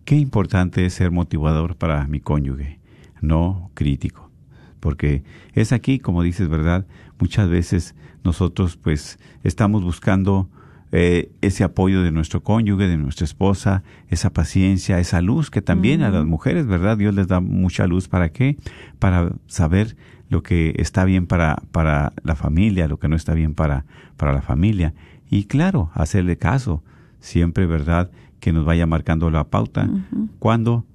qué 0.05 0.14
importante 0.14 0.86
es 0.86 0.94
ser 0.94 1.11
motivador 1.11 1.74
para 1.74 2.07
mi 2.07 2.20
cónyuge, 2.20 2.78
no 3.20 3.72
crítico. 3.74 4.30
Porque 4.78 5.24
es 5.55 5.72
aquí, 5.72 5.99
como 5.99 6.22
dices, 6.22 6.49
verdad, 6.49 6.86
muchas 7.18 7.49
veces 7.49 7.96
nosotros 8.22 8.76
pues 8.76 9.18
estamos 9.42 9.82
buscando 9.82 10.49
eh, 10.91 11.30
ese 11.43 11.64
apoyo 11.64 12.03
de 12.03 12.11
nuestro 12.11 12.43
cónyuge, 12.43 12.89
de 12.89 12.97
nuestra 12.97 13.24
esposa, 13.24 13.82
esa 14.09 14.30
paciencia, 14.30 14.99
esa 14.99 15.20
luz 15.20 15.51
que 15.51 15.61
también 15.61 16.03
a 16.03 16.11
las 16.11 16.24
mujeres, 16.24 16.66
¿verdad? 16.66 16.97
Dios 16.97 17.14
les 17.14 17.28
da 17.28 17.41
mucha 17.41 17.86
luz. 17.86 18.09
¿Para 18.09 18.30
qué? 18.30 18.57
Para 18.99 19.32
saber 19.47 19.97
lo 20.28 20.43
que 20.43 20.74
está 20.78 21.05
bien 21.05 21.26
para, 21.26 21.62
para 21.72 22.12
la 22.22 22.34
familia, 22.34 22.89
lo 22.89 22.99
que 22.99 23.09
no 23.09 23.16
está 23.16 23.34
bien 23.34 23.55
para, 23.55 23.84
para 24.16 24.32
la 24.32 24.43
familia. 24.43 24.95
Y 25.30 25.45
claro, 25.45 25.91
hacerle 25.95 26.39
caso, 26.39 26.82
siempre, 27.20 27.66
¿verdad? 27.66 28.11
Que 28.41 28.53
nos 28.53 28.64
vaya 28.64 28.86
marcando 28.86 29.30
la 29.30 29.45
pauta 29.45 29.91
cuando 30.39 30.86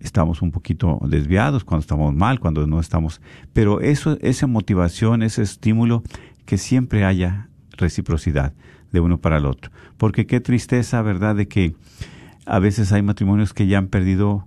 estamos 0.00 0.42
un 0.42 0.50
poquito 0.50 0.98
desviados, 1.04 1.64
cuando 1.64 1.82
estamos 1.82 2.14
mal, 2.14 2.40
cuando 2.40 2.66
no 2.66 2.80
estamos. 2.80 3.20
Pero 3.52 3.80
eso, 3.80 4.18
esa 4.20 4.48
motivación, 4.48 5.22
ese 5.22 5.42
estímulo, 5.42 6.02
que 6.44 6.58
siempre 6.58 7.04
haya 7.04 7.48
reciprocidad 7.76 8.52
de 8.92 9.00
uno 9.00 9.18
para 9.18 9.38
el 9.38 9.46
otro. 9.46 9.70
Porque 9.96 10.26
qué 10.26 10.40
tristeza, 10.40 11.02
¿verdad?, 11.02 11.34
de 11.34 11.48
que 11.48 11.74
a 12.46 12.58
veces 12.58 12.92
hay 12.92 13.02
matrimonios 13.02 13.54
que 13.54 13.66
ya 13.66 13.78
han 13.78 13.88
perdido 13.88 14.46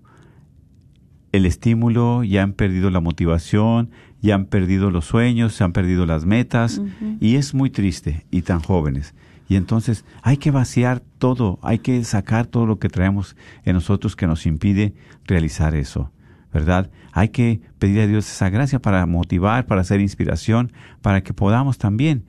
el 1.32 1.46
estímulo, 1.46 2.24
ya 2.24 2.44
han 2.44 2.54
perdido 2.54 2.90
la 2.90 3.02
motivación, 3.02 3.90
ya 4.22 4.36
han 4.36 4.46
perdido 4.46 4.90
los 4.90 5.06
sueños, 5.06 5.54
se 5.54 5.64
han 5.64 5.74
perdido 5.74 6.06
las 6.06 6.26
metas, 6.26 6.82
y 7.20 7.36
es 7.36 7.54
muy 7.54 7.70
triste, 7.70 8.26
y 8.32 8.42
tan 8.42 8.62
jóvenes. 8.62 9.14
Y 9.48 9.56
entonces 9.56 10.06
hay 10.24 10.38
que 10.38 10.52
vaciar 10.52 11.02
todo, 11.20 11.60
hay 11.62 11.80
que 11.80 12.04
sacar 12.04 12.48
todo 12.48 12.66
lo 12.66 12.80
que 12.80 12.90
traemos 12.90 13.36
en 13.64 13.74
nosotros 13.74 14.16
que 14.16 14.28
nos 14.28 14.46
impide 14.46 14.96
realizar 15.26 15.76
eso, 15.76 16.12
¿verdad? 16.54 16.90
Hay 17.12 17.30
que 17.30 17.62
pedir 17.78 18.00
a 18.02 18.08
Dios 18.08 18.30
esa 18.30 18.50
gracia 18.50 18.80
para 18.80 19.06
motivar, 19.06 19.68
para 19.68 19.82
hacer 19.82 20.02
inspiración, 20.02 20.72
para 21.02 21.22
que 21.22 21.34
podamos 21.34 21.78
también 21.78 22.26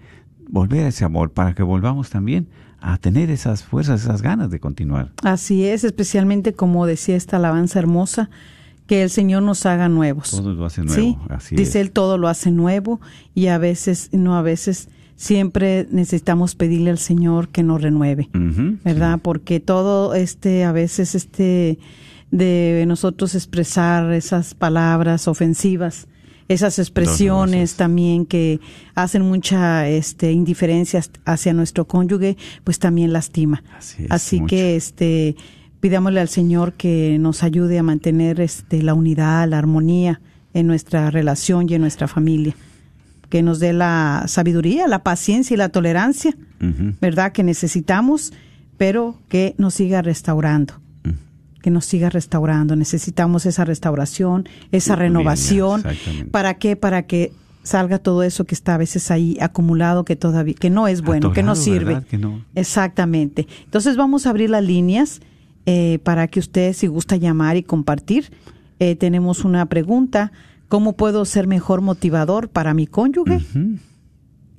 volver 0.49 0.85
a 0.85 0.89
ese 0.89 1.05
amor, 1.05 1.31
para 1.33 1.55
que 1.55 1.63
volvamos 1.63 2.11
también 2.11 2.47
a 2.81 2.99
tener 2.99 3.31
esas 3.31 3.65
fuerzas, 3.65 4.03
esas 4.03 4.23
ganas 4.23 4.51
de 4.51 4.61
continuar. 4.61 5.11
Así 5.23 5.65
es, 5.65 5.83
especialmente 5.85 6.53
como 6.53 6.87
decía 6.87 7.17
esta 7.17 7.37
alabanza 7.39 7.79
hermosa, 7.79 8.31
que 8.87 9.03
el 9.03 9.11
Señor 9.11 9.43
nos 9.43 9.67
haga 9.67 9.89
nuevos. 9.89 10.31
Todo 10.31 10.55
lo 10.55 10.65
hace 10.65 10.83
nuevo, 10.85 10.95
Sí, 11.03 11.17
así 11.29 11.57
dice 11.57 11.81
es. 11.81 11.87
él 11.87 11.91
todo 11.91 12.19
lo 12.19 12.29
hace 12.29 12.51
nuevo 12.53 13.01
y 13.35 13.49
a 13.49 13.59
veces, 13.59 14.11
no 14.13 14.37
a 14.37 14.43
veces, 14.43 14.89
siempre 15.17 15.89
necesitamos 15.91 16.55
pedirle 16.55 16.91
al 16.91 16.99
Señor 16.99 17.49
que 17.49 17.63
nos 17.65 17.83
renueve, 17.83 18.29
¿verdad? 18.85 19.19
Porque 19.21 19.59
todo 19.59 20.15
este, 20.15 20.65
a 20.65 20.71
veces 20.73 21.15
este, 21.17 21.79
de 22.31 22.85
nosotros 22.87 23.35
expresar 23.35 24.13
esas 24.13 24.55
palabras 24.55 25.27
ofensivas, 25.27 26.07
esas 26.49 26.79
expresiones 26.79 27.75
también 27.75 28.27
que 28.27 28.61
hacen 28.95 29.23
mucha 29.23 29.89
este, 29.89 30.33
indiferencia 30.33 31.03
hacia 31.25 31.53
nuestro 31.53 31.87
cónyuge, 31.87 32.37
pues 32.65 32.79
también 32.79 33.13
lastima. 33.13 33.63
Así 33.77 34.05
es, 34.05 34.11
Así 34.11 34.41
mucho. 34.41 34.51
que 34.51 34.77
este 34.77 35.37
pidámosle 35.81 36.21
al 36.21 36.29
Señor 36.29 36.73
que 36.73 37.17
nos 37.21 37.43
ayude 37.43 37.79
a 37.79 37.83
mantener 37.83 38.41
este 38.41 38.83
la 38.83 38.95
unidad, 38.95 39.49
la 39.49 39.59
armonía 39.59 40.21
en 40.55 40.67
nuestra 40.67 41.11
relación 41.11 41.69
y 41.69 41.75
en 41.75 41.83
nuestra 41.83 42.09
familia. 42.09 42.55
Que 43.29 43.43
nos 43.43 43.59
dé 43.59 43.73
la 43.73 44.25
sabiduría, 44.27 44.87
la 44.87 45.03
paciencia 45.03 45.55
y 45.55 45.59
la 45.59 45.69
tolerancia. 45.69 46.35
¿verdad? 47.01 47.33
Que 47.33 47.43
necesitamos, 47.43 48.33
pero 48.79 49.17
que 49.29 49.55
nos 49.59 49.75
siga 49.75 50.01
restaurando. 50.01 50.75
Que 51.67 51.73
nos 51.73 51.85
siga 51.85 52.11
restaurando. 52.11 52.77
Necesitamos 52.77 53.45
esa 53.45 53.65
restauración, 53.65 54.49
esa 54.71 54.95
bien, 54.95 55.15
renovación. 55.15 55.83
¿Para 56.31 56.55
qué? 56.55 56.77
Para 56.77 57.09
que 57.09 57.33
salga 57.65 57.99
todo 57.99 58.23
eso 58.23 58.45
que 58.45 58.55
está 58.55 58.77
a 58.77 58.79
veces 58.79 59.11
ahí 59.11 59.37
acumulado, 59.41 60.05
que 60.05 60.15
todavía, 60.15 60.55
que 60.55 60.71
no 60.71 60.87
es 60.87 61.03
bueno, 61.03 61.33
que 61.33 61.43
no 61.43 61.57
sirve. 61.57 62.05
Que 62.09 62.19
no. 62.19 62.41
Exactamente. 62.55 63.49
Entonces 63.65 63.97
vamos 63.97 64.27
a 64.27 64.31
abrir 64.31 64.49
las 64.49 64.63
líneas 64.63 65.21
eh, 65.67 65.99
para 66.05 66.29
que 66.29 66.39
usted, 66.39 66.73
si 66.73 66.87
gusta 66.87 67.17
llamar 67.17 67.57
y 67.57 67.65
compartir. 67.65 68.31
Eh, 68.79 68.95
tenemos 68.95 69.45
una 69.45 69.67
pregunta. 69.67 70.31
¿Cómo 70.69 70.93
puedo 70.93 71.25
ser 71.25 71.49
mejor 71.49 71.81
motivador 71.81 72.49
para 72.49 72.75
mi 72.75 72.87
cónyuge? 72.87 73.41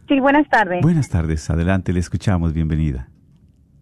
Sí, 0.08 0.20
buenas 0.20 0.48
tardes. 0.50 0.82
Buenas 0.82 1.10
tardes, 1.10 1.50
adelante, 1.50 1.92
le 1.94 2.00
escuchamos, 2.00 2.54
bienvenida. 2.54 3.08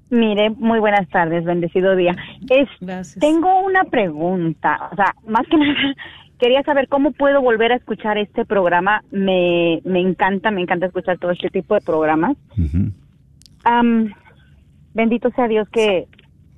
Mire, 0.09 0.51
muy 0.51 0.79
buenas 0.79 1.09
tardes, 1.09 1.43
bendecido 1.43 1.95
día. 1.95 2.15
Es, 2.49 2.69
Gracias. 2.79 3.19
tengo 3.19 3.61
una 3.65 3.83
pregunta, 3.85 4.89
o 4.91 4.95
sea, 4.95 5.15
más 5.27 5.45
que 5.47 5.57
nada, 5.57 5.95
quería 6.39 6.61
saber 6.63 6.87
cómo 6.87 7.11
puedo 7.11 7.41
volver 7.41 7.71
a 7.71 7.75
escuchar 7.75 8.17
este 8.17 8.45
programa. 8.45 9.03
Me, 9.11 9.81
me 9.85 9.99
encanta, 9.99 10.51
me 10.51 10.61
encanta 10.61 10.85
escuchar 10.85 11.17
todo 11.17 11.31
este 11.31 11.49
tipo 11.49 11.73
de 11.73 11.81
programas. 11.81 12.37
Bendito 14.93 15.31
sea 15.31 15.47
Dios 15.47 15.67
que 15.69 16.07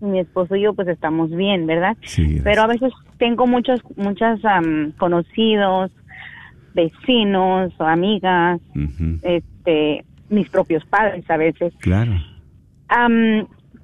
mi 0.02 0.20
esposo 0.20 0.56
y 0.56 0.62
yo 0.62 0.74
pues 0.74 0.88
estamos 0.88 1.32
bien, 1.32 1.66
¿verdad? 1.66 1.96
Sí. 2.04 2.42
Pero 2.44 2.64
a 2.64 2.68
veces 2.68 2.92
tengo 3.18 3.48
muchos, 3.48 3.80
muchas 3.96 4.44
am, 4.44 4.92
conocidos, 4.98 5.92
vecinos 6.76 7.74
o 7.80 7.84
amigas, 7.84 8.62
este, 9.24 10.06
mis 10.30 10.50
propios 10.50 10.86
padres 10.86 11.28
a 11.30 11.38
veces. 11.38 11.74
Claro. 11.80 12.14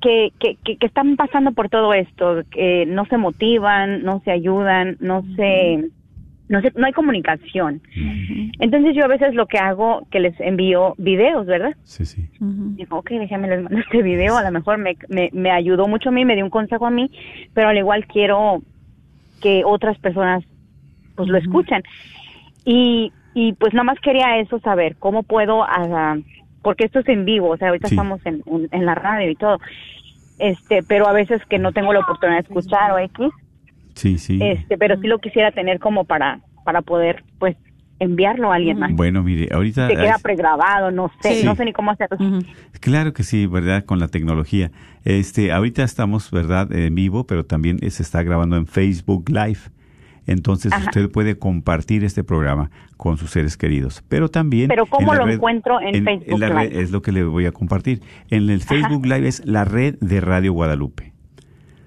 que, 0.02 0.32
que, 0.39 0.58
que, 0.64 0.78
que 0.78 0.86
están 0.86 1.16
pasando 1.16 1.54
por 1.54 1.70
todo 1.70 1.94
esto, 1.94 2.44
que 2.52 2.86
no 2.86 3.06
se 3.06 3.18
motivan, 3.18 4.04
no 4.04 4.22
se 4.24 4.32
ayudan, 4.32 4.98
no 5.00 5.24
se, 5.36 5.89
no 6.50 6.62
se, 6.62 6.72
no 6.76 6.86
hay 6.86 6.92
comunicación. 6.92 7.82
Entonces 8.60 8.96
yo 8.96 9.06
a 9.06 9.08
veces 9.08 9.34
lo 9.34 9.46
que 9.48 9.58
hago, 9.58 10.08
que 10.12 10.20
les 10.20 10.39
envío 10.39 10.96
videos, 10.98 11.46
¿verdad? 11.46 11.76
Sí, 11.84 12.06
sí. 12.06 12.28
Ujú. 12.39 12.76
Digo, 12.76 12.98
ok, 12.98 13.12
déjame 13.12 13.48
les 13.48 13.64
mando 13.64 13.80
este 13.80 14.02
video, 14.02 14.38
a 14.38 14.44
lo 14.44 14.52
mejor 14.52 14.78
me, 14.78 14.98
me, 15.08 15.30
me 15.34 15.52
ayudó 15.52 15.88
mucho 15.88 16.10
a 16.10 16.12
mí, 16.12 16.26
me 16.26 16.36
dio 16.36 16.44
un 16.44 16.52
consejo 16.52 16.86
a 16.86 16.92
mí, 16.92 17.10
pero 17.54 17.70
al 17.70 17.78
igual 17.78 18.06
quiero 18.08 18.62
que 19.42 19.64
otras 19.66 19.98
personas 20.00 20.44
pues 21.16 21.30
lo 21.30 21.38
escuchen. 21.38 21.84
Y, 22.66 23.12
y 23.34 23.53
pues 23.53 23.74
nada 23.74 23.84
más 23.86 23.99
quería 23.99 24.38
eso 24.39 24.59
saber, 24.59 24.95
cómo 24.97 25.24
puedo, 25.24 25.66
porque 26.62 26.86
esto 26.86 26.99
es 26.99 27.07
en 27.07 27.26
vivo, 27.26 27.49
o 27.49 27.57
sea, 27.57 27.70
ahorita 27.70 27.88
Sí. 27.88 27.95
estamos 27.95 28.24
en, 28.26 28.43
en, 28.45 28.68
en 28.72 28.86
la 28.86 28.93
radio 28.95 29.30
y 29.32 29.36
todo, 29.36 29.57
este, 30.39 30.84
pero 30.84 31.07
a 31.07 31.14
veces 31.14 31.41
que 31.49 31.59
no 31.59 31.72
tengo 31.72 31.93
la 31.93 31.99
oportunidad 32.01 32.38
de 32.39 32.47
escuchar 32.47 32.91
o 32.91 32.99
X, 32.99 33.30
Sí, 33.95 34.18
sí. 34.18 34.39
este, 34.41 34.78
pero 34.78 34.99
sí 34.99 35.07
lo 35.07 35.20
quisiera 35.20 35.51
tener 35.51 35.80
como 35.80 36.05
para, 36.05 36.39
para 36.64 36.82
poder 36.82 37.24
pues 37.39 37.55
enviarlo 37.99 38.51
a 38.51 38.55
alguien 38.55 38.80
más. 38.80 38.91
Bueno, 38.93 39.22
mire, 39.22 39.47
ahorita... 39.53 39.88
Se 39.88 39.95
queda 39.95 40.18
pregrabado, 40.24 40.89
no 40.89 41.12
sé, 41.22 41.36
Sí. 41.36 41.45
no 41.45 41.55
sé 41.55 41.66
ni 41.66 41.74
cómo 41.74 41.91
hacerlo. 41.91 42.18
Claro 42.80 43.14
que 43.14 43.22
sí, 43.22 43.45
¿verdad? 43.45 43.86
Con 43.86 43.99
la 43.99 44.07
tecnología. 44.07 44.72
Este, 45.03 45.51
ahorita 45.51 45.84
estamos, 45.84 46.32
¿verdad? 46.32 46.72
En 46.72 46.95
vivo, 46.95 47.28
pero 47.28 47.45
también 47.45 47.78
se 47.91 48.01
está 48.01 48.24
grabando 48.24 48.55
en 48.57 48.66
Facebook 48.66 49.30
Live. 49.30 49.59
Entonces 50.28 50.72
Ajá. 50.72 50.86
usted 50.86 51.09
puede 51.09 51.38
compartir 51.38 52.03
este 52.03 52.24
programa 52.24 52.69
con 52.97 53.17
sus 53.17 53.32
seres 53.32 53.57
queridos. 53.57 54.03
Pero 54.07 54.30
también... 54.30 54.67
Pero 54.67 54.86
¿cómo 54.86 55.13
en 55.13 55.19
la 55.19 55.26
lo 55.26 55.32
encuentro 55.32 55.82
en 55.82 56.03
Facebook 56.03 56.39
la 56.39 56.49
red- 56.49 56.69
Live? 56.72 56.82
es 56.84 56.91
lo 56.91 57.01
que 57.01 57.11
le 57.11 57.24
voy 57.24 57.45
a 57.47 57.51
compartir. 57.51 58.01
En 58.30 58.49
el 58.49 58.61
Facebook 58.61 59.05
Live 59.05 59.28
es 59.28 59.45
la 59.45 59.65
red 59.65 59.95
de 59.99 60.22
Radio 60.22 60.53
Guadalupe. 60.53 61.11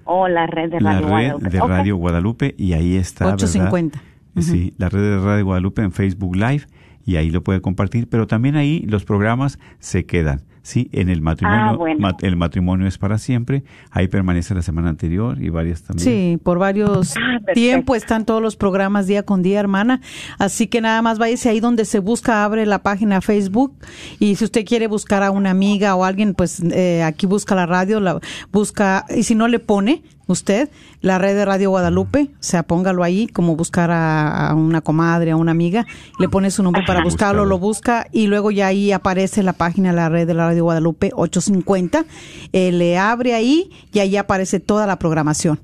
O 0.05 0.28
la 0.28 0.47
red 0.47 0.70
de 0.70 0.80
la 0.80 1.01
Radio 1.01 1.07
red 1.07 1.09
Guadalupe. 1.11 1.51
de. 1.51 1.61
Radio 1.61 1.97
Guadalupe 1.97 2.55
y 2.59 2.72
ahí 2.74 2.97
está, 2.97 3.24
¿verdad? 3.26 3.37
850. 3.45 4.03
Sí, 4.41 4.74
la 4.78 4.89
red 4.89 5.01
de 5.01 5.18
Radio 5.24 5.45
Guadalupe 5.45 5.82
en 5.82 5.93
Facebook 5.93 6.35
Live 6.35 6.64
y 7.05 7.17
ahí 7.17 7.31
lo 7.31 7.43
puede 7.43 7.61
compartir, 7.61 8.09
pero 8.09 8.27
también 8.27 8.57
ahí 8.57 8.81
los 8.87 9.05
programas 9.05 9.59
se 9.79 10.05
quedan. 10.07 10.43
Sí, 10.67 10.89
en 10.93 11.11
el 11.11 11.21
matrimonio, 11.21 11.63
Ah, 11.63 11.77
bueno. 11.77 12.09
el 12.23 12.37
matrimonio 12.37 12.87
es 12.87 12.97
para 12.97 13.19
siempre, 13.19 13.65
ahí 13.91 14.09
permanece 14.09 14.55
la 14.55 14.63
semana 14.63 14.89
anterior 14.89 15.37
y 15.43 15.51
varias 15.51 15.83
también. 15.83 16.05
Sí, 16.09 16.39
por 16.43 16.59
varios 16.59 17.15
Ah, 17.19 17.21
perfecto. 17.33 17.53
tiempo 17.53 17.95
están 17.95 18.25
todos 18.25 18.41
los 18.41 18.57
programas 18.57 19.07
día 19.07 19.25
con 19.25 19.43
día, 19.43 19.61
hermana. 19.61 20.01
Así 20.39 20.67
que 20.67 20.81
nada 20.81 21.03
más 21.03 21.19
váyase 21.19 21.51
ahí 21.51 21.61
donde 21.61 21.85
se 21.85 21.99
busca, 21.99 22.45
abre 22.47 22.65
la 22.65 22.83
página 22.83 23.21
Facebook 23.21 23.75
y 24.19 24.37
si 24.37 24.45
usted 24.45 24.65
quiere 24.65 24.87
buscar 24.87 25.23
a 25.23 25.31
una 25.31 25.51
amiga 25.51 25.95
o 25.97 26.05
alguien, 26.05 26.33
pues 26.33 26.61
eh, 26.73 27.03
aquí 27.03 27.27
busca 27.27 27.55
la 27.55 27.67
radio, 27.67 28.01
la 28.01 28.19
busca 28.51 29.05
y 29.15 29.25
si 29.25 29.35
no 29.35 29.49
le 29.49 29.59
pone 29.59 30.03
usted 30.27 30.68
la 31.01 31.18
red 31.18 31.35
de 31.35 31.45
Radio 31.45 31.70
Guadalupe, 31.70 32.31
o 32.33 32.37
sea, 32.43 32.62
póngalo 32.62 33.03
ahí 33.05 33.27
como 33.27 33.57
buscar 33.57 33.91
a, 33.91 34.49
a 34.49 34.55
una 34.55 34.81
comadre, 34.81 35.33
a 35.33 35.37
una 35.37 35.51
amiga, 35.51 35.87
le 36.18 36.29
pone 36.29 36.51
su 36.51 36.62
nombre 36.62 36.83
para 36.87 37.03
buscarlo, 37.05 37.45
lo 37.45 37.59
busca 37.59 38.07
y 38.12 38.27
luego 38.27 38.51
ya 38.51 38.68
ahí 38.68 38.91
aparece 38.93 39.43
la 39.43 39.53
página 39.53 39.91
de 39.91 39.97
la 39.97 40.09
red 40.09 40.27
de 40.27 40.35
la 40.35 40.47
Radio 40.47 40.64
Guadalupe 40.64 41.11
850, 41.14 42.05
eh, 42.53 42.72
le 42.72 42.97
abre 42.99 43.35
ahí 43.35 43.70
y 43.93 43.99
ahí 43.99 44.16
aparece 44.16 44.61
toda 44.61 44.87
la 44.87 44.99
programación. 44.99 45.61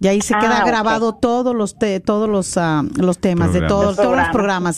Y 0.00 0.08
ahí 0.08 0.20
se 0.20 0.34
Ah, 0.34 0.38
queda 0.40 0.64
grabado 0.66 1.14
todos 1.14 1.54
los 1.54 1.78
te- 1.78 2.00
todos 2.00 2.28
los 2.28 2.58
ah, 2.58 2.82
los 2.96 3.18
temas 3.18 3.52
de 3.52 3.60
Programas. 3.60 3.68
todos 3.68 3.86
Los 3.86 3.96
todos 3.96 4.16
los 4.18 4.28
programas. 4.30 4.76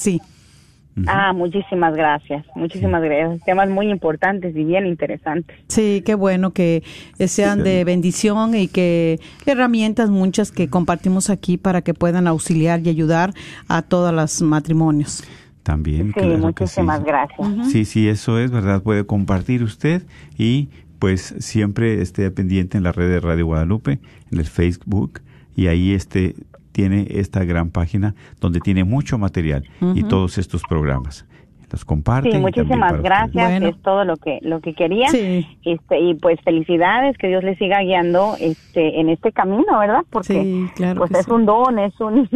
Ah, 1.06 1.32
muchísimas 1.34 1.94
gracias. 1.94 2.46
Muchísimas 2.54 3.02
gracias. 3.02 3.44
Temas 3.44 3.68
muy 3.68 3.90
importantes 3.90 4.56
y 4.56 4.64
bien 4.64 4.86
interesantes. 4.86 5.56
Sí, 5.68 6.02
qué 6.06 6.14
bueno 6.14 6.52
que 6.52 6.82
eh, 7.18 7.28
sean 7.28 7.62
de 7.62 7.84
bendición 7.84 8.54
y 8.54 8.68
que 8.68 9.20
herramientas 9.44 10.08
muchas 10.08 10.52
que 10.52 10.68
compartimos 10.68 11.28
aquí 11.28 11.58
para 11.58 11.82
que 11.82 11.92
puedan 11.92 12.26
auxiliar 12.26 12.80
y 12.80 12.88
ayudar 12.88 13.34
a 13.68 13.82
todos 13.82 14.12
los 14.14 14.40
matrimonios. 14.42 15.22
También, 15.62 16.08
Sí, 16.08 16.12
claro 16.14 16.30
que 16.30 16.36
muchísimas 16.38 17.00
sí. 17.00 17.04
gracias. 17.06 17.48
Sí, 17.72 17.84
sí, 17.84 18.08
eso 18.08 18.38
es, 18.38 18.50
¿verdad? 18.50 18.82
Puede 18.82 19.04
compartir 19.04 19.62
usted 19.64 20.02
y 20.38 20.68
pues 20.98 21.34
siempre 21.40 22.00
esté 22.00 22.30
pendiente 22.30 22.78
en 22.78 22.84
la 22.84 22.92
red 22.92 23.08
de 23.10 23.20
Radio 23.20 23.46
Guadalupe, 23.46 23.98
en 24.32 24.38
el 24.38 24.46
Facebook, 24.46 25.20
y 25.54 25.66
ahí 25.66 25.92
este 25.92 26.36
tiene 26.76 27.06
esta 27.08 27.42
gran 27.42 27.70
página 27.70 28.14
donde 28.38 28.60
tiene 28.60 28.84
mucho 28.84 29.16
material 29.16 29.64
y 29.94 30.02
todos 30.02 30.36
estos 30.36 30.62
programas. 30.68 31.26
Los 31.72 31.86
comparte. 31.86 32.30
Sí, 32.30 32.38
muchísimas 32.38 33.02
gracias. 33.02 33.50
Bueno. 33.50 33.68
Es 33.68 33.82
todo 33.82 34.04
lo 34.04 34.16
que 34.18 34.40
lo 34.42 34.60
que 34.60 34.74
quería. 34.74 35.08
Sí. 35.08 35.46
Este 35.64 35.98
y 35.98 36.14
pues 36.14 36.38
felicidades, 36.44 37.16
que 37.16 37.28
Dios 37.28 37.42
le 37.42 37.56
siga 37.56 37.80
guiando 37.80 38.36
este 38.38 39.00
en 39.00 39.08
este 39.08 39.32
camino, 39.32 39.78
¿verdad? 39.78 40.04
Porque 40.10 40.34
Sí, 40.34 40.66
claro 40.76 40.98
pues 40.98 41.10
es 41.12 41.24
sí. 41.24 41.30
un 41.30 41.46
don, 41.46 41.78
es 41.78 41.98
un 41.98 42.28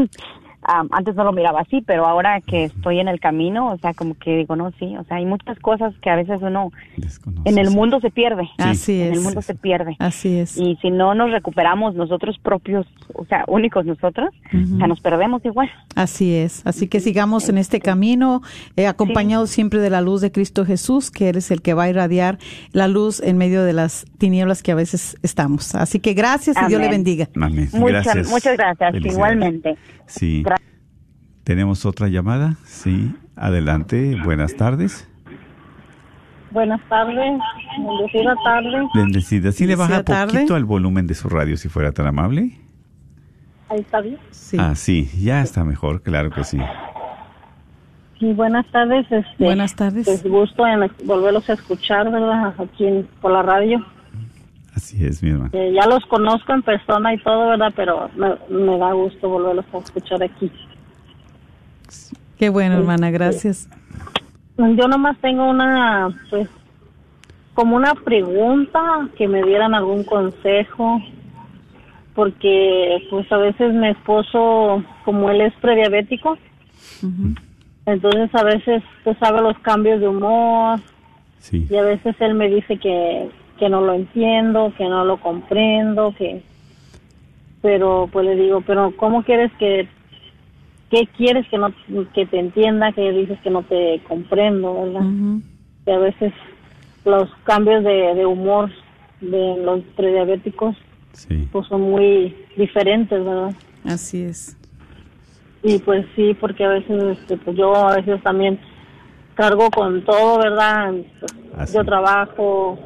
ah, 0.63 0.85
antes 0.91 1.15
no 1.15 1.25
lo 1.25 1.33
miraba 1.33 1.61
así, 1.61 1.83
pero 1.87 2.07
ahora 2.07 2.41
que 2.41 2.65
estoy 2.65 3.01
en 3.01 3.09
el 3.09 3.21
camino, 3.21 3.73
o 3.73 3.79
sea, 3.79 3.95
como 3.95 4.15
que 4.19 4.37
digo, 4.37 4.57
no, 4.57 4.71
sí, 4.79 4.97
o 4.97 5.05
sea, 5.05 5.19
hay 5.19 5.27
muchas 5.27 5.59
cosas 5.59 5.95
que 6.03 6.11
a 6.11 6.17
veces 6.17 6.41
uno 6.43 6.71
en 7.45 7.59
el 7.59 7.71
mundo 7.71 8.01
se 8.01 8.11
pierde. 8.11 8.49
Así 8.59 9.01
En 9.01 9.09
el 9.13 9.19
es. 9.19 9.23
mundo 9.23 9.43
se 9.43 9.55
pierde. 9.55 9.97
Así 9.99 10.39
es. 10.39 10.57
Y 10.57 10.77
si 10.83 10.91
no 10.91 11.15
nos 11.15 11.31
recuperamos 11.31 11.95
nosotros 11.95 12.39
propios, 12.43 12.87
o 13.15 13.25
sea, 13.27 13.45
únicos 13.49 13.85
nosotros, 13.87 14.31
o 14.75 14.77
sea, 14.77 14.87
nos 14.87 15.01
perdemos 15.01 15.45
igual. 15.45 15.71
Así 15.95 16.35
es. 16.35 16.67
Así 16.67 16.89
que 16.89 17.01
sigamos 17.01 17.49
en 17.49 17.59
este 17.59 17.81
camino, 17.81 18.43
eh, 18.77 18.87
acompañados 18.87 19.51
siempre 19.51 19.81
de 19.81 19.91
la 19.91 20.01
luz 20.01 20.21
de 20.21 20.31
Cristo 20.33 20.65
Jesús, 20.65 21.11
que 21.11 21.29
eres 21.29 21.51
el 21.51 21.63
que 21.63 21.75
va 21.75 21.85
a 21.85 21.89
irradiar 21.91 22.39
la 22.73 22.89
luz 22.89 23.21
en 23.21 23.39
medio 23.39 23.63
de 23.65 23.73
las 23.73 24.05
tinieblas 24.19 24.63
que 24.63 24.73
a 24.73 24.75
veces 24.75 25.17
estamos. 25.23 25.75
Así 25.75 26.01
que 26.01 26.15
gracias 26.15 26.57
y 26.63 26.67
Dios 26.67 26.81
le 26.81 26.89
bendiga. 26.89 27.29
Amén. 27.41 27.69
Muchas- 27.73 28.05
gracias. 28.05 28.31
muchas 28.31 28.57
gracias, 28.57 28.91
Felicidades. 28.93 29.15
igualmente. 29.15 29.77
Sí. 30.11 30.45
¿Tenemos 31.45 31.87
otra 31.87 32.09
llamada? 32.09 32.57
Sí. 32.65 33.15
Adelante. 33.37 34.17
Buenas 34.23 34.55
tardes. 34.57 35.07
Buenas 36.51 36.81
tardes, 36.89 37.39
bendecida 37.79 38.35
tarde. 38.45 38.89
Bendecida. 38.93 39.53
Sí 39.53 39.67
le 39.67 39.77
baja 39.77 40.03
tarde. 40.03 40.33
poquito 40.35 40.57
al 40.57 40.65
volumen 40.65 41.07
de 41.07 41.15
su 41.15 41.29
radio, 41.29 41.57
si 41.57 41.69
fuera 41.69 41.93
tan 41.93 42.07
amable. 42.07 42.59
Ahí 43.69 43.79
está 43.81 44.01
bien. 44.01 44.19
Sí. 44.33 44.57
Ah, 44.59 44.75
sí. 44.75 45.09
Ya 45.23 45.43
está 45.43 45.63
mejor, 45.65 46.03
claro 46.03 46.31
que 46.31 46.43
sí. 46.43 46.59
Sí, 48.19 48.33
buenas 48.33 48.67
tardes. 48.73 49.07
Este, 49.11 49.45
Buenas 49.45 49.77
tardes. 49.77 50.05
Pues 50.07 50.25
gusto 50.25 50.67
en 50.67 50.91
volverlos 51.05 51.49
a 51.49 51.53
escuchar, 51.53 52.11
¿verdad? 52.11 52.53
Aquí 52.59 52.85
en- 52.85 53.07
por 53.21 53.31
la 53.31 53.43
radio. 53.43 53.79
Así 54.81 55.05
es, 55.05 55.22
mi 55.22 55.28
hermano. 55.28 55.51
Eh, 55.53 55.72
ya 55.74 55.87
los 55.87 56.03
conozco 56.07 56.55
en 56.55 56.62
persona 56.62 57.12
y 57.12 57.18
todo, 57.18 57.49
¿verdad? 57.49 57.70
Pero 57.76 58.09
me, 58.16 58.31
me 58.49 58.78
da 58.78 58.95
gusto 58.95 59.28
volverlos 59.28 59.66
a 59.74 59.76
escuchar 59.76 60.22
aquí. 60.22 60.51
Qué 62.39 62.49
bueno, 62.49 62.78
hermana, 62.78 63.11
gracias. 63.11 63.68
Yo 64.57 64.89
nomás 64.89 65.18
tengo 65.18 65.51
una, 65.51 66.09
pues, 66.31 66.49
como 67.53 67.76
una 67.76 67.95
pregunta, 67.95 68.81
que 69.18 69.28
me 69.28 69.43
dieran 69.43 69.74
algún 69.74 70.03
consejo, 70.03 71.03
porque 72.14 73.07
pues 73.11 73.31
a 73.31 73.37
veces 73.37 73.74
mi 73.74 73.89
esposo, 73.89 74.83
como 75.05 75.28
él 75.28 75.43
es 75.43 75.53
prediabético, 75.61 76.39
entonces 77.85 78.35
a 78.35 78.45
veces 78.45 78.83
usted 78.99 79.18
sabe 79.18 79.43
los 79.43 79.59
cambios 79.59 80.01
de 80.01 80.09
humor 80.09 80.81
Sí. 81.39 81.66
y 81.70 81.76
a 81.76 81.83
veces 81.83 82.14
él 82.20 82.35
me 82.35 82.49
dice 82.49 82.78
que, 82.78 83.28
que 83.61 83.69
no 83.69 83.83
lo 83.83 83.93
entiendo, 83.95 84.73
que 84.77 84.89
no 84.89 85.05
lo 85.05 85.19
comprendo, 85.21 86.13
que 86.19 86.43
pero 87.63 88.09
pues 88.11 88.25
le 88.27 88.35
digo, 88.37 88.63
pero 88.67 88.93
¿cómo 88.97 89.23
quieres 89.23 89.53
que 89.59 89.87
qué 90.91 91.07
quieres 91.17 91.47
que 91.49 91.59
no 91.59 91.71
que 92.15 92.27
te 92.27 92.39
entienda, 92.41 92.91
que 92.93 93.13
dices 93.13 93.39
que 93.43 93.51
no 93.51 93.63
te 93.63 94.01
comprendo, 94.09 94.83
verdad? 94.83 95.07
Que 95.85 95.93
a 95.93 95.99
veces 95.99 96.33
los 97.05 97.29
cambios 97.45 97.85
de, 97.85 98.15
de 98.15 98.27
humor 98.27 98.71
de 99.21 99.57
los 99.63 99.83
prediabéticos 99.95 100.75
Sí. 101.13 101.49
pues 101.53 101.67
son 101.67 101.83
muy 101.83 102.35
diferentes, 102.57 103.23
¿verdad? 103.23 103.53
Así 103.85 104.23
es. 104.23 104.57
Y 105.63 105.79
pues 105.81 106.07
sí, 106.17 106.35
porque 106.41 106.65
a 106.65 106.69
veces 106.69 107.19
este, 107.19 107.37
pues 107.37 107.57
yo 107.57 107.75
a 107.75 107.97
veces 107.97 108.23
también 108.23 108.59
cargo 109.35 109.71
con 109.71 110.03
todo, 110.05 110.39
¿verdad? 110.39 110.95
Pues, 111.19 111.33
Así. 111.59 111.75
yo 111.77 111.85
trabajo 111.85 112.79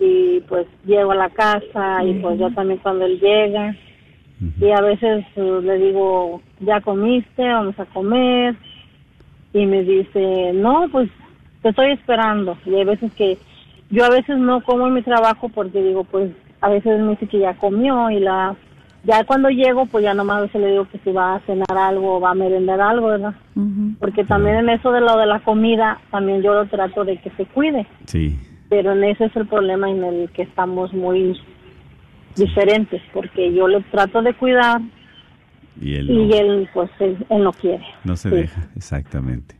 y 0.00 0.40
pues 0.48 0.66
llego 0.84 1.12
a 1.12 1.16
la 1.16 1.28
casa 1.28 2.02
y 2.04 2.14
pues 2.14 2.38
yo 2.38 2.50
también 2.50 2.80
cuando 2.82 3.04
él 3.04 3.20
llega 3.20 3.76
y 4.58 4.70
a 4.70 4.80
veces 4.80 5.24
eh, 5.36 5.60
le 5.62 5.78
digo, 5.78 6.40
¿ya 6.60 6.80
comiste? 6.80 7.42
Vamos 7.46 7.78
a 7.78 7.84
comer. 7.84 8.56
Y 9.52 9.66
me 9.66 9.82
dice, 9.82 10.52
no, 10.54 10.86
pues 10.90 11.10
te 11.62 11.68
estoy 11.68 11.90
esperando. 11.90 12.56
Y 12.64 12.74
hay 12.74 12.84
veces 12.84 13.12
que 13.12 13.36
yo 13.90 14.04
a 14.04 14.10
veces 14.10 14.38
no 14.38 14.62
como 14.62 14.86
en 14.86 14.94
mi 14.94 15.02
trabajo 15.02 15.50
porque 15.50 15.82
digo, 15.82 16.04
pues 16.04 16.30
a 16.62 16.70
veces 16.70 17.00
me 17.00 17.10
dice 17.10 17.26
que 17.26 17.40
ya 17.40 17.54
comió 17.54 18.10
y 18.10 18.20
la 18.20 18.56
ya 19.02 19.24
cuando 19.24 19.48
llego, 19.48 19.86
pues 19.86 20.04
ya 20.04 20.12
nomás 20.12 20.38
a 20.38 20.40
veces 20.42 20.60
le 20.60 20.70
digo 20.72 20.86
que 20.90 20.98
si 20.98 21.10
va 21.10 21.36
a 21.36 21.40
cenar 21.40 21.76
algo 21.76 22.16
o 22.16 22.20
va 22.20 22.30
a 22.30 22.34
merendar 22.34 22.82
algo, 22.82 23.08
¿verdad? 23.08 23.34
Porque 23.98 24.24
también 24.24 24.56
en 24.56 24.68
eso 24.68 24.92
de 24.92 25.00
lo 25.00 25.16
de 25.16 25.24
la 25.24 25.40
comida, 25.40 25.98
también 26.10 26.42
yo 26.42 26.52
lo 26.52 26.66
trato 26.66 27.04
de 27.04 27.16
que 27.16 27.30
se 27.30 27.46
cuide. 27.46 27.86
Sí. 28.04 28.38
Pero 28.70 28.92
en 28.92 29.04
ese 29.04 29.26
es 29.26 29.36
el 29.36 29.46
problema 29.46 29.90
en 29.90 30.02
el 30.02 30.30
que 30.30 30.42
estamos 30.42 30.94
muy 30.94 31.36
diferentes, 32.36 33.02
porque 33.12 33.52
yo 33.52 33.68
le 33.68 33.82
trato 33.90 34.22
de 34.22 34.32
cuidar 34.34 34.80
Y 35.80 35.94
él 35.96 36.10
y 36.10 36.26
no, 36.28 36.34
él, 36.34 36.68
pues, 36.72 36.90
él, 37.00 37.26
él 37.28 37.42
no 37.42 37.52
quiere. 37.52 37.84
no 38.04 38.16
se 38.16 38.30
Sí. 38.30 38.36
deja, 38.36 38.68
exactamente. 38.76 39.56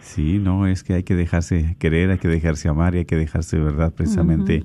Sí, 0.00 0.38
no, 0.38 0.66
es 0.66 0.84
que 0.84 0.94
hay 0.94 1.02
que 1.02 1.14
dejarse 1.16 1.76
querer, 1.78 2.10
hay 2.10 2.18
que 2.18 2.28
dejarse 2.28 2.68
amar 2.68 2.94
y 2.94 2.98
hay 2.98 3.04
que 3.04 3.16
dejarse, 3.16 3.58
¿verdad? 3.58 3.92
Precisamente 3.92 4.64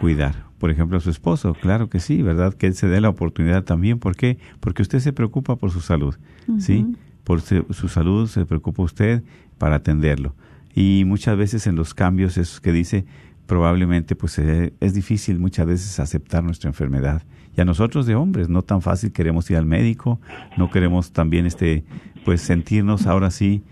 cuidar. 0.00 0.34
Por 0.58 0.70
ejemplo, 0.70 0.96
a 0.98 1.00
su 1.00 1.10
esposo, 1.10 1.54
claro 1.54 1.88
que 1.88 2.00
sí, 2.00 2.22
¿verdad? 2.22 2.52
Que 2.54 2.66
él 2.66 2.74
se 2.74 2.88
dé 2.88 3.00
la 3.00 3.08
oportunidad 3.08 3.64
también. 3.64 3.98
¿Por 3.98 4.16
qué? 4.16 4.38
Porque 4.60 4.82
usted 4.82 4.98
se 4.98 5.12
preocupa 5.12 5.56
por 5.56 5.70
su 5.70 5.80
salud, 5.80 6.14
¿sí? 6.58 6.86
Por 7.24 7.40
su 7.42 7.88
salud 7.88 8.26
se 8.26 8.44
preocupa 8.46 8.82
usted 8.82 9.22
para 9.58 9.76
atenderlo. 9.76 10.34
Y 10.74 11.04
muchas 11.06 11.36
veces 11.36 11.66
en 11.66 11.76
los 11.76 11.94
cambios 11.94 12.36
esos 12.36 12.60
que 12.60 12.72
dice, 12.72 13.04
probablemente 13.46 14.14
pues 14.14 14.38
eh, 14.38 14.72
es 14.80 14.94
difícil 14.94 15.38
muchas 15.38 15.66
veces 15.66 15.98
aceptar 15.98 16.44
nuestra 16.44 16.68
enfermedad. 16.68 17.22
Y 17.56 17.60
a 17.60 17.64
nosotros 17.64 18.06
de 18.06 18.14
hombres 18.14 18.48
no 18.48 18.62
tan 18.62 18.82
fácil 18.82 19.10
queremos 19.12 19.50
ir 19.50 19.56
al 19.56 19.66
médico, 19.66 20.20
no 20.56 20.70
queremos 20.70 21.12
también 21.12 21.46
este 21.46 21.84
pues 22.24 22.42
sentirnos 22.42 23.06
ahora 23.06 23.30
sí 23.30 23.62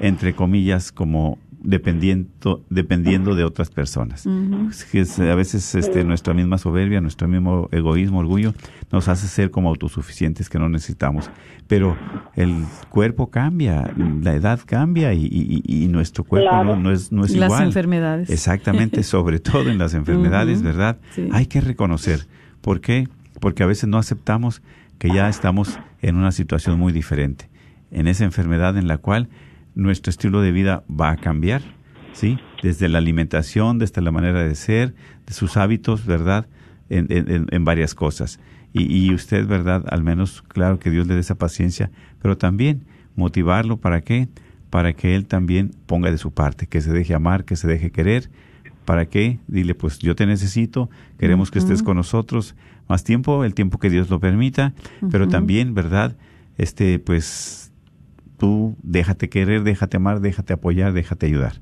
entre 0.00 0.34
comillas 0.34 0.92
como 0.92 1.38
dependiendo 1.64 2.62
dependiendo 2.70 3.34
de 3.34 3.42
otras 3.44 3.70
personas. 3.70 4.24
Que 4.92 5.00
es- 5.00 5.18
a 5.18 5.34
veces 5.34 5.74
este 5.74 6.04
nuestra 6.04 6.34
misma 6.34 6.58
soberbia, 6.58 7.00
nuestro 7.00 7.26
mismo 7.26 7.68
egoísmo, 7.72 8.18
orgullo 8.20 8.54
nos 8.92 9.08
hace 9.08 9.26
ser 9.26 9.50
como 9.50 9.70
autosuficientes 9.70 10.48
que 10.48 10.58
no 10.58 10.68
necesitamos. 10.68 11.30
Pero 11.66 11.96
el 12.36 12.64
cuerpo 12.90 13.30
cambia, 13.30 13.90
la 14.22 14.34
edad 14.34 14.60
cambia 14.64 15.14
y, 15.14 15.24
y- 15.24 15.62
y- 15.66 15.84
y 15.84 15.88
nuestro 15.88 16.22
cuerpo 16.22 16.48
Claro. 16.50 16.76
no, 16.76 16.82
no 16.82 16.90
es 16.92 17.10
no 17.10 17.24
es 17.24 17.32
Las 17.34 17.48
igual. 17.48 17.64
enfermedades. 17.64 18.30
Exactamente, 18.30 19.02
sobre 19.02 19.40
todo 19.40 19.70
en 19.70 19.78
las 19.78 19.94
enfermedades, 19.94 20.62
¿verdad? 20.62 20.98
sí. 21.14 21.28
Hay 21.32 21.46
que 21.46 21.60
reconocer. 21.60 22.26
¿Por 22.60 22.80
qué? 22.80 23.08
Porque 23.40 23.62
a 23.62 23.66
veces 23.66 23.88
no 23.88 23.98
aceptamos 23.98 24.62
que 24.98 25.08
ya 25.08 25.28
estamos 25.28 25.78
en 26.02 26.16
una 26.16 26.30
situación 26.32 26.78
muy 26.78 26.92
diferente, 26.92 27.48
en 27.90 28.06
esa 28.06 28.24
enfermedad 28.24 28.76
en 28.76 28.86
la 28.86 28.98
cual 28.98 29.28
nuestro 29.74 30.10
estilo 30.10 30.40
de 30.40 30.52
vida 30.52 30.84
va 30.88 31.10
a 31.10 31.16
cambiar, 31.16 31.62
¿sí? 32.12 32.38
Desde 32.62 32.88
la 32.88 32.98
alimentación, 32.98 33.78
desde 33.78 34.00
la 34.02 34.10
manera 34.10 34.42
de 34.44 34.54
ser, 34.54 34.94
de 35.26 35.32
sus 35.32 35.56
hábitos, 35.56 36.06
¿verdad? 36.06 36.46
En, 36.90 37.06
en- 37.10 37.46
en- 37.50 37.64
varias 37.64 37.94
cosas. 37.94 38.38
Y, 38.72 38.82
y 39.08 39.14
usted, 39.14 39.46
¿verdad? 39.46 39.84
Al 39.88 40.02
menos, 40.02 40.42
claro 40.42 40.78
que 40.78 40.90
Dios 40.90 41.06
le 41.06 41.14
dé 41.14 41.20
esa 41.20 41.36
paciencia, 41.36 41.90
pero 42.20 42.36
también 42.36 42.84
motivarlo 43.16 43.76
para 43.78 44.00
qué? 44.02 44.28
Para 44.70 44.92
que 44.92 45.14
él 45.14 45.26
también 45.26 45.70
ponga 45.86 46.10
de 46.10 46.18
su 46.18 46.32
parte, 46.32 46.66
que 46.66 46.80
se 46.80 46.92
deje 46.92 47.14
amar, 47.14 47.44
que 47.44 47.56
se 47.56 47.68
deje 47.68 47.90
querer. 47.90 48.30
¿Para 48.84 49.06
qué? 49.06 49.38
Dile, 49.46 49.74
pues 49.74 49.98
yo 50.00 50.14
te 50.14 50.26
necesito, 50.26 50.90
queremos 51.18 51.50
que 51.50 51.58
estés 51.58 51.82
con 51.82 51.96
nosotros 51.96 52.54
más 52.88 53.02
tiempo, 53.02 53.44
el 53.44 53.54
tiempo 53.54 53.78
que 53.78 53.88
Dios 53.88 54.10
lo 54.10 54.20
permita, 54.20 54.74
pero 55.10 55.26
también, 55.28 55.72
¿verdad? 55.74 56.16
Este, 56.58 56.98
pues 56.98 57.63
tú 58.44 58.76
déjate 58.82 59.28
querer, 59.28 59.62
déjate 59.62 59.96
amar, 59.96 60.20
déjate 60.20 60.52
apoyar, 60.52 60.92
déjate 60.92 61.26
ayudar, 61.26 61.60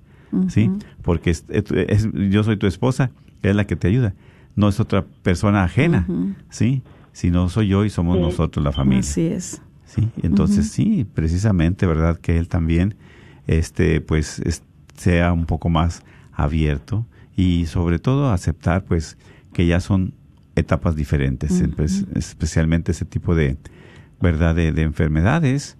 ¿sí? 0.49 0.71
Porque 1.03 1.31
es- 1.31 1.45
es- 1.49 1.71
es- 1.71 2.09
yo 2.31 2.43
soy 2.45 2.57
tu 2.57 2.67
esposa, 2.67 3.11
es 3.43 3.55
la 3.55 3.67
que 3.67 3.77
te 3.77 3.89
ayuda, 3.89 4.15
no 4.57 4.69
es 4.69 4.81
otra 4.81 5.05
persona 5.23 5.65
ajena, 5.65 6.07
¿sí? 6.51 6.83
Sino 7.13 7.49
soy 7.49 7.69
yo 7.69 7.85
y 7.85 7.91
somos 7.91 8.17
Sí. 8.17 8.23
nosotros 8.23 8.65
la 8.65 8.73
familia. 8.73 9.01
Así 9.01 9.27
es. 9.27 9.63
Sí, 9.85 10.09
entonces 10.23 10.71
sí, 10.71 11.05
precisamente, 11.15 11.87
¿verdad? 11.87 12.19
Que 12.19 12.39
él 12.39 12.49
también, 12.49 12.95
este, 13.47 14.01
pues, 14.01 14.39
es- 14.41 14.63
sea 14.97 15.33
un 15.33 15.45
poco 15.47 15.69
más 15.69 16.03
abierto 16.33 17.07
y 17.37 17.67
sobre 17.67 17.99
todo 17.99 18.31
aceptar, 18.31 18.85
pues, 18.85 19.17
que 19.53 19.67
ya 19.67 19.81
son 19.81 20.15
etapas 20.57 20.97
diferentes, 20.97 21.63
pues, 21.77 22.07
especialmente 22.15 22.93
ese 22.93 23.05
tipo 23.05 23.35
de, 23.35 23.57
¿verdad? 24.21 24.55
De, 24.55 24.73
de 24.73 24.83
enfermedades, 24.83 25.77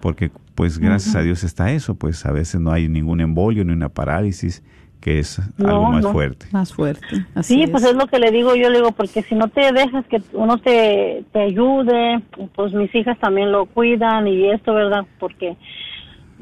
porque, 0.00 0.30
pues, 0.54 0.78
gracias 0.78 1.14
a 1.16 1.22
Dios 1.22 1.44
está 1.44 1.72
eso, 1.72 1.94
pues, 1.96 2.24
a 2.26 2.32
veces 2.32 2.60
no 2.60 2.70
hay 2.72 2.88
ningún 2.88 3.20
embolio 3.20 3.64
ni 3.64 3.72
una 3.72 3.88
parálisis, 3.88 4.62
que 5.00 5.20
es 5.20 5.40
No, 5.58 5.68
algo 5.68 5.92
más 5.92 6.02
no. 6.02 6.12
fuerte. 6.12 6.46
Más 6.50 6.74
fuerte. 6.74 7.06
Así 7.34 7.54
Sí, 7.54 7.62
es. 7.62 7.70
pues 7.70 7.84
es 7.84 7.94
lo 7.94 8.06
que 8.08 8.18
le 8.18 8.32
digo 8.32 8.56
yo, 8.56 8.68
le 8.68 8.78
digo, 8.78 8.90
porque 8.92 9.22
si 9.22 9.34
no 9.36 9.46
te 9.48 9.72
dejas 9.72 10.04
que 10.06 10.20
uno 10.32 10.58
te, 10.58 11.24
te 11.32 11.40
ayude, 11.40 12.20
pues 12.54 12.72
mis 12.74 12.92
hijas 12.94 13.16
también 13.20 13.52
lo 13.52 13.66
cuidan 13.66 14.26
y 14.26 14.50
esto, 14.50 14.74
¿verdad? 14.74 15.04
Porque 15.20 15.56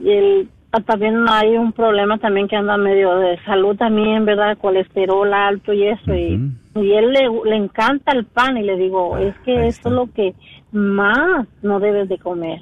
el, 0.05 0.49
ah, 0.73 0.81
también 0.81 1.25
hay 1.29 1.57
un 1.57 1.73
problema 1.73 2.19
también 2.19 2.49
que 2.49 2.57
anda 2.57 2.77
medio 2.79 3.17
de 3.17 3.39
salud 3.45 3.77
también, 3.77 4.25
¿verdad? 4.25 4.57
Colesterol 4.59 5.33
alto 5.35 5.73
y 5.75 5.85
eso, 5.89 6.15
y, 6.15 6.51
y 6.77 6.93
él 6.93 7.13
le, 7.13 7.29
le 7.45 7.57
encanta 7.57 8.13
el 8.13 8.25
pan 8.25 8.57
y 8.57 8.63
le 8.63 8.77
digo, 8.77 9.17
Ah, 9.17 9.23
es 9.23 9.35
que 9.45 9.67
está. 9.69 9.89
es 9.91 9.95
lo 9.95 10.11
que 10.13 10.35
más 10.73 11.47
no 11.63 11.79
debes 11.81 12.09
de 12.09 12.19
comer. 12.19 12.61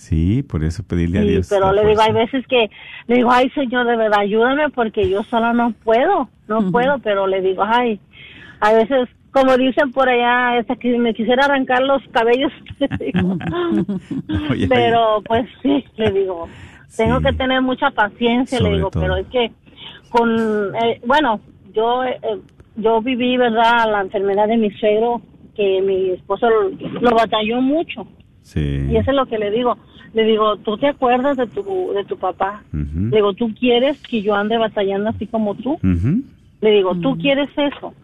Sí, 0.00 0.42
por 0.42 0.64
eso 0.64 0.82
pedirle 0.82 1.18
a 1.18 1.22
Dios. 1.22 1.46
pero 1.50 1.72
le 1.74 1.86
digo, 1.86 2.00
hay 2.00 2.12
veces 2.12 2.46
que 2.46 2.70
le 3.06 3.16
digo, 3.16 3.30
ay 3.30 3.50
Señor, 3.50 3.86
de 3.86 3.96
verdad, 3.96 4.20
ayúdame 4.20 4.70
porque 4.70 5.08
yo 5.10 5.22
sola 5.24 5.52
no 5.52 5.72
puedo, 5.84 6.30
no 6.48 6.70
puedo, 6.72 6.98
pero 7.00 7.26
le 7.26 7.42
digo, 7.42 7.62
ay, 7.66 8.00
a 8.60 8.72
veces, 8.72 9.10
como 9.30 9.56
dicen 9.58 9.92
por 9.92 10.08
allá, 10.08 10.58
hasta 10.58 10.76
que 10.76 10.96
me 10.96 11.12
quisiera 11.12 11.44
arrancar 11.44 11.82
los 11.82 12.02
cabellos, 12.12 12.50
le 12.78 12.88
digo. 13.12 13.36
Oye, 14.50 14.66
pero 14.68 15.22
pues 15.26 15.46
sí, 15.62 15.84
le 15.98 16.10
digo, 16.12 16.48
tengo 16.96 17.18
Sí. 17.18 17.24
que 17.26 17.32
tener 17.34 17.60
mucha 17.60 17.90
paciencia, 17.90 18.56
Sobre 18.58 18.70
le 18.70 18.76
digo, 18.78 18.90
todo. 18.90 19.02
pero 19.02 19.16
es 19.16 19.26
que 19.26 19.52
con, 20.08 20.74
eh, 20.82 20.98
bueno, 21.06 21.40
yo, 21.74 22.04
eh, 22.04 22.18
yo 22.76 23.02
viví, 23.02 23.36
¿verdad?, 23.36 23.84
la 23.92 24.00
enfermedad 24.00 24.48
de 24.48 24.56
mi 24.56 24.70
suegro, 24.70 25.20
que 25.54 25.82
mi 25.82 26.10
esposo 26.12 26.48
lo, 26.48 26.70
lo 27.00 27.10
batalló 27.14 27.60
mucho. 27.60 28.06
Sí. 28.42 28.86
Y 28.90 28.96
eso 28.96 29.10
es 29.10 29.16
lo 29.16 29.26
que 29.26 29.36
le 29.38 29.50
digo. 29.50 29.76
Le 30.12 30.24
digo, 30.24 30.56
¿tú 30.56 30.76
te 30.76 30.88
acuerdas 30.88 31.36
de 31.36 31.46
tu, 31.46 31.92
de 31.94 32.04
tu 32.04 32.16
papá? 32.16 32.62
Le 32.72 33.16
digo, 33.16 33.32
¿tú 33.34 33.54
quieres 33.54 34.00
que 34.02 34.22
yo 34.22 34.34
ande 34.34 34.58
batallando 34.58 35.10
así 35.10 35.26
como 35.26 35.54
tú? 35.54 35.78
Le 36.60 36.70
digo, 36.70 36.94
¿tú 36.96 37.16
quieres 37.16 37.48
eso? 37.56 37.94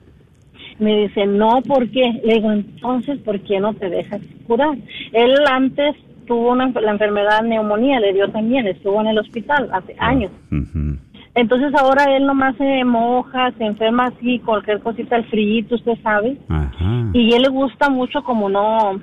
Me 0.78 1.02
dice, 1.02 1.26
no, 1.26 1.62
¿por 1.62 1.88
qué? 1.90 2.20
Le 2.24 2.34
digo, 2.34 2.52
entonces, 2.52 3.18
¿por 3.20 3.40
qué 3.40 3.58
no 3.60 3.74
te 3.74 3.88
dejas 3.88 4.20
curar? 4.46 4.76
Él 5.12 5.34
antes 5.50 5.96
tuvo 6.26 6.52
una, 6.52 6.68
la 6.68 6.92
enfermedad 6.92 7.42
neumonía, 7.42 8.00
le 8.00 8.12
dio 8.12 8.28
también, 8.30 8.66
estuvo 8.66 9.00
en 9.00 9.08
el 9.08 9.18
hospital 9.18 9.68
hace 9.72 9.96
años. 9.98 10.30
Ujú. 10.52 10.98
Entonces 11.34 11.72
ahora 11.74 12.16
él 12.16 12.24
nomás 12.26 12.56
se 12.56 12.84
moja, 12.84 13.52
se 13.58 13.64
enferma 13.64 14.06
así, 14.06 14.38
cualquier 14.38 14.80
cosita, 14.80 15.16
el 15.16 15.24
frío, 15.24 15.64
usted 15.70 15.98
sabe. 16.02 16.36
Ajá. 16.48 17.10
Y 17.12 17.34
él 17.34 17.42
le 17.42 17.48
gusta 17.48 17.90
mucho 17.90 18.22
como 18.22 18.48
no, 18.48 19.00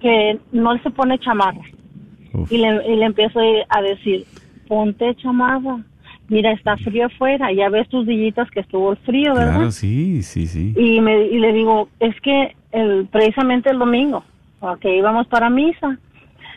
que 0.00 0.38
no 0.52 0.76
se 0.82 0.90
pone 0.90 1.18
chamarra. 1.18 1.62
Uf. 2.32 2.50
Y 2.52 2.58
le, 2.58 2.92
y 2.92 2.96
le 2.96 3.04
empiezo 3.06 3.40
a 3.68 3.82
decir, 3.82 4.24
ponte 4.68 5.14
chamarra, 5.16 5.78
mira, 6.28 6.52
está 6.52 6.76
frío 6.76 7.06
afuera, 7.06 7.52
ya 7.52 7.68
ves 7.68 7.88
tus 7.88 8.06
dillitas 8.06 8.50
que 8.50 8.60
estuvo 8.60 8.92
el 8.92 8.98
frío, 8.98 9.34
¿verdad? 9.34 9.54
Claro, 9.54 9.70
sí, 9.72 10.22
sí, 10.22 10.46
sí. 10.46 10.74
Y, 10.76 11.00
me, 11.00 11.26
y 11.26 11.38
le 11.38 11.52
digo, 11.52 11.88
es 11.98 12.18
que 12.20 12.54
el, 12.72 13.08
precisamente 13.10 13.70
el 13.70 13.78
domingo, 13.78 14.24
que 14.80 14.96
íbamos 14.96 15.26
para 15.26 15.50
misa, 15.50 15.98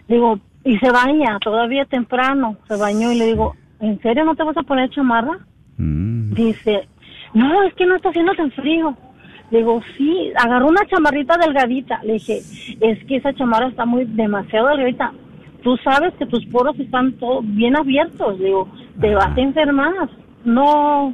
digo, 0.07 0.39
y 0.63 0.77
se 0.77 0.91
baña, 0.91 1.39
todavía 1.39 1.85
temprano, 1.85 2.57
se 2.67 2.75
bañó 2.77 3.11
y 3.11 3.17
le 3.17 3.25
digo, 3.27 3.55
¿en 3.79 3.99
serio 4.01 4.23
no 4.25 4.35
te 4.35 4.43
vas 4.43 4.57
a 4.57 4.63
poner 4.63 4.89
chamarra? 4.89 5.39
Mm, 5.77 6.33
Dice, 6.33 6.87
no, 7.33 7.63
es 7.63 7.73
que 7.73 7.85
no 7.85 7.95
está 7.95 8.09
haciendo 8.09 8.33
tan 8.33 8.51
frío. 8.51 8.95
Le 9.51 9.59
digo, 9.59 9.81
sí, 9.97 10.31
agarró 10.37 10.67
una 10.67 10.85
chamarrita 10.87 11.37
delgadita. 11.37 12.01
Le 12.03 12.13
dije, 12.13 12.37
es 12.79 13.03
que 13.05 13.15
esa 13.17 13.33
chamarra 13.33 13.67
está 13.67 13.85
muy 13.85 14.05
demasiado 14.05 14.67
delgadita. 14.69 15.11
Tú 15.63 15.77
sabes 15.83 16.13
que 16.15 16.25
tus 16.25 16.45
poros 16.47 16.77
están 16.79 17.13
todos 17.13 17.43
bien 17.55 17.75
abiertos. 17.77 18.37
Digo, 18.39 18.69
te 18.99 19.15
vas 19.15 19.35
a 19.37 19.41
enfermar. 19.41 20.09
No, 20.43 21.13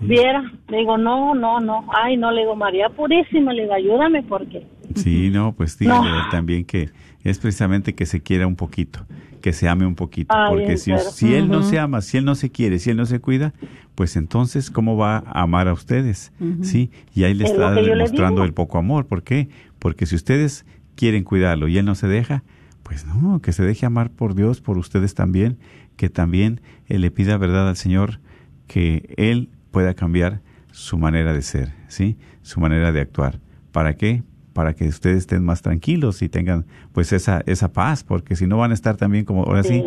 viera. 0.00 0.42
Le 0.68 0.78
digo, 0.78 0.96
no, 0.96 1.34
no, 1.34 1.60
no. 1.60 1.86
Ay, 2.02 2.16
no, 2.16 2.30
le 2.30 2.42
digo, 2.42 2.56
María 2.56 2.88
Purísima, 2.88 3.52
le 3.52 3.62
digo, 3.62 3.74
ayúdame 3.74 4.22
porque... 4.22 4.66
Sí, 4.94 5.30
no, 5.30 5.52
pues 5.52 5.78
dígale 5.78 6.10
No. 6.10 6.28
también 6.30 6.64
que 6.64 6.90
es 7.22 7.38
precisamente 7.38 7.94
que 7.94 8.06
se 8.06 8.22
quiera 8.22 8.46
un 8.46 8.56
poquito, 8.56 9.06
que 9.40 9.52
se 9.52 9.68
ame 9.68 9.86
un 9.86 9.94
poquito, 9.94 10.34
porque 10.48 10.78
si, 10.78 10.92
si 10.98 11.34
él 11.34 11.48
no 11.48 11.62
se 11.62 11.78
ama, 11.78 12.00
si 12.00 12.16
él 12.16 12.24
no 12.24 12.34
se 12.34 12.50
quiere, 12.50 12.80
si 12.80 12.90
él 12.90 12.96
no 12.96 13.06
se 13.06 13.20
cuida, 13.20 13.52
pues 13.94 14.16
entonces 14.16 14.68
¿cómo 14.70 14.96
va 14.96 15.18
a 15.18 15.42
amar 15.42 15.68
a 15.68 15.74
ustedes? 15.74 16.32
Sí, 16.62 16.90
y 17.14 17.22
ahí 17.22 17.34
le 17.34 17.44
Es 17.44 17.50
está 17.52 17.70
le 17.70 17.82
demostrando 17.82 18.42
el 18.42 18.52
poco 18.52 18.78
amor, 18.78 19.06
¿por 19.06 19.22
qué? 19.22 19.48
Porque 19.78 20.06
si 20.06 20.16
ustedes 20.16 20.66
quieren 20.96 21.22
cuidarlo 21.22 21.68
y 21.68 21.78
él 21.78 21.84
no 21.84 21.94
se 21.94 22.08
deja, 22.08 22.42
pues 22.90 23.06
no, 23.06 23.40
que 23.40 23.52
se 23.52 23.62
deje 23.62 23.86
amar 23.86 24.10
por 24.10 24.34
Dios, 24.34 24.60
por 24.60 24.76
ustedes 24.76 25.14
también, 25.14 25.58
que 25.96 26.08
también 26.08 26.60
él 26.88 27.02
le 27.02 27.12
pida 27.12 27.38
verdad 27.38 27.68
al 27.68 27.76
Señor 27.76 28.18
que 28.66 29.14
él 29.16 29.48
pueda 29.70 29.94
cambiar 29.94 30.40
su 30.72 30.98
manera 30.98 31.32
de 31.32 31.40
ser, 31.42 31.72
¿sí? 31.86 32.16
Su 32.42 32.58
manera 32.58 32.90
de 32.90 33.00
actuar. 33.00 33.38
¿Para 33.70 33.94
qué? 33.94 34.24
Para 34.54 34.74
que 34.74 34.88
ustedes 34.88 35.18
estén 35.18 35.44
más 35.44 35.62
tranquilos 35.62 36.20
y 36.20 36.28
tengan 36.28 36.66
pues 36.92 37.12
esa 37.12 37.44
esa 37.46 37.72
paz, 37.72 38.02
porque 38.02 38.34
si 38.34 38.48
no 38.48 38.58
van 38.58 38.72
a 38.72 38.74
estar 38.74 38.96
también 38.96 39.24
como 39.24 39.44
ahora 39.44 39.62
sí, 39.62 39.84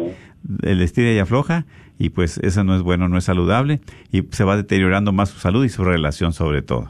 el 0.61 0.81
estira 0.81 1.11
y 1.11 1.19
afloja 1.19 1.65
y 1.99 2.07
pues 2.11 2.37
eso 2.37 2.63
no 2.63 2.73
es 2.73 2.83
bueno, 2.83 3.09
no 3.09 3.17
es 3.17 3.25
saludable 3.25 3.81
y 4.13 4.23
se 4.31 4.45
va 4.45 4.55
deteriorando 4.55 5.11
más 5.11 5.27
su 5.27 5.39
salud 5.39 5.65
y 5.65 5.69
su 5.69 5.83
relación 5.83 6.31
sobre 6.31 6.61
todo. 6.61 6.89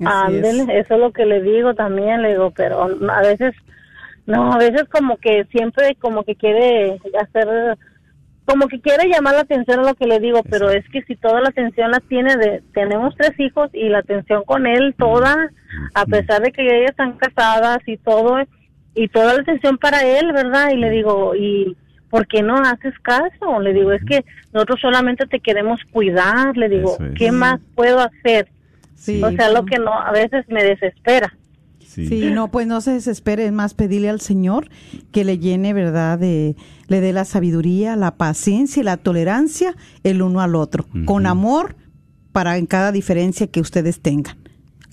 Es. 0.00 0.44
Eso 0.44 0.94
es 0.94 1.00
lo 1.00 1.12
que 1.12 1.24
le 1.24 1.40
digo 1.40 1.72
también, 1.74 2.20
le 2.20 2.32
digo, 2.32 2.50
pero 2.50 2.82
a 2.82 3.22
veces, 3.22 3.54
no, 4.26 4.52
a 4.52 4.58
veces 4.58 4.84
como 4.90 5.16
que 5.18 5.44
siempre 5.50 5.96
como 5.96 6.24
que 6.24 6.34
quiere 6.34 6.98
hacer, 7.20 7.76
como 8.46 8.68
que 8.68 8.80
quiere 8.80 9.08
llamar 9.08 9.34
la 9.34 9.40
atención 9.40 9.80
a 9.80 9.84
lo 9.84 9.94
que 9.94 10.06
le 10.06 10.20
digo, 10.20 10.42
pero 10.48 10.70
es 10.70 10.88
que 10.90 11.02
si 11.02 11.16
toda 11.16 11.40
la 11.40 11.48
atención 11.48 11.90
la 11.90 12.00
tiene 12.00 12.36
de, 12.36 12.62
tenemos 12.72 13.14
tres 13.16 13.38
hijos 13.38 13.70
y 13.74 13.88
la 13.88 13.98
atención 13.98 14.44
con 14.44 14.66
él 14.66 14.94
toda, 14.98 15.50
a 15.94 16.06
pesar 16.06 16.42
de 16.42 16.52
que 16.52 16.62
ellas 16.62 16.90
están 16.90 17.18
casadas 17.18 17.78
y 17.86 17.96
todo, 17.98 18.38
y 18.94 19.08
toda 19.08 19.34
la 19.34 19.42
atención 19.42 19.76
para 19.76 20.04
él, 20.04 20.32
¿verdad? 20.32 20.70
Y 20.72 20.76
le 20.76 20.90
digo, 20.90 21.34
y 21.34 21.76
¿por 22.08 22.26
qué 22.26 22.42
no 22.42 22.56
haces 22.56 22.94
caso? 23.00 23.60
Le 23.60 23.72
digo, 23.72 23.92
es 23.92 24.04
que 24.04 24.24
nosotros 24.52 24.80
solamente 24.80 25.26
te 25.26 25.40
queremos 25.40 25.80
cuidar, 25.90 26.56
le 26.56 26.68
digo, 26.68 26.96
es. 26.98 27.14
¿qué 27.16 27.32
más 27.32 27.60
puedo 27.74 28.00
hacer? 28.00 28.48
Sí, 28.94 29.22
o 29.22 29.30
sea, 29.32 29.50
lo 29.50 29.66
que 29.66 29.78
no, 29.78 29.92
a 29.92 30.12
veces 30.12 30.48
me 30.48 30.62
desespera. 30.62 31.34
Sí. 31.86 32.08
Sí, 32.08 32.30
no, 32.32 32.50
pues 32.50 32.66
no 32.66 32.80
se 32.80 32.92
desespere, 32.92 33.46
es 33.46 33.52
más 33.52 33.74
pedirle 33.74 34.10
al 34.10 34.20
Señor 34.20 34.68
que 35.12 35.24
le 35.24 35.38
llene, 35.38 35.72
¿verdad? 35.72 36.18
De, 36.18 36.56
le 36.88 37.00
dé 37.00 37.12
la 37.12 37.24
sabiduría, 37.24 37.96
la 37.96 38.16
paciencia 38.16 38.80
y 38.80 38.84
la 38.84 38.96
tolerancia 38.96 39.76
el 40.02 40.22
uno 40.22 40.40
al 40.40 40.54
otro, 40.54 40.86
con 41.04 41.26
amor 41.26 41.76
para 42.32 42.58
en 42.58 42.66
cada 42.66 42.92
diferencia 42.92 43.46
que 43.46 43.60
ustedes 43.60 44.00
tengan. 44.00 44.36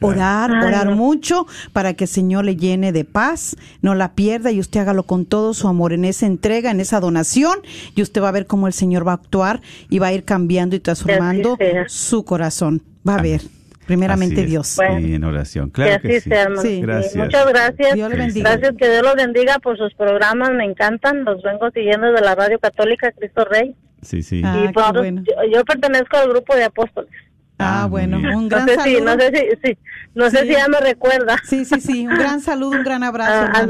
Orar, 0.04 0.52
Ay, 0.52 0.66
orar 0.66 0.88
no. 0.88 0.96
mucho 0.96 1.46
para 1.74 1.94
que 1.94 2.06
el 2.06 2.10
Señor 2.10 2.44
le 2.46 2.56
llene 2.56 2.92
de 2.92 3.06
paz, 3.06 3.56
no 3.82 3.94
la 3.94 4.16
pierda 4.16 4.52
y 4.52 4.60
usted 4.60 4.80
hágalo 4.80 5.04
con 5.04 5.26
todo 5.26 5.54
su 5.54 5.68
amor 5.68 5.94
en 5.94 6.06
esa 6.06 6.26
entrega, 6.26 6.72
en 6.72 6.80
esa 6.80 7.00
donación 7.00 7.60
y 7.96 8.02
usted 8.02 8.22
va 8.22 8.30
a 8.30 8.32
ver 8.32 8.48
cómo 8.48 8.66
el 8.66 8.74
Señor 8.74 9.08
va 9.08 9.12
a 9.12 9.16
actuar 9.16 9.62
y 9.90 10.00
va 10.00 10.08
a 10.08 10.14
ir 10.14 10.24
cambiando 10.24 10.76
y 10.76 10.80
transformando 10.80 11.56
su 11.88 12.26
corazón. 12.26 12.82
Va 13.08 13.16
a 13.16 13.22
ver, 13.22 13.42
primeramente 13.86 14.42
Así. 14.42 14.50
Dios. 14.50 14.76
Bueno. 14.76 15.00
Sí, 15.00 15.14
en 15.16 15.24
oración. 15.24 15.68
que 15.70 15.74
Claro 15.74 15.96
así 15.96 16.08
que 16.08 16.22
sí. 16.22 16.30
sea, 16.30 16.42
hermano. 16.44 16.62
Sí. 16.62 16.82
Gracias. 16.82 17.16
Muchas 17.16 17.48
gracias. 17.48 17.94
Dios 17.96 18.10
le 18.10 18.16
bendiga. 18.18 18.50
Gracias, 18.52 18.74
que 18.78 18.90
Dios 18.90 19.04
los 19.04 19.16
bendiga 19.16 19.60
por 19.60 19.78
sus 19.78 19.94
programas, 19.96 20.52
me 20.52 20.66
encantan. 20.66 21.24
Los 21.24 21.42
vengo 21.44 21.70
siguiendo 21.72 22.12
de 22.12 22.22
la 22.22 22.36
Radio 22.36 22.60
Católica 22.60 23.12
Cristo 23.12 23.46
Rey. 23.46 23.76
Sí, 24.02 24.24
sí. 24.24 24.42
Ah, 24.46 24.58
y 24.58 24.74
nosotros- 24.74 25.04
bueno. 25.04 25.24
yo, 25.26 25.34
yo 25.58 25.64
pertenezco 25.66 26.18
al 26.18 26.30
grupo 26.30 26.56
de 26.56 26.64
apóstoles. 26.64 27.12
Ah, 27.60 27.84
Ah, 27.84 27.86
bueno, 27.86 28.18
un 28.18 28.24
No 28.24 28.50
gran 28.50 28.68
sé, 28.68 28.74
saludo. 28.76 28.98
si, 28.98 29.02
no 29.04 29.14
sé 29.20 29.28
si, 29.36 29.44
sí, 29.68 29.78
no 30.16 30.30
sé 30.32 30.38
Sí. 30.42 30.48
si 30.48 30.54
ya 30.54 30.68
me 30.68 30.80
recuerda. 30.80 31.36
Sí, 31.44 31.64
sí, 31.66 31.80
sí, 31.80 32.08
un 32.08 32.18
gran 32.18 32.40
saludo, 32.42 32.72
un 32.72 32.84
gran 32.84 33.04
abrazo. 33.04 33.52
Ah. 33.54 33.66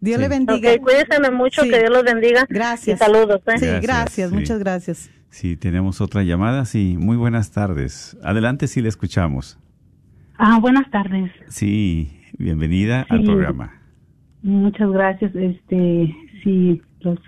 Dios 0.00 0.16
Sí. 0.16 0.22
le 0.22 0.28
bendiga. 0.28 0.72
Ok, 0.72 0.80
cuídense 0.80 1.30
mucho, 1.32 1.62
Sí. 1.62 1.70
que 1.70 1.78
Dios 1.80 1.90
los 1.90 2.04
bendiga. 2.04 2.46
Gracias. 2.48 2.96
Y 3.00 3.04
saludos. 3.04 3.40
¿eh? 3.46 3.58
Sí, 3.58 3.66
Gracias, 3.66 3.82
gracias, 3.82 4.30
sí. 4.30 4.34
muchas 4.36 4.58
gracias. 4.60 5.10
Sí, 5.32 5.56
tenemos 5.56 6.02
otra 6.02 6.22
llamada. 6.24 6.66
Sí, 6.66 6.94
muy 6.98 7.16
buenas 7.16 7.52
tardes. 7.52 8.18
Adelante, 8.22 8.66
sí 8.66 8.82
le 8.82 8.90
escuchamos. 8.90 9.58
Ah, 10.36 10.58
buenas 10.60 10.90
tardes. 10.90 11.32
Sí, 11.48 12.20
bienvenida 12.36 13.06
al 13.08 13.22
programa. 13.22 13.72
Muchas 14.42 14.90
gracias. 14.90 15.34
Este, 15.34 16.14
sí, 16.44 16.82
los 17.00 17.18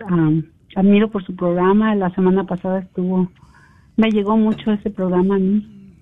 admiro 0.77 1.11
por 1.11 1.25
su 1.25 1.35
programa. 1.35 1.95
La 1.95 2.15
semana 2.15 2.45
pasada 2.45 2.81
estuvo, 2.81 3.33
me 3.97 4.11
llegó 4.11 4.37
mucho 4.37 4.71
ese 4.71 4.91
programa 4.91 5.37
a 5.37 5.39
mí. 5.39 5.95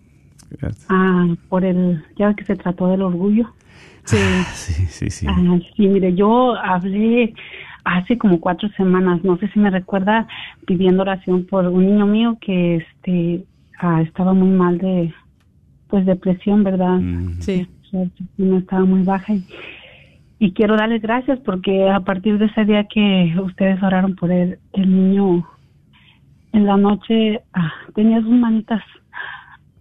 Gracias. 0.50 0.86
Ah, 0.88 1.28
por 1.48 1.64
el, 1.64 2.04
ya 2.18 2.34
que 2.34 2.44
se 2.44 2.56
trató 2.56 2.88
del 2.88 3.02
orgullo. 3.02 3.54
Sí, 4.02 4.16
Sí, 4.54 4.86
sí, 4.88 5.08
sí. 5.08 5.26
Ah, 5.28 5.36
sí, 5.76 5.86
mire, 5.86 6.16
yo 6.16 6.56
hablé 6.56 7.32
hace 7.84 8.18
como 8.18 8.40
cuatro 8.40 8.68
semanas, 8.76 9.22
no 9.24 9.36
sé 9.38 9.48
si 9.48 9.58
me 9.58 9.70
recuerda, 9.70 10.26
pidiendo 10.66 11.02
oración 11.02 11.46
por 11.46 11.66
un 11.66 11.86
niño 11.86 12.06
mío 12.06 12.38
que 12.40 12.76
este 12.76 13.44
ah, 13.78 14.02
estaba 14.02 14.32
muy 14.32 14.50
mal 14.50 14.78
de, 14.78 15.12
pues, 15.88 16.06
depresión, 16.06 16.64
¿verdad? 16.64 16.98
Mm, 16.98 17.40
sí. 17.40 17.68
autoestima 17.92 18.58
estaba 18.58 18.84
muy 18.84 19.02
baja 19.02 19.34
y, 19.34 19.44
y 20.38 20.52
quiero 20.52 20.76
darles 20.76 21.02
gracias 21.02 21.38
porque 21.40 21.90
a 21.90 22.00
partir 22.00 22.38
de 22.38 22.46
ese 22.46 22.64
día 22.64 22.84
que 22.84 23.34
ustedes 23.42 23.82
oraron 23.82 24.16
por 24.16 24.30
él, 24.32 24.58
el 24.72 24.90
niño 24.90 25.46
en 26.52 26.66
la 26.66 26.76
noche 26.76 27.40
ah, 27.52 27.72
tenía 27.94 28.20
sus 28.20 28.30
manitas 28.30 28.82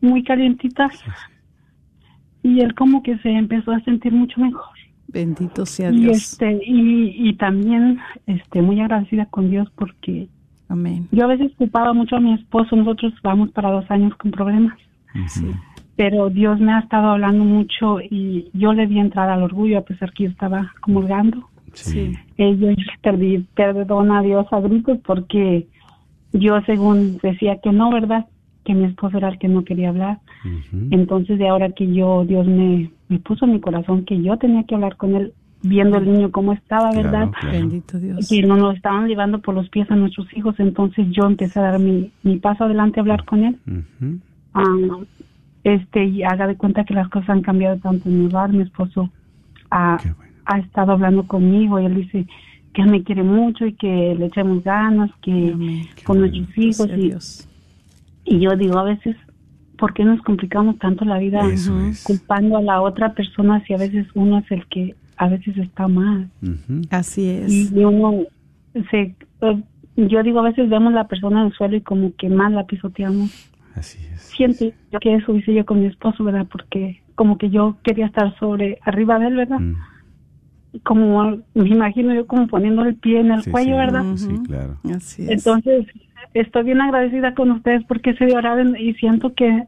muy 0.02 0.24
calientitas 0.24 0.92
y 2.44 2.60
él 2.60 2.74
como 2.74 3.04
que 3.04 3.18
se 3.20 3.30
empezó 3.30 3.72
a 3.72 3.80
sentir 3.82 4.12
mucho 4.12 4.42
mejor 4.42 4.71
Bendito 5.12 5.66
sea 5.66 5.92
y 5.92 6.02
Dios. 6.02 6.18
este 6.18 6.62
y, 6.66 7.30
y 7.30 7.34
también 7.36 8.00
este 8.28 8.62
muy 8.62 8.80
agradecida 8.80 9.26
con 9.26 9.50
Dios 9.50 9.70
porque 9.76 10.28
Amén. 10.70 11.08
yo 11.12 11.26
a 11.26 11.28
veces 11.28 11.52
culpaba 11.58 11.94
mucho 11.94 12.16
a 12.16 12.20
mi 12.20 12.34
esposo 12.34 12.76
nosotros 12.76 13.14
vamos 13.24 13.52
para 13.52 13.72
dos 13.72 13.90
años 13.90 14.16
con 14.16 14.32
problemas 14.32 14.78
pero 15.96 16.30
Dios 16.30 16.60
me 16.60 16.74
ha 16.74 16.80
estado 16.80 17.10
hablando 17.10 17.44
mucho 17.44 18.00
y 18.02 18.50
yo 18.54 18.74
le 18.74 18.88
di 18.88 19.00
entrada 19.00 19.34
al 19.34 19.44
orgullo 19.44 19.78
a 19.78 19.82
pesar 19.84 20.12
que 20.14 20.24
yo 20.24 20.30
estaba 20.30 20.74
comulgando. 20.82 21.48
Sí. 21.74 22.14
Eh, 22.38 22.58
yo 22.58 22.70
perdí 23.02 23.46
perdón 23.56 24.12
a 24.12 24.22
Dios 24.22 24.48
a 24.52 24.60
gritos 24.62 24.98
porque 25.06 25.68
yo 26.34 26.60
según 26.62 27.18
decía 27.22 27.60
que 27.62 27.72
no, 27.72 27.92
¿verdad? 27.92 28.26
Que 28.64 28.74
mi 28.74 28.86
esposo 28.86 29.18
era 29.18 29.30
el 29.30 29.40
que 29.40 29.48
no 29.48 29.64
quería 29.64 29.90
hablar. 29.90 30.20
Entonces 30.92 31.40
de 31.40 31.48
ahora 31.48 31.72
que 31.72 31.92
yo, 31.94 32.26
Dios 32.26 32.48
me, 32.48 32.92
me 33.10 33.20
puso 33.20 33.46
en 33.46 33.54
mi 33.54 33.60
corazón 33.60 34.06
que 34.06 34.22
yo 34.22 34.38
tenía 34.38 34.64
que 34.64 34.76
hablar 34.76 34.98
con 34.98 35.16
él 35.16 35.34
viendo 35.64 35.98
el 35.98 36.12
niño 36.12 36.32
cómo 36.32 36.54
estaba, 36.54 36.92
¿verdad? 36.92 37.30
Claro, 37.30 37.32
claro. 37.40 37.58
Bendito 37.58 38.00
Dios. 38.00 38.28
que 38.28 38.42
no 38.42 38.58
nos 38.58 38.76
estaban 38.76 39.08
llevando 39.08 39.40
por 39.40 39.54
los 39.54 39.70
pies 39.70 39.90
a 39.92 39.96
nuestros 39.96 40.28
hijos, 40.36 40.56
entonces 40.60 41.08
yo 41.12 41.26
empecé 41.26 41.60
a 41.60 41.64
dar 41.64 41.80
mi, 41.80 42.12
mi 42.24 42.38
paso 42.38 42.64
adelante 42.64 43.00
a 43.00 43.02
hablar 43.02 43.26
con 43.26 43.44
él. 43.44 43.58
Ah, 44.54 44.66
este 45.64 46.06
y 46.06 46.24
haga 46.24 46.48
de 46.48 46.58
cuenta 46.58 46.84
que 46.84 46.94
las 46.94 47.10
cosas 47.10 47.30
han 47.30 47.42
cambiado 47.42 47.78
tanto 47.78 48.10
en 48.10 48.20
mi 48.20 48.26
hogar 48.26 48.52
mi 48.52 48.64
esposo 48.64 49.12
ha, 49.70 49.98
bueno. 50.18 50.34
ha 50.46 50.60
estado 50.60 50.94
hablando 50.94 51.28
conmigo 51.28 51.80
y 51.80 51.86
él 51.86 51.96
dice 51.96 52.26
que 52.74 52.84
me 52.84 53.04
quiere 53.04 53.24
mucho 53.24 53.66
y 53.66 53.74
que 53.74 54.16
le 54.18 54.26
echemos 54.26 54.64
ganas 54.64 55.12
que 55.22 55.52
Amén. 55.54 55.88
con 56.04 56.20
nuestros 56.20 56.58
hijos 56.58 56.88
Sea 56.88 56.98
y, 56.98 57.02
Dios. 57.02 57.48
Y 58.26 58.40
yo 58.40 58.56
digo 58.56 58.78
a 58.80 58.84
veces 58.84 59.16
¿por 59.78 59.94
qué 59.94 60.06
nos 60.06 60.22
complicamos 60.22 60.78
tanto 60.78 61.06
la 61.06 61.18
vida 61.18 61.42
es. 61.48 62.04
culpando 62.04 62.58
a 62.58 62.62
la 62.62 62.82
otra 62.82 63.14
persona 63.14 63.64
si 63.66 63.74
a 63.74 63.78
veces 63.78 64.06
uno 64.14 64.38
es 64.38 64.52
el 64.52 64.66
que 64.68 64.96
a 65.18 65.28
veces 65.28 65.58
está 65.58 65.88
mal. 65.88 66.30
Así 66.90 67.28
es. 67.30 67.72
y 67.72 67.84
uno 67.84 68.24
se 68.90 69.16
eh, 69.42 69.64
yo 69.98 70.24
digo 70.24 70.40
a 70.40 70.44
veces 70.44 70.70
vemos 70.70 70.94
la 70.94 71.08
persona 71.08 71.42
en 71.42 71.48
el 71.48 71.54
suelo 71.54 71.76
y 71.76 71.82
como 71.82 72.16
que 72.16 72.30
más 72.30 72.52
la 72.52 72.66
pisoteamos 72.66 73.52
Así 73.76 74.00
es. 74.14 74.22
siento 74.22 74.66
yo 74.92 75.00
que 75.00 75.16
eso 75.16 75.36
hice 75.36 75.54
yo 75.54 75.66
con 75.66 75.82
mi 75.82 75.88
esposo, 75.88 76.24
¿verdad? 76.24 76.46
Porque 76.52 77.02
como 77.16 77.38
que 77.38 77.50
yo 77.50 77.78
quería 77.84 78.06
estar 78.06 78.38
sobre, 78.38 78.80
arriba 78.84 79.20
de 79.20 79.28
él, 79.28 79.36
¿verdad? 79.36 79.60
Mm. 79.60 79.76
Como 80.84 81.38
me 81.54 81.70
imagino 81.70 82.14
yo 82.14 82.26
como 82.28 82.48
poniendo 82.48 82.84
el 82.84 82.96
pie 82.96 83.20
en 83.20 83.32
el 83.32 83.44
Sí, 83.44 83.52
cuello, 83.52 83.72
sí, 83.72 83.78
¿verdad? 83.78 84.04
Sí, 84.16 84.44
claro. 84.46 84.78
Así 84.96 85.24
es. 85.24 85.30
Entonces, 85.30 85.88
estoy 86.34 86.64
bien 86.64 86.82
agradecida 86.82 87.34
con 87.34 87.52
ustedes 87.52 87.84
porque 87.88 88.12
ese 88.12 88.26
día 88.26 88.38
oraron 88.38 88.78
y 88.78 88.94
siento 88.96 89.34
que 89.34 89.66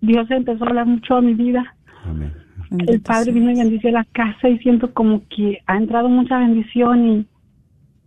Dios 0.00 0.30
empezó 0.30 0.64
a 0.64 0.68
hablar 0.68 0.86
mucho 0.86 1.16
a 1.16 1.22
mi 1.22 1.34
vida. 1.34 1.74
Amén. 2.04 2.32
El 2.70 3.00
Padre 3.00 3.32
vino 3.32 3.50
y 3.50 3.56
bendició 3.56 3.90
la 3.90 4.04
casa 4.12 4.48
y 4.48 4.58
siento 4.58 4.92
como 4.92 5.22
que 5.28 5.60
ha 5.66 5.76
entrado 5.76 6.08
mucha 6.08 6.38
bendición 6.38 7.06
y, 7.06 7.26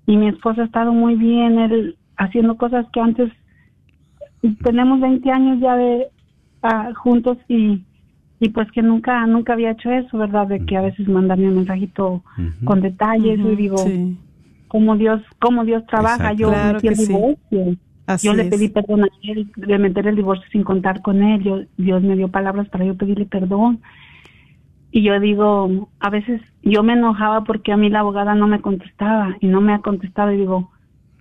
y 0.06 0.18
mi 0.18 0.28
esposo 0.28 0.62
ha 0.62 0.66
estado 0.66 0.92
muy 0.92 1.16
bien, 1.16 1.58
él 1.60 1.96
haciendo 2.18 2.58
cosas 2.58 2.86
que 2.92 3.00
antes 3.00 3.32
tenemos 4.64 5.00
20 5.00 5.32
años 5.32 5.60
ya 5.62 5.76
de 5.76 6.08
ah, 6.62 6.92
juntos 6.96 7.38
y 7.48 7.84
y 8.40 8.50
pues 8.50 8.72
que 8.72 8.82
nunca 8.82 9.26
nunca 9.28 9.54
había 9.54 9.72
hecho 9.72 9.92
eso, 9.92 10.18
¿verdad? 10.18 10.48
De 10.48 10.66
que 10.66 10.78
a 10.78 10.82
veces 10.82 11.08
mandarme 11.08 11.48
un 11.50 11.56
mensajito 11.56 12.24
con 12.64 12.82
detalles 12.82 13.40
y 13.40 13.56
digo, 13.56 13.78
Sí. 13.78 14.18
cómo 14.68 14.96
Dios 14.98 15.22
cómo 15.40 15.66
Dios 15.66 15.86
trabaja. 15.88 16.32
Exacto. 16.32 16.38
Yo 16.40 16.50
Claro 16.50 16.74
metí 16.76 16.88
el 16.88 16.94
que 16.94 17.00
sí. 17.04 17.08
divorcio. 17.14 17.76
Así 18.08 18.26
yo 18.28 18.34
le 18.34 18.44
es. 18.44 18.50
pedí 18.50 18.70
perdón 18.70 19.04
a 19.04 19.08
él 19.24 19.52
de 19.56 19.78
meter 19.78 20.08
el 20.08 20.16
divorcio 20.16 20.46
sin 20.52 20.64
contar 20.64 21.02
con 21.02 21.22
él. 21.22 21.44
Yo, 21.44 21.60
Dios 21.78 22.02
me 22.02 22.16
dio 22.16 22.28
palabras 22.30 22.68
para 22.70 22.86
yo 22.86 22.96
pedirle 22.96 23.26
perdón. 23.26 23.82
Y 24.92 25.04
yo 25.04 25.20
digo, 25.20 25.90
a 26.00 26.10
veces 26.10 26.42
yo 26.64 26.82
me 26.82 26.94
enojaba 26.94 27.44
porque 27.44 27.72
a 27.72 27.78
mí 27.78 27.90
la 27.90 28.00
abogada 28.00 28.34
no 28.34 28.48
me 28.48 28.62
contestaba 28.62 29.38
y 29.40 29.46
no 29.48 29.62
me 29.62 29.74
ha 29.74 29.80
contestado 29.80 30.32
y 30.32 30.38
digo, 30.38 30.72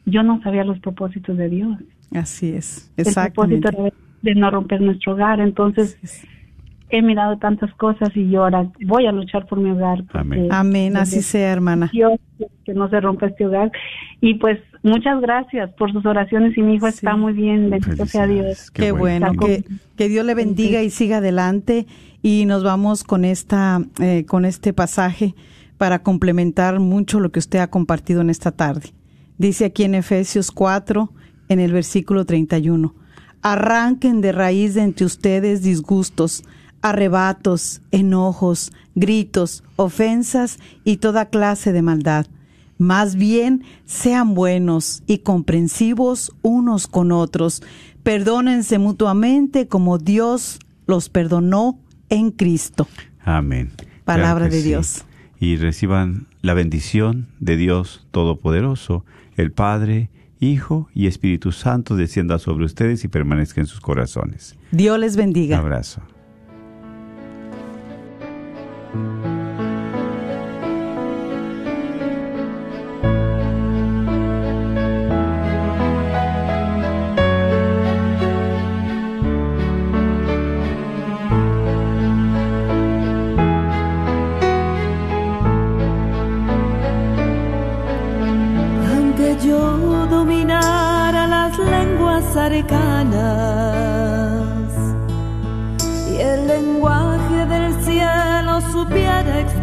yo 0.06 0.22
no 0.22 0.40
sabía 0.42 0.64
los 0.64 0.78
propósitos 0.80 1.36
de 1.36 1.50
Dios. 1.50 1.76
Así 2.14 2.52
es. 2.52 2.90
El 2.96 3.06
Exactamente. 3.06 3.60
propósito 3.60 3.82
era 3.88 3.94
de 4.22 4.34
no 4.34 4.50
romper 4.50 4.80
nuestro 4.80 5.12
hogar. 5.12 5.40
Entonces, 5.40 5.98
he 6.90 7.02
mirado 7.02 7.38
tantas 7.38 7.72
cosas 7.74 8.10
y 8.14 8.30
yo 8.30 8.44
ahora 8.44 8.70
voy 8.86 9.06
a 9.06 9.12
luchar 9.12 9.46
por 9.46 9.58
mi 9.58 9.70
hogar. 9.70 10.04
Amén. 10.12 10.48
Amén. 10.50 10.96
Así 10.96 11.22
sea, 11.22 11.52
hermana. 11.52 11.90
Dios 11.92 12.18
que 12.64 12.74
no 12.74 12.88
se 12.88 13.00
rompa 13.00 13.26
este 13.26 13.46
hogar. 13.46 13.72
Y 14.20 14.34
pues 14.34 14.58
muchas 14.82 15.20
gracias 15.20 15.70
por 15.74 15.92
sus 15.92 16.04
oraciones 16.06 16.56
y 16.56 16.62
mi 16.62 16.74
hijo 16.74 16.86
está 16.86 17.16
muy 17.16 17.32
bien, 17.32 17.70
bendito 17.70 18.06
sea 18.06 18.26
Dios. 18.26 18.70
Felicidades. 18.70 18.70
Qué, 18.70 18.92
bueno, 18.92 19.32
Está 19.32 19.46
que, 19.46 19.64
que 19.96 20.08
Dios 20.08 20.24
le 20.24 20.34
bendiga 20.34 20.82
y 20.82 20.90
siga 20.90 21.18
adelante. 21.18 21.86
Y 22.22 22.46
nos 22.46 22.64
vamos 22.64 23.04
con 23.04 23.24
esta, 23.24 23.80
eh, 24.00 24.24
con 24.26 24.44
este 24.44 24.72
pasaje 24.72 25.34
para 25.76 26.02
complementar 26.02 26.80
mucho 26.80 27.20
lo 27.20 27.30
que 27.30 27.38
usted 27.38 27.60
ha 27.60 27.70
compartido 27.70 28.20
en 28.20 28.30
esta 28.30 28.50
tarde. 28.52 28.90
Dice 29.38 29.66
aquí 29.66 29.84
en 29.84 29.94
Efesios 29.94 30.50
4, 30.50 31.12
en 31.48 31.60
el 31.60 31.72
versículo 31.72 32.24
31, 32.24 32.94
arranquen 33.40 34.20
de 34.20 34.32
raíz 34.32 34.74
de 34.74 34.82
entre 34.82 35.06
ustedes 35.06 35.62
disgustos, 35.62 36.42
arrebatos, 36.82 37.80
enojos, 37.90 38.72
gritos, 38.94 39.64
ofensas 39.76 40.58
y 40.84 40.98
toda 40.98 41.26
clase 41.26 41.72
de 41.72 41.82
maldad. 41.82 42.26
Más 42.78 43.16
bien, 43.16 43.64
sean 43.86 44.34
buenos 44.34 45.02
y 45.06 45.18
comprensivos 45.18 46.32
unos 46.42 46.86
con 46.86 47.10
otros. 47.10 47.62
Perdónense 48.02 48.78
mutuamente 48.78 49.66
como 49.66 49.98
Dios 49.98 50.60
los 50.86 51.08
perdonó 51.08 51.78
en 52.08 52.30
Cristo. 52.30 52.86
Amén. 53.24 53.72
Palabra 54.04 54.46
Claro 54.46 54.54
de 54.54 54.62
sí. 54.62 54.68
Dios. 54.68 55.04
Y 55.40 55.56
reciban 55.56 56.26
la 56.40 56.54
bendición 56.54 57.28
de 57.40 57.56
Dios 57.56 58.06
Todopoderoso, 58.10 59.04
el 59.36 59.52
Padre, 59.52 60.10
Hijo 60.40 60.88
y 60.94 61.08
Espíritu 61.08 61.50
Santo 61.52 61.96
descienda 61.96 62.38
sobre 62.38 62.64
ustedes 62.64 63.02
y 63.04 63.08
permanezca 63.08 63.60
en 63.60 63.66
sus 63.66 63.80
corazones. 63.80 64.56
Dios 64.70 64.98
les 64.98 65.14
Un 65.14 65.18
bendiga. 65.18 65.58
abrazo. 65.58 66.00
Aunque 88.90 89.36
yo 89.44 90.06
dominara 90.06 91.26
las 91.26 91.58
lenguas 91.58 92.36
arcanas 92.36 92.97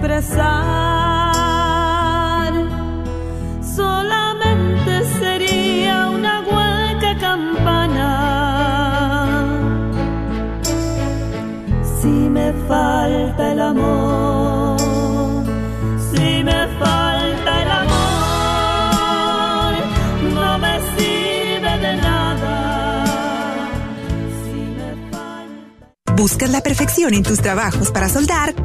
expresar, 0.05 1.33
solamente 3.75 5.03
sería 5.19 6.09
una 6.09 6.41
hueca 6.41 7.17
campana. 7.19 8.11
Si 12.01 12.07
me 12.07 12.53
falta 12.67 13.51
el 13.51 13.59
amor, 13.59 14.79
si 16.11 16.43
me 16.43 16.67
falta 16.79 17.61
el 17.63 17.71
amor, 17.83 19.73
no 20.33 20.57
me 20.59 20.79
sirve 20.95 21.77
de 21.79 21.95
nada. 21.97 22.53
¿Buscas 26.15 26.49
la 26.49 26.61
perfección 26.61 27.13
en 27.13 27.23
tus 27.23 27.39
trabajos 27.41 27.91
para 27.91 28.07
soldar? 28.07 28.54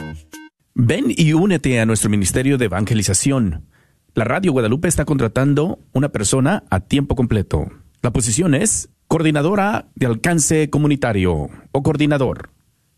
Ven 0.73 1.05
y 1.09 1.33
únete 1.33 1.81
a 1.81 1.85
nuestro 1.85 2.09
Ministerio 2.09 2.57
de 2.57 2.63
Evangelización. 2.65 3.67
La 4.13 4.23
Radio 4.23 4.53
Guadalupe 4.53 4.87
está 4.87 5.03
contratando 5.03 5.79
una 5.91 6.07
persona 6.09 6.63
a 6.69 6.79
tiempo 6.79 7.15
completo. 7.15 7.69
La 8.01 8.11
posición 8.11 8.55
es 8.55 8.87
coordinadora 9.09 9.89
de 9.95 10.05
alcance 10.05 10.69
comunitario 10.69 11.49
o 11.71 11.83
coordinador. 11.83 12.51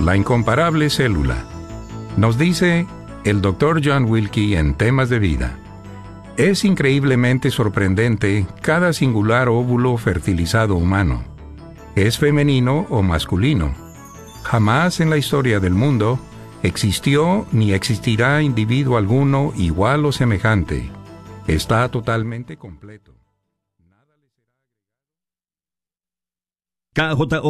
La 0.00 0.16
incomparable 0.16 0.90
célula. 0.90 1.44
Nos 2.16 2.38
dice 2.38 2.86
el 3.24 3.40
Dr. 3.40 3.80
John 3.84 4.04
Wilkie 4.04 4.56
en 4.56 4.76
temas 4.76 5.08
de 5.08 5.18
vida. 5.18 5.58
Es 6.38 6.64
increíblemente 6.64 7.50
sorprendente 7.50 8.46
cada 8.62 8.94
singular 8.94 9.50
óvulo 9.50 9.98
fertilizado 9.98 10.76
humano. 10.76 11.22
Es 11.94 12.16
femenino 12.16 12.86
o 12.88 13.02
masculino. 13.02 13.74
Jamás 14.42 15.00
en 15.00 15.10
la 15.10 15.18
historia 15.18 15.60
del 15.60 15.74
mundo 15.74 16.18
existió 16.62 17.46
ni 17.52 17.72
existirá 17.74 18.40
individuo 18.42 18.96
alguno 18.96 19.52
igual 19.56 20.06
o 20.06 20.12
semejante. 20.12 20.90
Está 21.46 21.90
totalmente 21.90 22.56
completo. 22.56 23.12
KJO 26.94 27.26